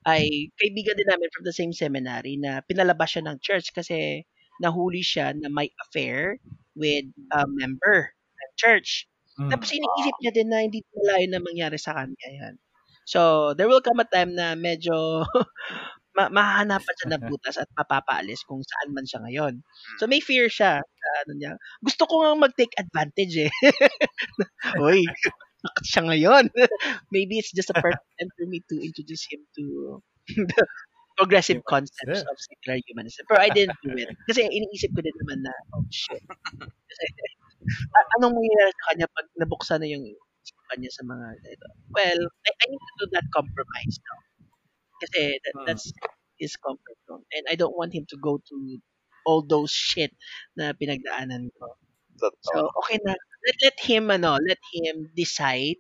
[0.08, 4.24] ay kaibigan din namin from the same seminary na pinalabas siya ng church kasi
[4.64, 6.40] nahuli siya na may affair
[6.74, 7.06] with
[7.36, 9.06] a member ng church.
[9.38, 9.52] Mm.
[9.54, 12.56] Tapos iniisip niya din na hindi malayo na mangyari sa kanya yan.
[13.08, 15.24] So, there will come a time na medyo
[16.18, 19.54] ma- mahahanapan siya ng butas at mapapaalis kung saan man siya ngayon.
[20.02, 20.82] So, may fear siya.
[20.82, 21.54] sa ano niya.
[21.80, 23.52] Gusto ko nga mag-take advantage eh.
[24.84, 25.47] Uy, bakit
[25.90, 26.50] siya ngayon?
[27.16, 29.64] Maybe it's just a perfect time for me to introduce him to
[30.36, 30.64] the
[31.18, 33.26] progressive concepts of secular humanism.
[33.26, 34.14] Pero I didn't do it.
[34.30, 36.22] Kasi iniisip ko din naman na, oh shit.
[36.62, 37.06] Kasi,
[38.20, 40.06] anong mangyayari sa kanya pag nabuksan na yung
[40.78, 41.68] niya sa mga ito?
[41.90, 44.20] Well, I, I need to do that compromise now.
[45.02, 45.66] Kasi that, Hmm.
[45.66, 45.90] that's
[46.38, 47.26] his comfort zone.
[47.34, 48.56] And I don't want him to go to
[49.26, 50.14] all those shit
[50.54, 51.76] na pinagdaanan ko.
[52.22, 53.14] So, okay na.
[53.48, 55.80] Let, let him, ano, let him decide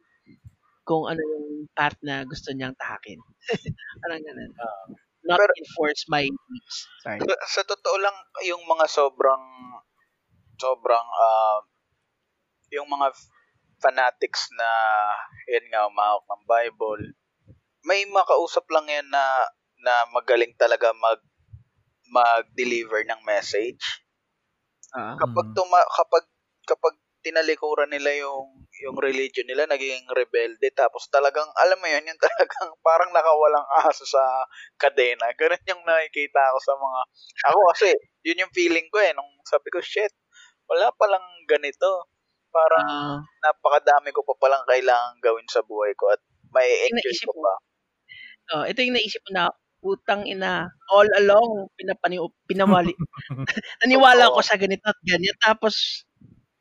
[0.87, 3.19] kung ano yung path na gusto niyang tahakin.
[4.01, 4.51] Parang ganun.
[5.27, 6.75] Not Pero- enforce my needs.
[7.03, 7.19] Sorry.
[7.19, 8.15] sa, sa totoo lang,
[8.47, 9.43] yung mga sobrang,
[10.55, 11.59] sobrang, ah,
[12.71, 13.11] yung mga
[13.83, 14.69] fanatics na,
[15.51, 17.03] yan nga, umahok ng Bible,
[17.83, 19.43] may makausap lang yan na,
[19.83, 21.19] na magaling talaga mag,
[22.07, 23.83] mag-deliver ng message.
[24.95, 25.19] Ah.
[25.19, 25.55] Kapag Mm.
[25.59, 26.23] tuma, kapag,
[26.63, 26.95] kapag
[27.27, 32.71] tinalikuran nila yung, yung religion nila, naging rebelde, tapos talagang, alam mo yun, yung talagang
[32.85, 34.23] parang nakawalang aso sa
[34.79, 35.27] kadena.
[35.35, 36.99] Ganun yung nakikita ko sa mga,
[37.51, 37.89] ako kasi,
[38.27, 40.13] yun yung feeling ko eh, nung sabi ko, shit,
[40.71, 42.09] wala palang ganito.
[42.53, 43.27] Parang Ah.
[43.43, 46.21] napakadami ko pa palang kailangan gawin sa buhay ko at
[46.55, 47.53] may enjoy ko pa.
[48.57, 49.51] Oh, ito yung naisip ko na
[49.83, 52.17] utang ina all along pinapani
[52.49, 52.93] pinamali
[53.83, 56.05] naniwala ko sa ganito at ganyan tapos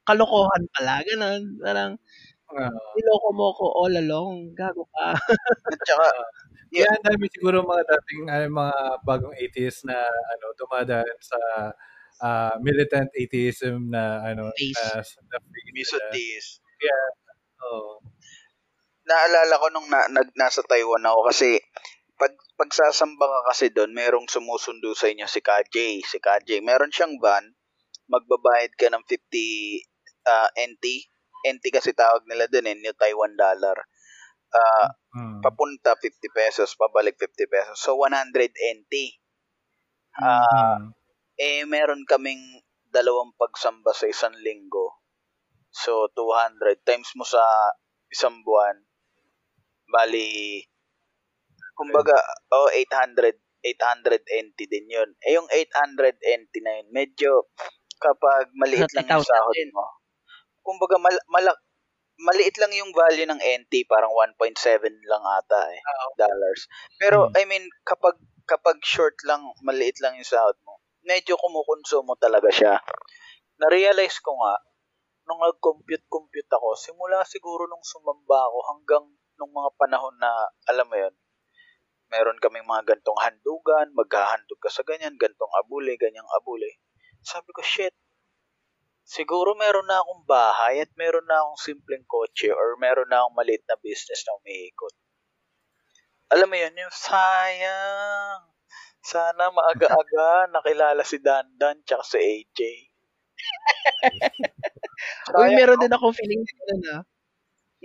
[0.08, 1.94] kalokohan pala ganun parang
[2.46, 2.70] Ah.
[2.94, 5.14] niloko mo ko all along gago ka
[5.74, 6.08] At saka,
[6.74, 11.38] Kaya ang dami siguro mga dating ano, mga bagong atheists na ano dumadaan sa
[12.22, 14.84] ah, militant atheism na ano na,
[15.32, 15.38] na
[15.74, 16.06] nila.
[16.14, 16.46] Tis,
[17.66, 18.02] Oo.
[19.06, 21.60] naalala ko nung na, nag, nasa Taiwan ako kasi
[22.20, 25.76] pag pagsasamba ka kasi doon, merong sumusundo sa inyo si KJ,
[26.06, 26.64] si KJ.
[26.64, 27.44] Meron siyang van,
[28.10, 29.84] magbabayad ka ng 50
[30.34, 30.84] ah, NT.
[31.46, 33.78] NT kasi tawag nila doon eh, New Taiwan dollar.
[34.54, 35.42] Ah, Mm.
[35.44, 37.76] papunta 50 pesos, pabalik 50 pesos.
[37.80, 38.94] So 100 NT.
[40.20, 40.92] Ah, Mm.
[41.38, 42.42] eh meron kaming
[42.94, 44.86] dalawang pagsamba sa isang linggo.
[45.82, 47.42] So 200 times mo sa
[48.14, 48.76] isang buwan.
[49.92, 50.62] Bali
[51.78, 52.16] kumbaga
[52.56, 55.10] oh 800 800 NT din 'yun.
[55.26, 57.32] Eh yung 800 NT na yun, medyo
[58.00, 59.84] kapag maliit lang yung 30,000 sahod mo.
[60.66, 61.58] Kumbaga mal, malak
[62.16, 64.56] maliit lang yung value ng NT, parang 1.7
[65.04, 65.80] lang ata eh,
[66.16, 66.64] dollars.
[66.96, 67.36] Pero Hmm.
[67.36, 68.16] I mean, kapag
[68.48, 72.74] kapag short lang, maliit lang yung sahod mo, medyo kumukonsumo talaga siya.
[73.60, 74.54] Na-realize ko nga,
[75.26, 79.04] nung nag-compute-compute ako, simula siguro nung sumamba ako hanggang
[79.36, 80.30] nung mga panahon na,
[80.70, 81.14] alam mo yun,
[82.08, 86.78] meron kaming mga gantong handugan, maghahandog ka sa ganyan, gantong abule, ganyang abule.
[87.26, 87.92] Sabi ko, shit,
[89.06, 93.38] siguro meron na akong bahay at meron na akong simpleng kotse or meron na akong
[93.38, 94.94] maliit na business na umiikot.
[96.34, 98.42] Alam mo yun, yung sayang.
[98.98, 102.60] Sana maaga-aga nakilala si Dandan tsaka si AJ.
[105.38, 107.06] Uy, meron din akong feeling din na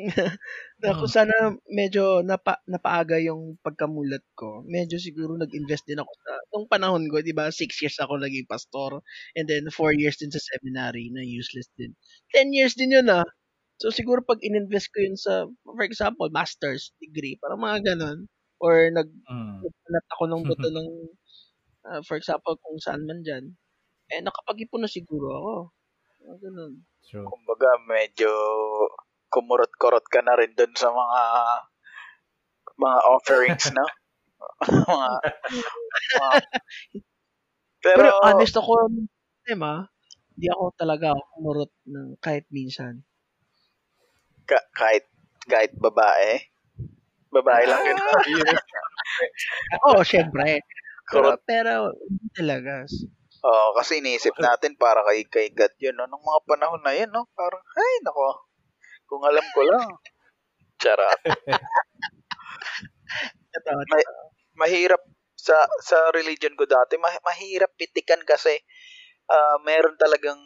[0.82, 1.34] na kung sana
[1.70, 7.22] medyo napa, napaaga yung pagkamulat ko, medyo siguro nag-invest din ako sa, nung panahon ko,
[7.22, 9.00] di ba, six years ako naging pastor,
[9.38, 11.94] and then four years din sa seminary na useless din.
[12.34, 13.26] Ten years din yun ah.
[13.82, 18.26] So siguro pag ininvest ko yun sa, for example, master's degree, parang mga ganon,
[18.62, 19.62] or nag, Mm.
[19.66, 20.90] nagpalat ako ng buto ng,
[21.90, 23.54] ah, for example, kung saan man dyan,
[24.14, 25.54] eh, nakapag-ipon na siguro ako.
[26.26, 26.74] Mga ganon.
[27.10, 27.34] True.
[27.34, 28.32] kumbaga medyo
[29.32, 31.22] kumurot-kurot ka na rin dun sa mga
[32.76, 33.86] mga offerings, no?
[34.92, 35.10] mga,
[36.20, 36.44] mga-
[37.82, 38.72] pero, Pero honest ako,
[39.42, 39.90] tema,
[40.36, 43.02] hindi ako talaga kumurot ng kahit minsan.
[44.46, 45.06] ka- kahit
[45.48, 46.44] kahit babae,
[47.32, 47.98] babae lang yun.
[49.88, 50.62] Oo, oh, syempre.
[51.10, 51.42] Pero, Kurot.
[51.48, 51.72] pero,
[52.08, 52.86] hindi talaga.
[53.42, 56.06] Oo, kasi iniisip natin para kay kay God yun, no?
[56.06, 57.26] Nung mga panahon na yun, no?
[57.34, 58.51] Parang, ay, nako.
[59.12, 59.92] Kung alam ko lang.
[60.80, 61.20] Charot.
[63.92, 64.04] May,
[64.56, 65.04] mahirap
[65.36, 68.56] sa sa religion ko dati, ma- mahirap pitikan kasi
[69.28, 70.40] ah, meron talagang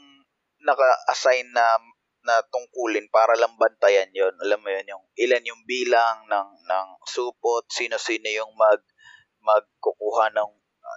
[0.66, 1.78] naka-assign na
[2.26, 4.34] na tungkulin para lang bantayan 'yon.
[4.42, 8.82] Alam mo 'yon, yung ilan yung bilang ng ng supot, sino-sino yung mag
[9.46, 10.52] magkukuha ng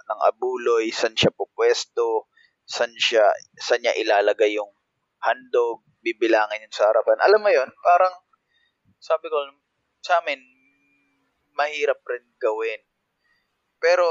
[0.09, 2.25] ng abuloy, saan siya pupwesto,
[2.65, 3.29] saan siya
[3.61, 4.73] saan niya ilalagay yung
[5.23, 7.19] handog, bibilangin yun sa harapan.
[7.23, 8.13] Alam mo 'yon, parang
[8.99, 9.37] sabi ko
[9.99, 10.39] sa amin
[11.55, 12.79] mahirap rin gawin.
[13.79, 14.05] Pero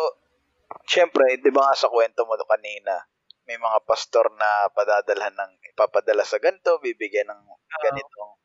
[0.84, 3.08] syempre, 'di ba nga sa kwento mo kanina,
[3.48, 7.42] may mga pastor na padadalhan ng ipapadala sa ganito, bibigyan ng
[7.80, 8.44] ganito.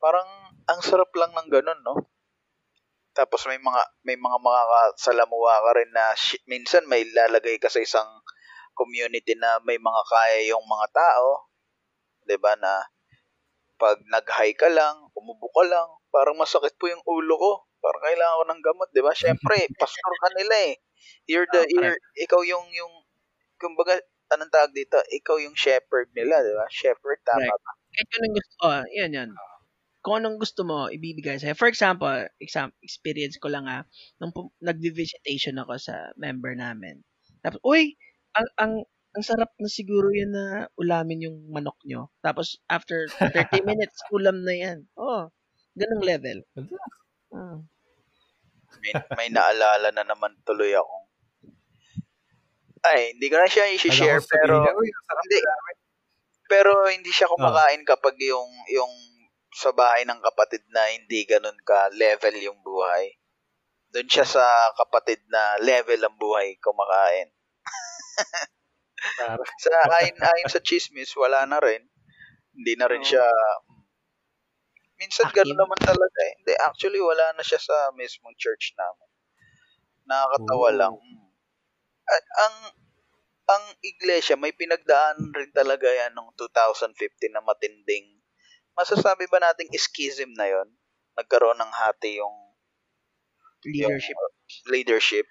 [0.00, 0.28] Parang
[0.64, 2.08] ang sarap lang ng ganun, no?
[3.12, 7.82] Tapos may mga may mga makakasalamuha ka rin na shi- minsan may lalagay ka sa
[7.82, 8.06] isang
[8.78, 11.47] community na may mga kaya yung mga tao,
[12.28, 12.84] 'di ba na
[13.78, 17.52] pag nag-high ka lang, umubo ka lang, parang masakit po yung ulo ko.
[17.78, 19.12] Parang kailangan ko ng gamot, 'di ba?
[19.14, 20.74] Syempre, pastor ka nila eh.
[21.30, 22.92] You're the Ah, you're, ikaw yung yung
[23.62, 24.02] kumbaga
[24.34, 24.98] anong tawag dito?
[24.98, 26.66] Ikaw yung shepherd nila, 'di ba?
[26.68, 27.62] Shepherd tama Correct.
[27.64, 27.72] ba?
[27.94, 29.30] Kahit yun ang gusto, oh, yan, yan.
[30.04, 31.54] Kung anong gusto mo, ibibigay sa'yo.
[31.58, 33.82] For example, exam, experience ko lang ah,
[34.22, 34.32] nung
[34.62, 37.02] nag-visitation ako sa member namin.
[37.42, 37.98] Tapos, uy,
[38.38, 38.72] ang, ang,
[39.16, 42.12] ang sarap na siguro yan na ulamin yung manok nyo.
[42.20, 44.78] Tapos, after 30 minutes, ulam na yan.
[44.94, 45.32] Oh,
[45.78, 46.38] ganong level.
[47.32, 47.60] Ah.
[48.78, 51.08] May, may naalala na naman tuloy akong
[52.84, 55.38] ay, hindi ko na siya i-share pero hindi
[56.46, 58.92] pero hindi siya kumakain kapag yung yung
[59.52, 63.18] sa bahay ng kapatid na hindi ganun ka level yung buhay.
[63.90, 64.44] Doon siya sa
[64.78, 67.28] kapatid na level ang buhay kumakain.
[69.62, 69.70] Sa
[70.00, 71.82] ayon ayon sa chismis wala na rin.
[72.54, 73.22] Hindi na rin siya
[74.98, 75.46] Minsan Active.
[75.46, 76.34] ganun naman talaga eh.
[76.42, 79.08] Hindi, actually wala na siya sa mismong church namin.
[80.10, 80.78] Nakakatawa Oo.
[80.78, 80.94] lang.
[82.08, 82.56] At ang
[83.48, 86.92] ang iglesia may pinagdaan rin talaga yan nung 2015
[87.32, 88.20] na matinding
[88.76, 90.68] masasabi ba nating schism na yon
[91.16, 92.34] nagkaroon ng hati yung
[93.64, 94.14] Leadership.
[94.14, 94.34] yung
[94.70, 95.26] leadership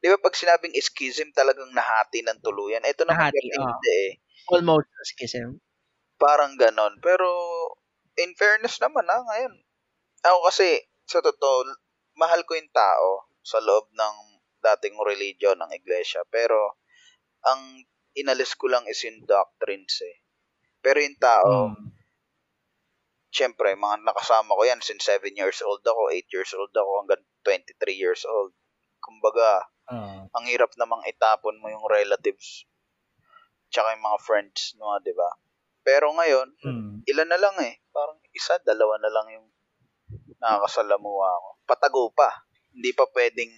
[0.00, 2.84] di ba pag sinabing schism talagang nahati ng tuluyan?
[2.84, 3.60] Ito naman Nahati, oo.
[3.68, 4.12] hindi eh.
[4.50, 5.60] Almost schism.
[6.20, 7.00] parang ganon.
[7.00, 7.28] Pero
[8.20, 9.54] in fairness naman ha ngayon.
[10.24, 11.64] Ako kasi sa totoo
[12.20, 14.16] mahal ko yung tao sa loob ng
[14.60, 16.20] dating religion ng iglesia.
[16.28, 16.76] Pero
[17.44, 17.80] ang
[18.12, 20.16] inalis ko lang is yung doctrines eh.
[20.84, 21.88] Pero yung tao mm,
[23.30, 27.22] syempre, mga nakasama ko yan since 7 years old ako, 8 years old ako, hanggang
[27.46, 28.52] 23 years old.
[29.00, 32.64] Kumbaga, ah, ang hirap namang itapon mo yung relatives
[33.70, 35.30] tsaka yung mga friends mo, di ba?
[35.86, 37.78] Pero ngayon, mm, ilan na lang eh.
[37.94, 39.46] Parang isa, dalawa na lang yung
[40.42, 41.48] nakakasalamuha ako.
[41.64, 42.28] Patago pa.
[42.74, 43.50] Hindi pa pwedeng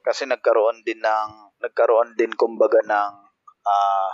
[0.00, 1.30] kasi nagkaroon din ng
[1.60, 3.12] nagkaroon din kumbaga ng
[3.68, 4.12] ah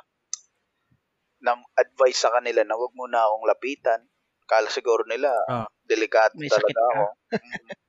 [1.47, 4.03] ng advice sa kanila na wag mo na akong lapitan.
[4.51, 5.67] Kala siguro nila Ah.
[5.87, 6.91] delikado talaga ka.
[6.91, 7.05] ako.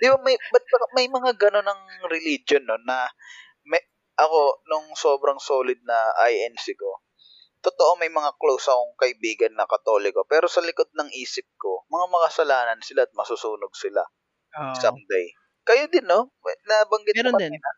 [0.00, 1.82] Di ba may ba- may mga gano'n ng
[2.12, 3.08] religion no na
[3.68, 3.82] may,
[4.16, 5.98] ako nung sobrang solid na
[6.28, 7.02] INC ko.
[7.64, 12.06] Totoo may mga close akong kaibigan na katoliko pero sa likod ng isip ko, mga
[12.12, 14.04] makasalanan sila at masusunog sila
[14.56, 14.74] Oo.
[14.82, 15.26] someday.
[15.66, 16.30] Kayo din no?
[16.68, 17.52] Nabanggit mo din.
[17.58, 17.70] kanina.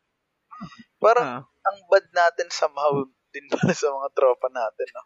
[1.03, 2.93] Parang Ah, ang bad natin somehow
[3.35, 5.03] din pala sa mga tropa natin, no?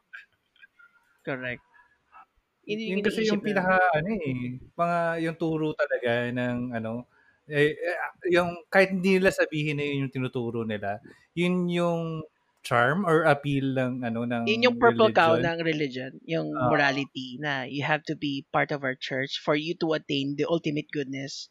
[1.25, 1.63] correct.
[2.67, 7.07] Yun kasi yung pinaka ano eh, mga yung turo talaga ng ano
[7.51, 7.99] eh, eh,
[8.31, 11.03] yung kahit hindi nila sabihin na yun yung tinuturo nila,
[11.35, 12.23] yun yung
[12.63, 15.43] charm or appeal ng ano ng Yun yung purple cow religion.
[15.43, 16.71] ng religion, yung Ah.
[16.71, 20.47] morality na you have to be part of our church for you to attain the
[20.47, 21.51] ultimate goodness.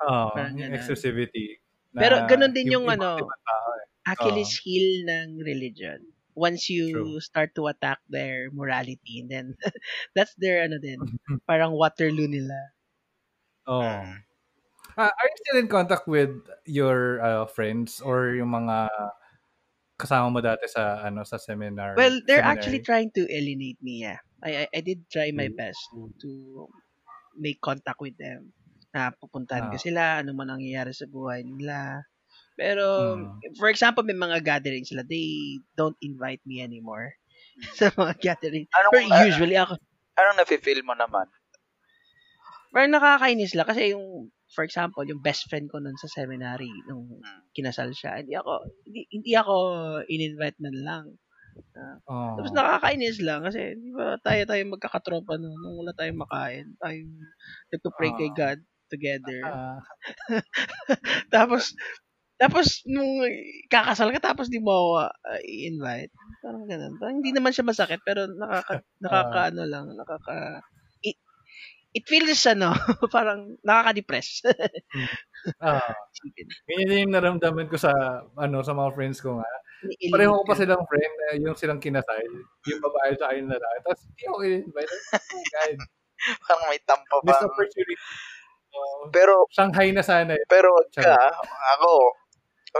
[0.00, 0.72] Yung ganun.
[0.72, 1.60] exclusivity.
[1.92, 3.86] Pero ganun din yung iba't ano, tao eh.
[4.08, 6.00] Achilles heel ng religion.
[6.38, 7.14] Once you True.
[7.20, 9.46] start to attack their morality, and then
[10.16, 11.00] that's their ano din,
[11.50, 12.58] parang Waterloo nila.
[13.66, 14.14] Oh.
[14.98, 18.88] Ah, are you still in contact with your uh, friends or yung mga
[20.00, 21.94] kasama mo dati sa ano sa seminar?
[21.94, 22.40] Well, they're seminary?
[22.44, 24.00] actually trying to alienate me.
[24.06, 25.62] Yeah, I I, I did try my Mm.
[25.62, 25.92] best
[26.22, 26.30] to
[27.36, 28.54] make contact with them.
[28.94, 29.82] Na pupuntahan ko Ah.
[29.86, 32.04] sila, ano man ang nangyayari sa buhay nila.
[32.58, 32.84] Pero,
[33.16, 33.38] Mm.
[33.56, 37.14] for example, may mga gatherings sila, they don't invite me anymore
[37.78, 38.68] sa mga gatherings.
[38.74, 39.78] Anong, Pero ah, usually ako,
[40.18, 41.28] anong nafe-feel mo naman?
[42.74, 47.24] parang nakakainis lang kasi yung, for example, yung best friend ko nun sa seminary, nung
[47.24, 47.42] Mm.
[47.56, 48.52] kinasal siya, hindi ako,
[48.84, 49.54] hindi, hindi ako
[50.06, 51.06] in-invite man lang.
[52.06, 52.36] Oh.
[52.38, 56.66] Tapos nakakainis lang kasi di ba tayo tayo magkakatropa no, nung wala tayong makain.
[56.78, 56.98] Tayo
[57.74, 58.36] nagpo-pray kay Ah.
[58.36, 58.58] God
[58.92, 59.40] together.
[59.44, 59.80] Ah,
[61.34, 61.74] tapos
[62.38, 63.18] tapos nung
[63.66, 66.14] kakasal ka tapos di mo ako ah, i-invite.
[66.40, 66.94] Parang ganun.
[67.02, 70.62] Parang hindi naman siya masakit pero nakaka nakaka ano lang, nakaka
[71.02, 71.18] it,
[71.92, 72.72] it feels ano,
[73.14, 74.46] parang nakaka-depress.
[75.62, 75.82] ah.
[76.14, 76.46] Isipin.
[76.66, 77.90] Ganyan din yung naramdaman ko sa
[78.34, 79.50] ano sa mga friends ko nga.
[80.10, 82.18] Pareho ko pa silang friend na yung silang kinasal,
[82.66, 83.78] yung babae sa akin na lalaki.
[83.86, 84.90] Tapos hindi ako in-invite.
[85.14, 85.76] Oh, God.
[86.42, 87.26] Parang may tampa pa.
[87.30, 87.94] Missed opportunity.
[88.74, 90.44] Oh, Pero, Shanghai na sana eh.
[90.50, 91.34] pero wag ka, Charot.
[91.78, 91.90] ako,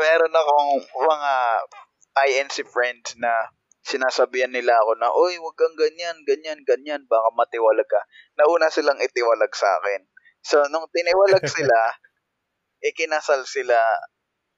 [0.01, 0.73] meron akong
[1.07, 1.33] mga
[2.19, 3.31] INC friends na
[3.89, 8.05] sinasabihan nila ako na, Uy, wag kang ganyan, ganyan, ganyan, baka matiwalag ka.
[8.37, 10.05] Nauna silang itiwalag sa akin.
[10.45, 11.97] So, nung tiniwalag sila,
[12.85, 13.79] ikinasal sila,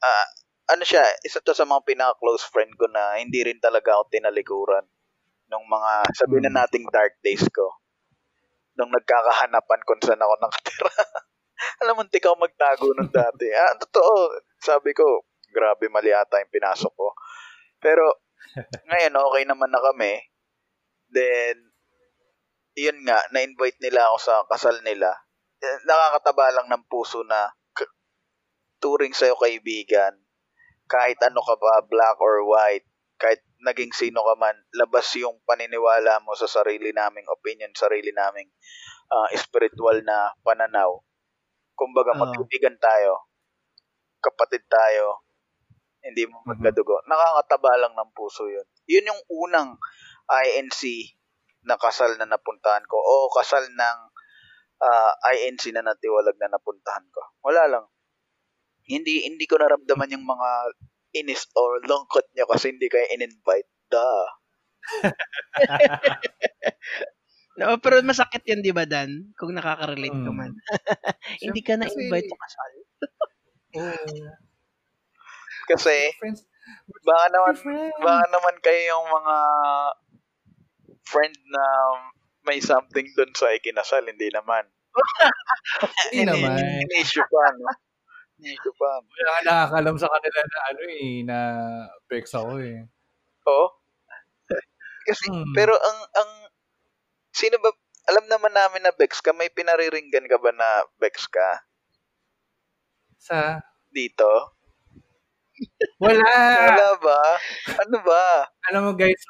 [0.03, 0.27] ah,
[0.75, 4.87] ano siya, isa to sa mga pinaka-close friend ko na hindi rin talaga ako tinalikuran
[5.51, 7.83] nung mga, sabihin na nating dark days ko.
[8.79, 10.91] Nung nagkakahanapan kung saan ako nakatira.
[11.85, 13.51] Alam mo, hindi ka magtago nung dati.
[13.53, 14.41] Ah, totoo.
[14.63, 17.15] Sabi ko, grabe mali ata yung pinasok ko.
[17.83, 18.25] Pero,
[18.89, 20.19] ngayon, okay naman na kami.
[21.11, 21.71] Then,
[22.79, 25.11] yun nga, na-invite nila ako sa kasal nila.
[25.61, 27.91] Eh, Nakakataba lang ng puso na k-
[28.81, 30.17] turing sa'yo kaibigan.
[30.87, 32.87] Kahit ano ka ba, black or white,
[33.21, 38.49] kahit naging sino ka man, labas yung paniniwala mo sa sarili naming opinion, sarili naming
[39.13, 40.97] ah, spiritual na pananaw.
[41.77, 43.29] Kumbaga, magkaibigan tayo.
[44.21, 45.25] Kapatid tayo.
[46.01, 46.47] Hindi mo Mhm.
[46.57, 47.05] magkadugo.
[47.05, 48.65] Nakakataba lang ng puso yun.
[48.89, 49.71] Yun yung unang
[50.29, 51.13] INC
[51.65, 52.97] na kasal na napuntahan ko.
[52.97, 53.99] O kasal ng
[54.81, 57.21] ah, INC na natiwalag na napuntahan ko.
[57.45, 57.85] Wala lang.
[58.89, 60.49] Hindi hindi ko naramdaman yung mga
[61.21, 63.69] inis or lungkot niya kasi hindi kayo in-invite.
[63.93, 64.29] Duh.
[67.61, 69.37] No, pero masakit yan, di ba, Dan?
[69.37, 70.39] Kung nakaka-relate ka Mm.
[70.39, 70.53] man.
[71.45, 72.73] Hindi ka Kasi- na-invite sa kasal.
[73.77, 74.01] Oh,
[75.71, 76.43] Kasi friends.
[77.03, 77.95] baka naman friends.
[77.99, 79.37] baka naman kayo yung mga
[81.05, 81.65] friend na
[82.43, 84.67] may something dun sa ikinasal, hindi naman.
[86.11, 86.59] Hindi naman.
[86.91, 87.71] Issue pa, no?
[88.41, 88.91] Issue pa.
[88.99, 91.39] Wala ka nakakalam sa kanila na ano eh, na
[92.09, 92.89] pex ako eh.
[93.47, 93.67] Oo.
[95.07, 95.53] Kasi, Hmm.
[95.53, 96.31] pero ang, ang,
[97.31, 97.71] sino ba,
[98.09, 101.63] alam naman namin na Bex ka, may pinariringgan ka ba na Bex ka
[103.21, 104.57] Sa, dito?
[106.03, 106.31] Wala!
[106.71, 107.21] Wala ba?
[107.87, 108.49] Ano ba?
[108.71, 109.21] Alam mo guys,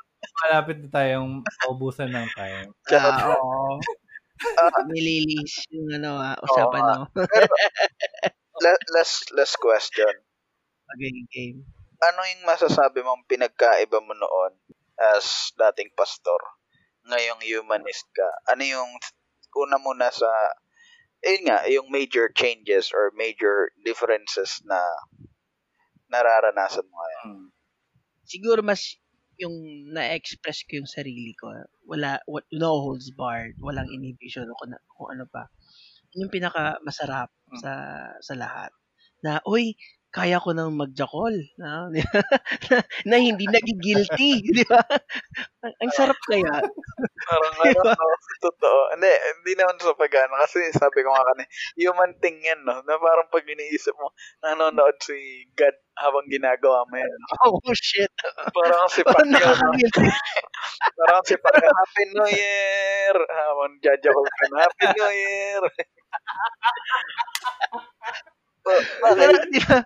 [0.46, 2.68] malapit na tayong maubusan ng time.
[2.92, 3.80] Ah, oo.
[4.88, 7.00] Nililis yung ano, ah, usapan Oo, no.
[8.64, 10.12] La- last, last question.
[11.00, 11.64] Game game.
[12.00, 14.52] Ano yung masasabi mong pinagkaiba mo noon
[15.16, 16.40] as dating pastor?
[17.08, 18.28] Ngayong humanist ka.
[18.52, 18.90] Ano yung
[19.56, 20.28] una muna sa
[21.24, 24.80] ayun nga, yung major changes or major differences na
[26.10, 27.26] nararanasan mo ngayon?
[27.30, 27.48] Hmm.
[28.26, 28.98] Siguro mas
[29.40, 29.56] yung
[29.96, 31.48] na-express ko yung sarili ko.
[31.88, 33.56] Wala, wa- no holds barred.
[33.58, 35.48] Walang inhibition o kung, kung ano pa.
[36.12, 37.58] Yun yung pinaka masarap Mm.
[37.58, 37.72] sa
[38.22, 38.70] sa lahat.
[39.26, 39.74] Na, uy,
[40.14, 41.34] kaya ko nang magjakol.
[41.58, 41.90] Na,
[43.10, 44.38] na hindi nagigilty.
[44.58, 44.78] Di ba?
[45.66, 46.62] Ang, ang sarap kaya.
[47.26, 48.06] Parang ano, no?
[48.38, 48.80] totoo.
[48.94, 50.38] Hindi, hindi naman sa pagano.
[50.38, 52.82] Kasi sabi ko nga kanina, human thing yan, no?
[52.86, 54.14] Na parang pag iniisip mo,
[54.46, 57.20] nanonood si God habang ginagawa mo yan.
[57.44, 58.08] Oh, shit.
[58.56, 60.08] Parang si Parang Pacquiao, nakakagilty.
[60.96, 63.14] Parang si Pacquiao, Happy New Year!
[63.20, 65.60] Habang jajakol ka na, Happy New Year!
[68.64, 68.86] Ba-
[69.16, 69.84] Bakit?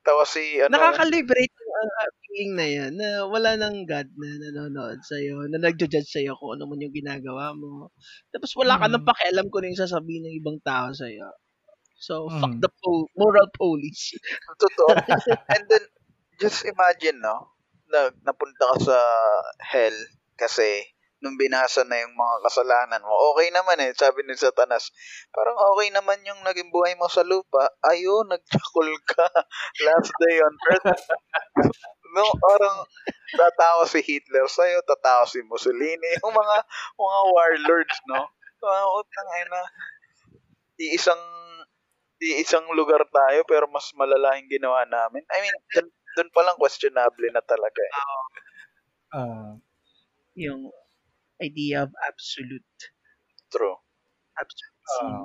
[0.00, 4.96] Tawa si, ano, Nakaka-liberate yung uh, feeling na yan na wala nang God na nanonood
[5.04, 7.92] sa'yo, na nagja-judge sa'yo kung ano man yung ginagawa mo.
[8.32, 8.92] Tapos wala ka Mm.
[8.96, 11.28] nang pakialam kung ano yung sasabihin ng ibang tao sa'yo.
[12.00, 12.64] So, fuck Mm.
[12.64, 14.16] the po- moral police.
[14.62, 14.96] totoo.
[15.52, 15.84] And then,
[16.40, 17.52] just imagine, no?
[17.92, 18.98] Na, napunta ka sa
[19.60, 19.94] hell
[20.40, 20.80] kasi
[21.20, 24.88] nung binasa na yung mga kasalanan mo, okay naman eh, sabi ni Satanas,
[25.28, 29.28] parang okay naman yung naging buhay mo sa lupa, ayun, nagjakol ka,
[29.86, 31.04] last day on earth.
[32.16, 32.88] no, parang
[33.36, 36.56] tatawa si Hitler sa'yo, tatawa si Mussolini, yung mga,
[36.96, 38.24] mga warlords, no?
[38.64, 39.60] Ah, utang ina.
[40.80, 41.20] Iisang
[42.20, 45.24] iisang lugar tayo pero mas malala yung ginawa namin.
[45.32, 45.86] I mean, dun,
[46.16, 47.94] dun pa lang questionable na talaga eh.
[49.10, 49.58] Ah,
[50.38, 50.70] Yung
[51.42, 52.66] idea of absolute.
[53.50, 53.76] True.
[54.38, 54.78] absolute.
[55.02, 55.24] ah,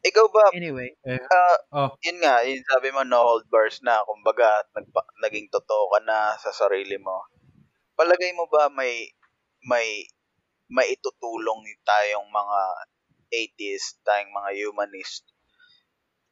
[0.00, 4.64] Ikaw ba, Anyway, ah, oh, yun nga, yun sabi mo no hold bars na, kumbaga,
[4.72, 7.20] nagpa, naging totoo ka na sa sarili mo.
[7.98, 9.12] palagay mo ba may
[9.68, 10.08] may
[10.72, 12.60] maitutulong tayong mga
[13.34, 15.24] atheist, tayong mga humanist?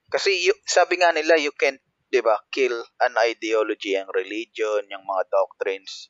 [0.08, 1.76] Kasi y- sabi nga nila, you can
[2.08, 6.08] 'di ba, kill an ideology, ang religion, yung mga doctrines.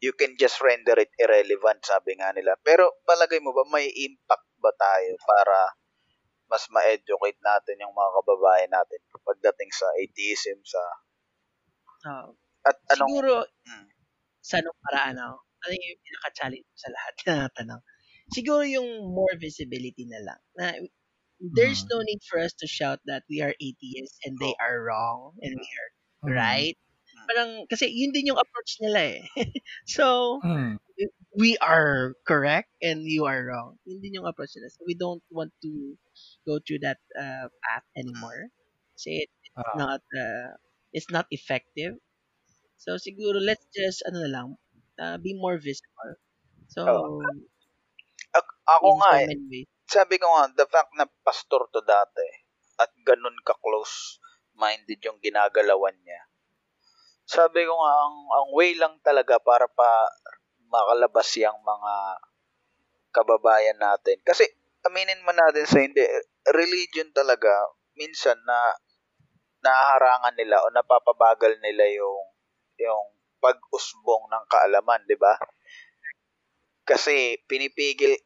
[0.00, 2.56] You can just render it irrelevant, sabi nga nila.
[2.64, 5.74] Pero palagay mo ba may impact ba tayo para
[6.50, 10.82] mas ma-educate natin yung mga kababayan natin pagdating sa atheism sa
[12.00, 12.26] Ah,
[12.64, 13.86] at anong siguro, mm,
[14.40, 15.44] sa anong paraan, no?
[15.60, 17.82] ano yung pinaka-challenge sa lahat na tanong?
[18.32, 20.40] Siguro yung more visibility na lang.
[20.56, 20.64] Na
[21.40, 21.90] there's Mm.
[21.90, 24.60] no need for us to shout that we are atheists and they Oh.
[24.60, 25.90] are wrong and we are
[26.24, 26.30] Mm.
[26.36, 26.76] right.
[27.16, 27.30] Mm.
[27.30, 29.22] Parang, kasi yun din yung approach nila eh.
[29.86, 30.78] so, Mm.
[31.36, 33.78] we are correct and you are wrong.
[33.86, 34.70] Yun din yung approach nila.
[34.70, 35.96] So, we don't want to
[36.46, 38.50] go through that uh, path anymore.
[38.98, 39.74] Kasi it, it's Ah.
[39.74, 40.56] not, uh,
[40.92, 41.96] it's not effective.
[42.78, 44.48] So, siguro, let's just, ano na lang,
[45.00, 46.16] uh, be more visible.
[46.68, 46.84] So,
[48.38, 49.34] ak- ako nga so eh.
[49.90, 52.22] Sabi ko nga, the fact na pastor to dati
[52.78, 54.22] at ganun ka-close
[54.54, 56.30] minded yung ginagalawan niya.
[57.26, 60.06] Sabi ko nga, ang, ang way lang talaga para pa
[60.70, 61.94] makalabas yung mga
[63.10, 64.22] kababayan natin.
[64.22, 64.46] Kasi,
[64.86, 66.06] aminin man natin sa hindi,
[66.54, 67.50] religion talaga,
[67.98, 68.78] minsan na
[69.60, 72.24] nahaharangan nila o napapabagal nila yung
[72.80, 73.06] yung
[73.44, 75.36] pag-usbong ng kaalaman, 'di ba?
[76.88, 78.16] Kasi pinipigil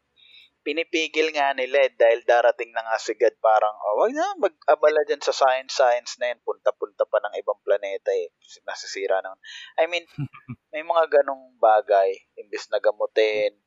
[0.65, 5.05] pinipigil nga nila eh, dahil darating na nga si God parang, oh, wag na mag-abala
[5.05, 8.33] dyan sa science-science na yan, punta-punta pa ng ibang planeta eh,
[8.65, 9.37] nasisira naman.
[9.77, 10.09] I mean,
[10.73, 13.61] may mga ganong bagay, imbis na gamutin,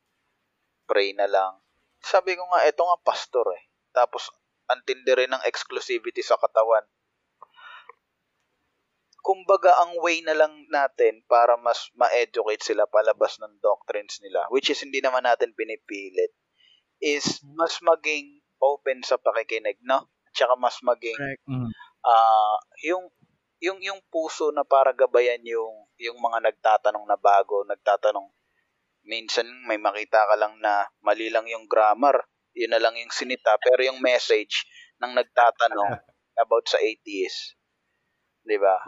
[0.90, 1.62] pray na lang.
[2.02, 3.62] Sabi ko nga, eto nga pastor eh.
[3.94, 4.34] Tapos,
[4.66, 6.82] antindi rin ng exclusivity sa katawan.
[9.22, 14.72] Kumbaga, ang way na lang natin para mas ma-educate sila palabas ng doctrines nila, which
[14.72, 16.32] is hindi naman natin pinipilit,
[16.98, 20.10] is mas maging open sa pakikinig, no?
[20.34, 21.42] Tsaka mas maging Correct.
[21.46, 21.70] Mm.
[22.06, 23.10] ah yung
[23.58, 28.30] yung yung puso na para gabayan yung yung mga nagtatanong na bago, nagtatanong
[29.08, 32.22] minsan may makita ka lang na mali lang yung grammar,
[32.54, 34.68] yun na lang yung sinita, pero yung message
[35.02, 35.98] ng nagtatanong
[36.42, 37.58] about sa atheist.
[38.46, 38.78] 'Di ba?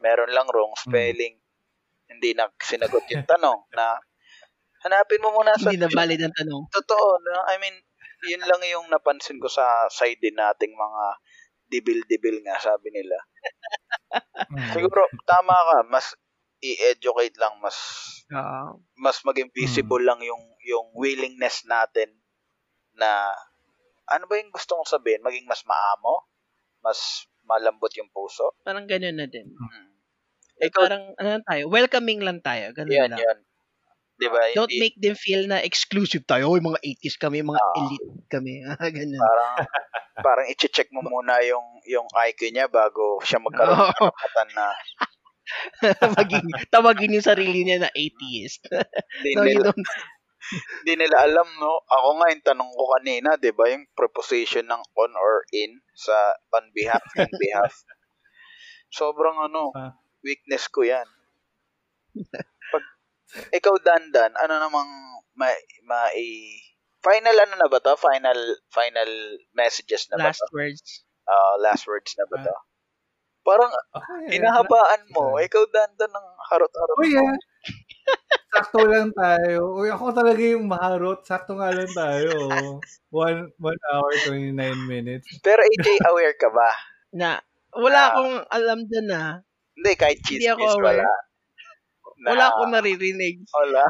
[0.00, 1.36] Meron lang wrong spelling.
[2.08, 3.96] Hindi na sinagot yung tanong na
[4.84, 6.62] hanapin mo muna sa Hindi na valid ang tanong.
[6.76, 7.34] Totoo, no?
[7.48, 7.76] I mean,
[8.28, 11.02] yun lang yung napansin ko sa side din nating mga
[11.68, 13.16] dibil-dibil nga, sabi nila.
[14.54, 14.70] Mm.
[14.70, 16.14] Siguro, tama ka, mas
[16.62, 17.74] i-educate lang, mas
[18.30, 18.78] Oo.
[18.94, 22.08] mas maging visible lang yung yung willingness natin
[22.94, 23.34] na
[24.08, 25.24] ano ba yung gusto mong sabihin?
[25.24, 26.30] Maging mas maamo?
[26.84, 28.54] Mas malambot yung puso?
[28.64, 29.50] parang ganun na din.
[29.50, 29.92] Hmm.
[30.62, 32.70] Eh, Ikaw, parang, ano tayo, welcoming lang tayo.
[32.72, 33.20] Ganun yan, lang.
[33.20, 33.38] yan.
[34.14, 34.38] Di ba?
[34.54, 36.54] Don't Hindi- make them feel na exclusive tayo.
[36.54, 37.78] Oy, mga 80s kami, mga Ah.
[37.82, 38.54] elite kami.
[38.78, 39.18] Ah, ganun.
[39.18, 39.52] parang
[40.22, 44.66] parang i-check mo muna yung yung IQ niya bago siya magkaroon ng karapatan na
[46.16, 48.64] Maging, tawagin yung sarili niya na atheist.
[49.20, 49.82] hindi no, you nila, don't.
[50.80, 51.84] hindi nila alam, no?
[51.84, 56.16] Ako nga, yung tanong ko kanina, di ba, yung preposition ng on or in sa
[56.48, 57.76] on behalf, in behalf.
[58.88, 59.92] Sobrang ano, Ah.
[60.24, 61.04] weakness ko yan.
[63.54, 64.90] Ikaw, Dandan, ano namang
[65.34, 65.50] ma,
[65.86, 66.06] ma
[67.04, 67.94] final ano na ba to?
[67.98, 68.38] Final,
[68.72, 69.10] final
[69.52, 70.54] messages na Last ba to?
[70.54, 71.04] words.
[71.26, 72.54] Ah, last words na ba to?
[73.44, 75.36] Parang, Okay, hinahabaan mo.
[75.40, 77.08] Ikaw, Dandan, ng harot-harot Oh mo.
[77.10, 77.34] yeah.
[78.54, 79.74] Sakto lang tayo.
[79.74, 81.26] Uy, ako talaga yung maharot.
[81.26, 82.32] Sakto nga lang tayo.
[83.10, 85.26] One, one hour, 29 minutes.
[85.42, 86.70] Pero AJ, aware ka ba?
[87.14, 87.42] Na,
[87.74, 88.08] wala Ah.
[88.14, 89.22] akong alam dun na.
[89.74, 91.04] Hindi, kahit Hindi chismis, wala.
[92.20, 93.42] Na, Wala akong naririnig.
[93.50, 93.84] Wala.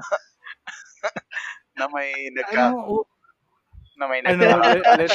[1.78, 3.04] na may nagka, Ano,
[3.98, 5.14] na may ano, nagka, let,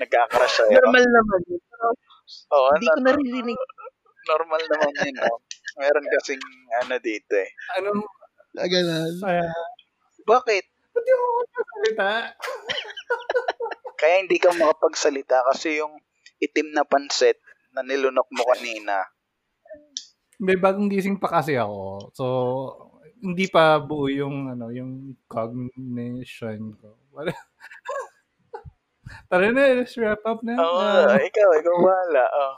[0.00, 0.76] nagkakrush sa'yo.
[0.80, 1.40] Normal naman.
[1.46, 1.86] Pero
[2.50, 3.58] Oo, hindi ko na- naririnig.
[4.28, 5.14] normal naman yun.
[5.18, 5.36] No?
[5.80, 6.42] Meron kasing
[6.82, 7.50] ano dito eh.
[7.78, 8.04] ano,
[8.54, 9.14] ganun.
[9.22, 9.54] uh,
[10.26, 10.64] Bakit?
[10.90, 11.24] ba't yung
[11.54, 12.10] salita?
[14.00, 15.94] Kaya hindi ka makapagsalita kasi yung
[16.42, 17.38] itim na panset
[17.70, 19.06] na nilunok mo kanina.
[20.40, 22.08] May bagong gising pa kasi ako.
[22.16, 22.24] So,
[23.20, 26.96] hindi pa buo yung, ano, yung cognition ko.
[29.28, 30.56] Tara na, let's wrap up na.
[30.56, 32.24] Oo, Ah, ikaw, ikaw wala.
[32.32, 32.54] Oh.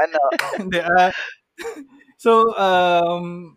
[0.00, 0.20] Ano?
[0.64, 1.12] hindi, ah,
[2.16, 3.52] so, um,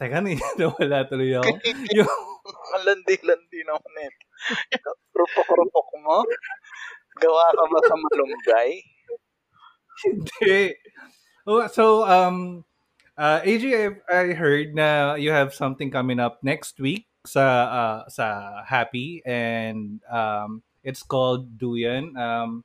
[0.00, 1.52] teka na, nawala tuloy ako.
[1.92, 2.08] yung,
[2.86, 4.10] landi-landi naman eh.
[5.12, 6.24] Rupok-rupok mo?
[7.20, 8.70] Gawa ka ba sa malunggay?
[10.00, 10.80] Hindi.
[11.44, 12.64] Oh, so, um,
[13.20, 18.00] Uh, AJ, I, I heard na you have something coming up next week sa uh,
[18.08, 22.16] sa Happy and um, it's called Duyan.
[22.16, 22.64] Um,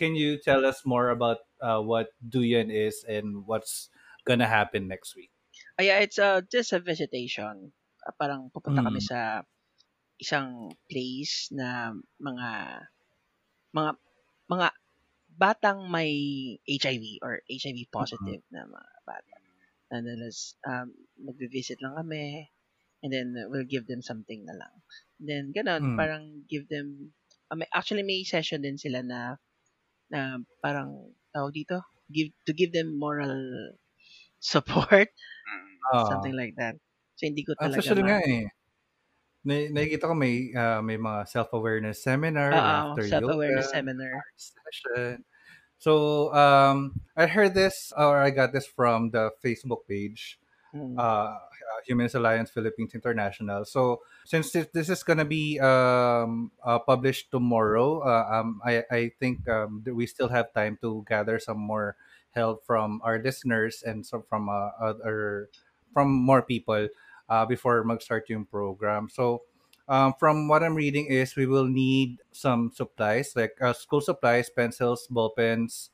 [0.00, 3.92] can you tell us more about uh, what Duyan is and what's
[4.24, 5.28] gonna happen next week?
[5.76, 7.76] Ah, yeah, it's uh, just a visitation.
[8.08, 9.08] Ah, parang pupunta kami Mm.
[9.12, 9.44] sa
[10.16, 12.88] isang place na mga
[13.76, 13.90] mga
[14.48, 14.66] mga
[15.36, 16.08] batang may
[16.64, 19.43] HIV or HIV positive na mga bata.
[19.94, 20.90] And then let's, um,
[21.22, 22.50] magvi-visit lang kami
[23.04, 24.74] and then uh, we'll give them something na lang.
[25.20, 25.98] And then ganun, Mm.
[25.98, 27.14] parang give them
[27.54, 29.20] may, actually may session din sila na
[30.12, 33.34] na parang tawag dito, give to give them moral
[34.40, 35.08] support.
[35.92, 36.10] Ah.
[36.10, 36.76] something like that.
[37.16, 38.50] So hindi ko Ah, talaga ma- nga eh.
[39.44, 44.16] Na, nakikita ko may ah, may mga self-awareness seminar, Oo, laughter self-awareness yoga, seminar.
[44.36, 45.24] session.
[45.84, 50.40] So, um, I heard this or I got this from the Facebook page,
[50.72, 50.96] Mm.
[50.98, 53.62] uh, uh, Humanist Alliance Philippines International.
[53.68, 59.00] So, since this, this is gonna be um, uh, published tomorrow, uh, um, I I
[59.20, 61.94] think um, that we still have time to gather some more
[62.32, 65.52] help from our listeners and some from uh, other
[65.92, 66.88] from more people
[67.28, 69.06] uh, before mag-start yung program.
[69.12, 69.46] So,
[69.88, 74.50] um, from what I'm reading is we will need some supplies like uh, school supplies,
[74.50, 75.90] pencils, ball pens,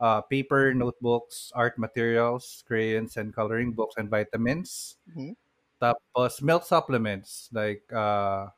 [0.00, 4.96] uh, paper, notebooks, art materials, crayons, and coloring books, and vitamins.
[5.12, 5.36] Mhm.
[5.80, 8.48] Tapos milk supplements like uh,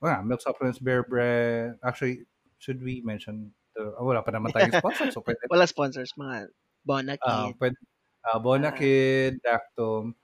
[0.00, 1.78] well, milk supplements, bear bread.
[1.84, 2.26] Actually,
[2.58, 6.50] should we mention the, oh, wala pa naman tayong sponsor, so pwede Wala sponsors, mga
[6.84, 7.78] Bona uh, pwede,
[8.26, 8.76] uh, Bona Ah.
[8.76, 10.14] Kid, Dactum.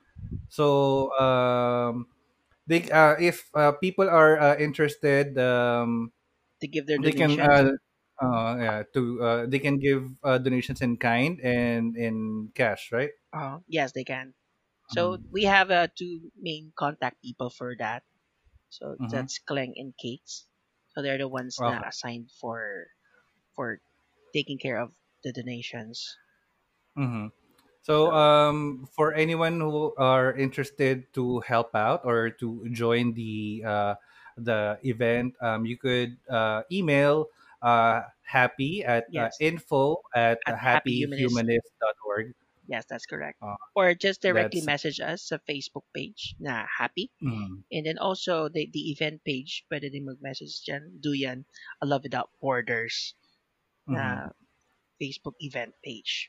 [0.50, 2.10] So, um,
[2.68, 6.12] they, uh, if uh, people are uh, interested, um,
[6.60, 7.50] to give their they can donation.
[7.50, 7.72] uh,
[8.22, 13.12] uh, yeah, to uh, they can give uh, donations in kind and in cash, right?
[13.32, 14.34] Uh, yes, they can.
[14.88, 15.28] So Mm.
[15.32, 18.04] we have uh, two main contact people for that.
[18.70, 19.10] So Mhm.
[19.10, 20.48] that's Kleng and Kates.
[20.90, 21.66] So they're the ones Okay.
[21.66, 22.88] na assigned for
[23.56, 23.80] for
[24.34, 26.16] taking care of the donations.
[26.96, 27.28] hmm
[27.82, 33.94] So, um, for anyone who are interested to help out or to join the uh,
[34.36, 37.26] the event, um, you could uh, email
[37.62, 41.64] uh, happy at uh, info at At Happy Humanist.
[41.80, 42.34] happyhumanist.org.
[42.68, 43.40] Yes, that's correct.
[43.40, 47.08] Uh, or just directly that's- message us sa Facebook page na happy.
[47.24, 47.64] Mm.
[47.72, 51.00] And then also the, the event page, pwede din mag-message dyan.
[51.00, 51.48] Duyan,
[51.80, 53.16] I Love Without Borders
[53.88, 53.96] Mhm.
[53.96, 54.04] na
[55.00, 56.28] Facebook event page.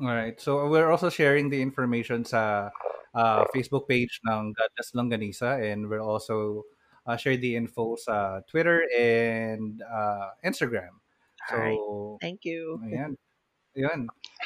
[0.00, 0.40] All right.
[0.40, 2.70] So we're also sharing the information sa
[3.14, 6.64] uh, Facebook page ng Godless Longganisa and we'll also
[7.06, 10.96] uh, share the info sa Twitter and uh, Instagram.
[11.50, 11.76] Alright.
[11.76, 12.80] So, Thank you.
[12.86, 13.18] ayan.
[13.76, 14.00] Ayan.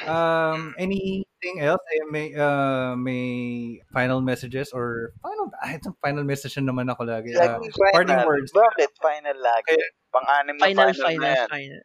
[0.07, 1.83] Um, anything else?
[1.95, 7.03] Eh, may, uh, may final messages or final, ah, itong final message na naman ako
[7.07, 7.35] lagi.
[7.35, 7.59] Uh,
[7.91, 8.51] parting words.
[8.55, 9.75] Bakit final lagi?
[9.75, 9.87] Okay.
[10.11, 11.47] Pang-anim na Final, final, na final, yan.
[11.51, 11.81] final.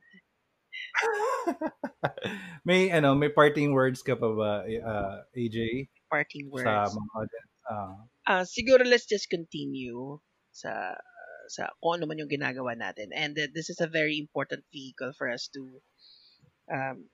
[2.68, 5.88] may, ano, may parting words ka pa ba, uh, AJ?
[6.10, 6.68] Parting words.
[6.68, 7.18] Sa mga?
[7.68, 10.22] Uh, Ah, siguro let's just continue
[10.54, 10.94] sa
[11.50, 13.10] sa kung ano man yung ginagawa natin.
[13.10, 15.82] And uh, this is a very important vehicle for us to
[16.70, 17.10] um,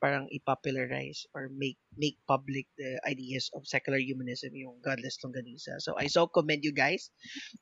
[0.00, 5.84] parang i-popularize or make make public the ideas of secular humanism, yung godless longganisa.
[5.84, 7.12] So I so commend you guys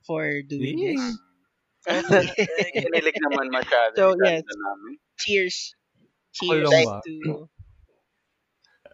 [0.06, 1.02] for doing this.
[2.74, 3.94] Kinilig naman masyado.
[3.94, 4.42] So, yes.
[5.22, 5.56] Cheers.
[6.34, 6.70] Cheers
[7.06, 7.46] to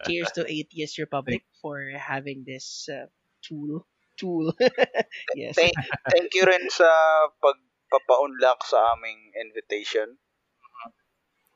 [0.07, 3.07] Cheers to Atheist Republic for having this uh,
[3.43, 3.87] tool.
[4.19, 4.53] Tool.
[5.39, 5.55] yes.
[5.55, 5.75] Thank,
[6.11, 6.91] thank you rin sa
[7.39, 10.19] pagpapaunlak sa aming invitation.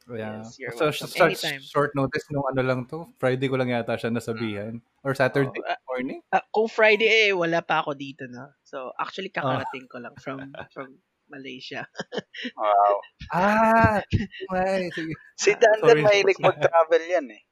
[0.07, 0.47] Yeah.
[0.47, 1.59] Yes, you're so, Anytime.
[1.67, 3.11] short notice nung ano lang to.
[3.19, 4.79] Friday ko lang yata siya nasabihan.
[5.03, 6.23] Or Saturday Oh, ah, morning.
[6.31, 8.55] Ah, kung Friday eh, wala pa ako dito na.
[8.63, 11.83] So, actually, kakarating ko lang from from Malaysia.
[12.55, 13.01] Wow.
[13.33, 13.99] Ah!
[14.05, 14.93] Okay.
[14.93, 15.13] Sige.
[15.35, 16.03] Si Ah, Dan sorry.
[16.05, 17.43] Mahilig mag-travel yan eh.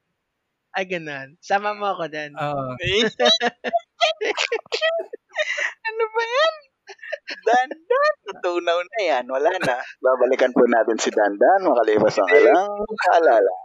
[0.70, 1.40] Ay, ganun.
[1.40, 2.36] Sama mo ako dan.
[2.36, 2.52] Ah,
[5.88, 6.54] ano ba yan?
[7.40, 9.24] Dan Dan, natunaw na yan.
[9.24, 9.80] Wala na.
[9.98, 11.64] Babalikan po natin si Dan Dan.
[11.64, 12.74] Makalipas ang ilang
[13.08, 13.56] kaalala.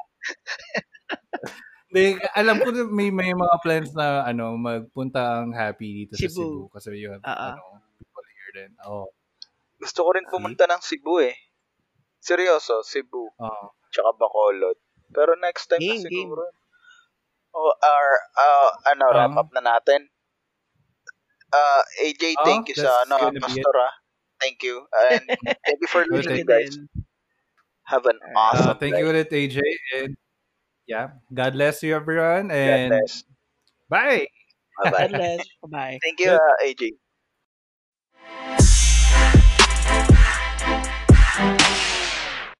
[1.89, 6.29] Hindi, alam ko na may may mga plans na ano magpunta ang happy dito sa
[6.29, 6.69] Cebu.
[6.69, 7.53] Cebu kasi you have Ah, ah.
[7.57, 8.71] ano people here din.
[8.85, 9.09] Oh.
[9.79, 11.35] Gusto ko rin pumunta ng Cebu eh.
[12.19, 13.31] Seryoso, Cebu.
[13.39, 13.71] Oh.
[13.89, 14.75] Tsaka Bacolod.
[15.09, 16.43] Pero next time Game, na siguro.
[17.55, 18.07] O, or,
[18.37, 20.05] uh, ano, Um, wrap up na natin.
[21.49, 23.17] Uh, AJ, Oh, thank you sa, ano.
[23.41, 23.93] Pastor ah.
[24.37, 24.85] Thank you.
[25.09, 25.25] And
[25.65, 26.77] thank you for listening, guys.
[27.89, 29.01] Have an Uh, Uh, awesome thank day.
[29.01, 29.57] you ulit AJ
[29.97, 30.13] and
[30.85, 33.25] yeah, God bless you everyone God and bless.
[33.89, 34.29] Bye.
[34.77, 35.09] Bye-bye.
[35.09, 35.41] God bless.
[35.65, 35.97] Bye-bye.
[36.05, 36.99] Thank you, uh, AJ.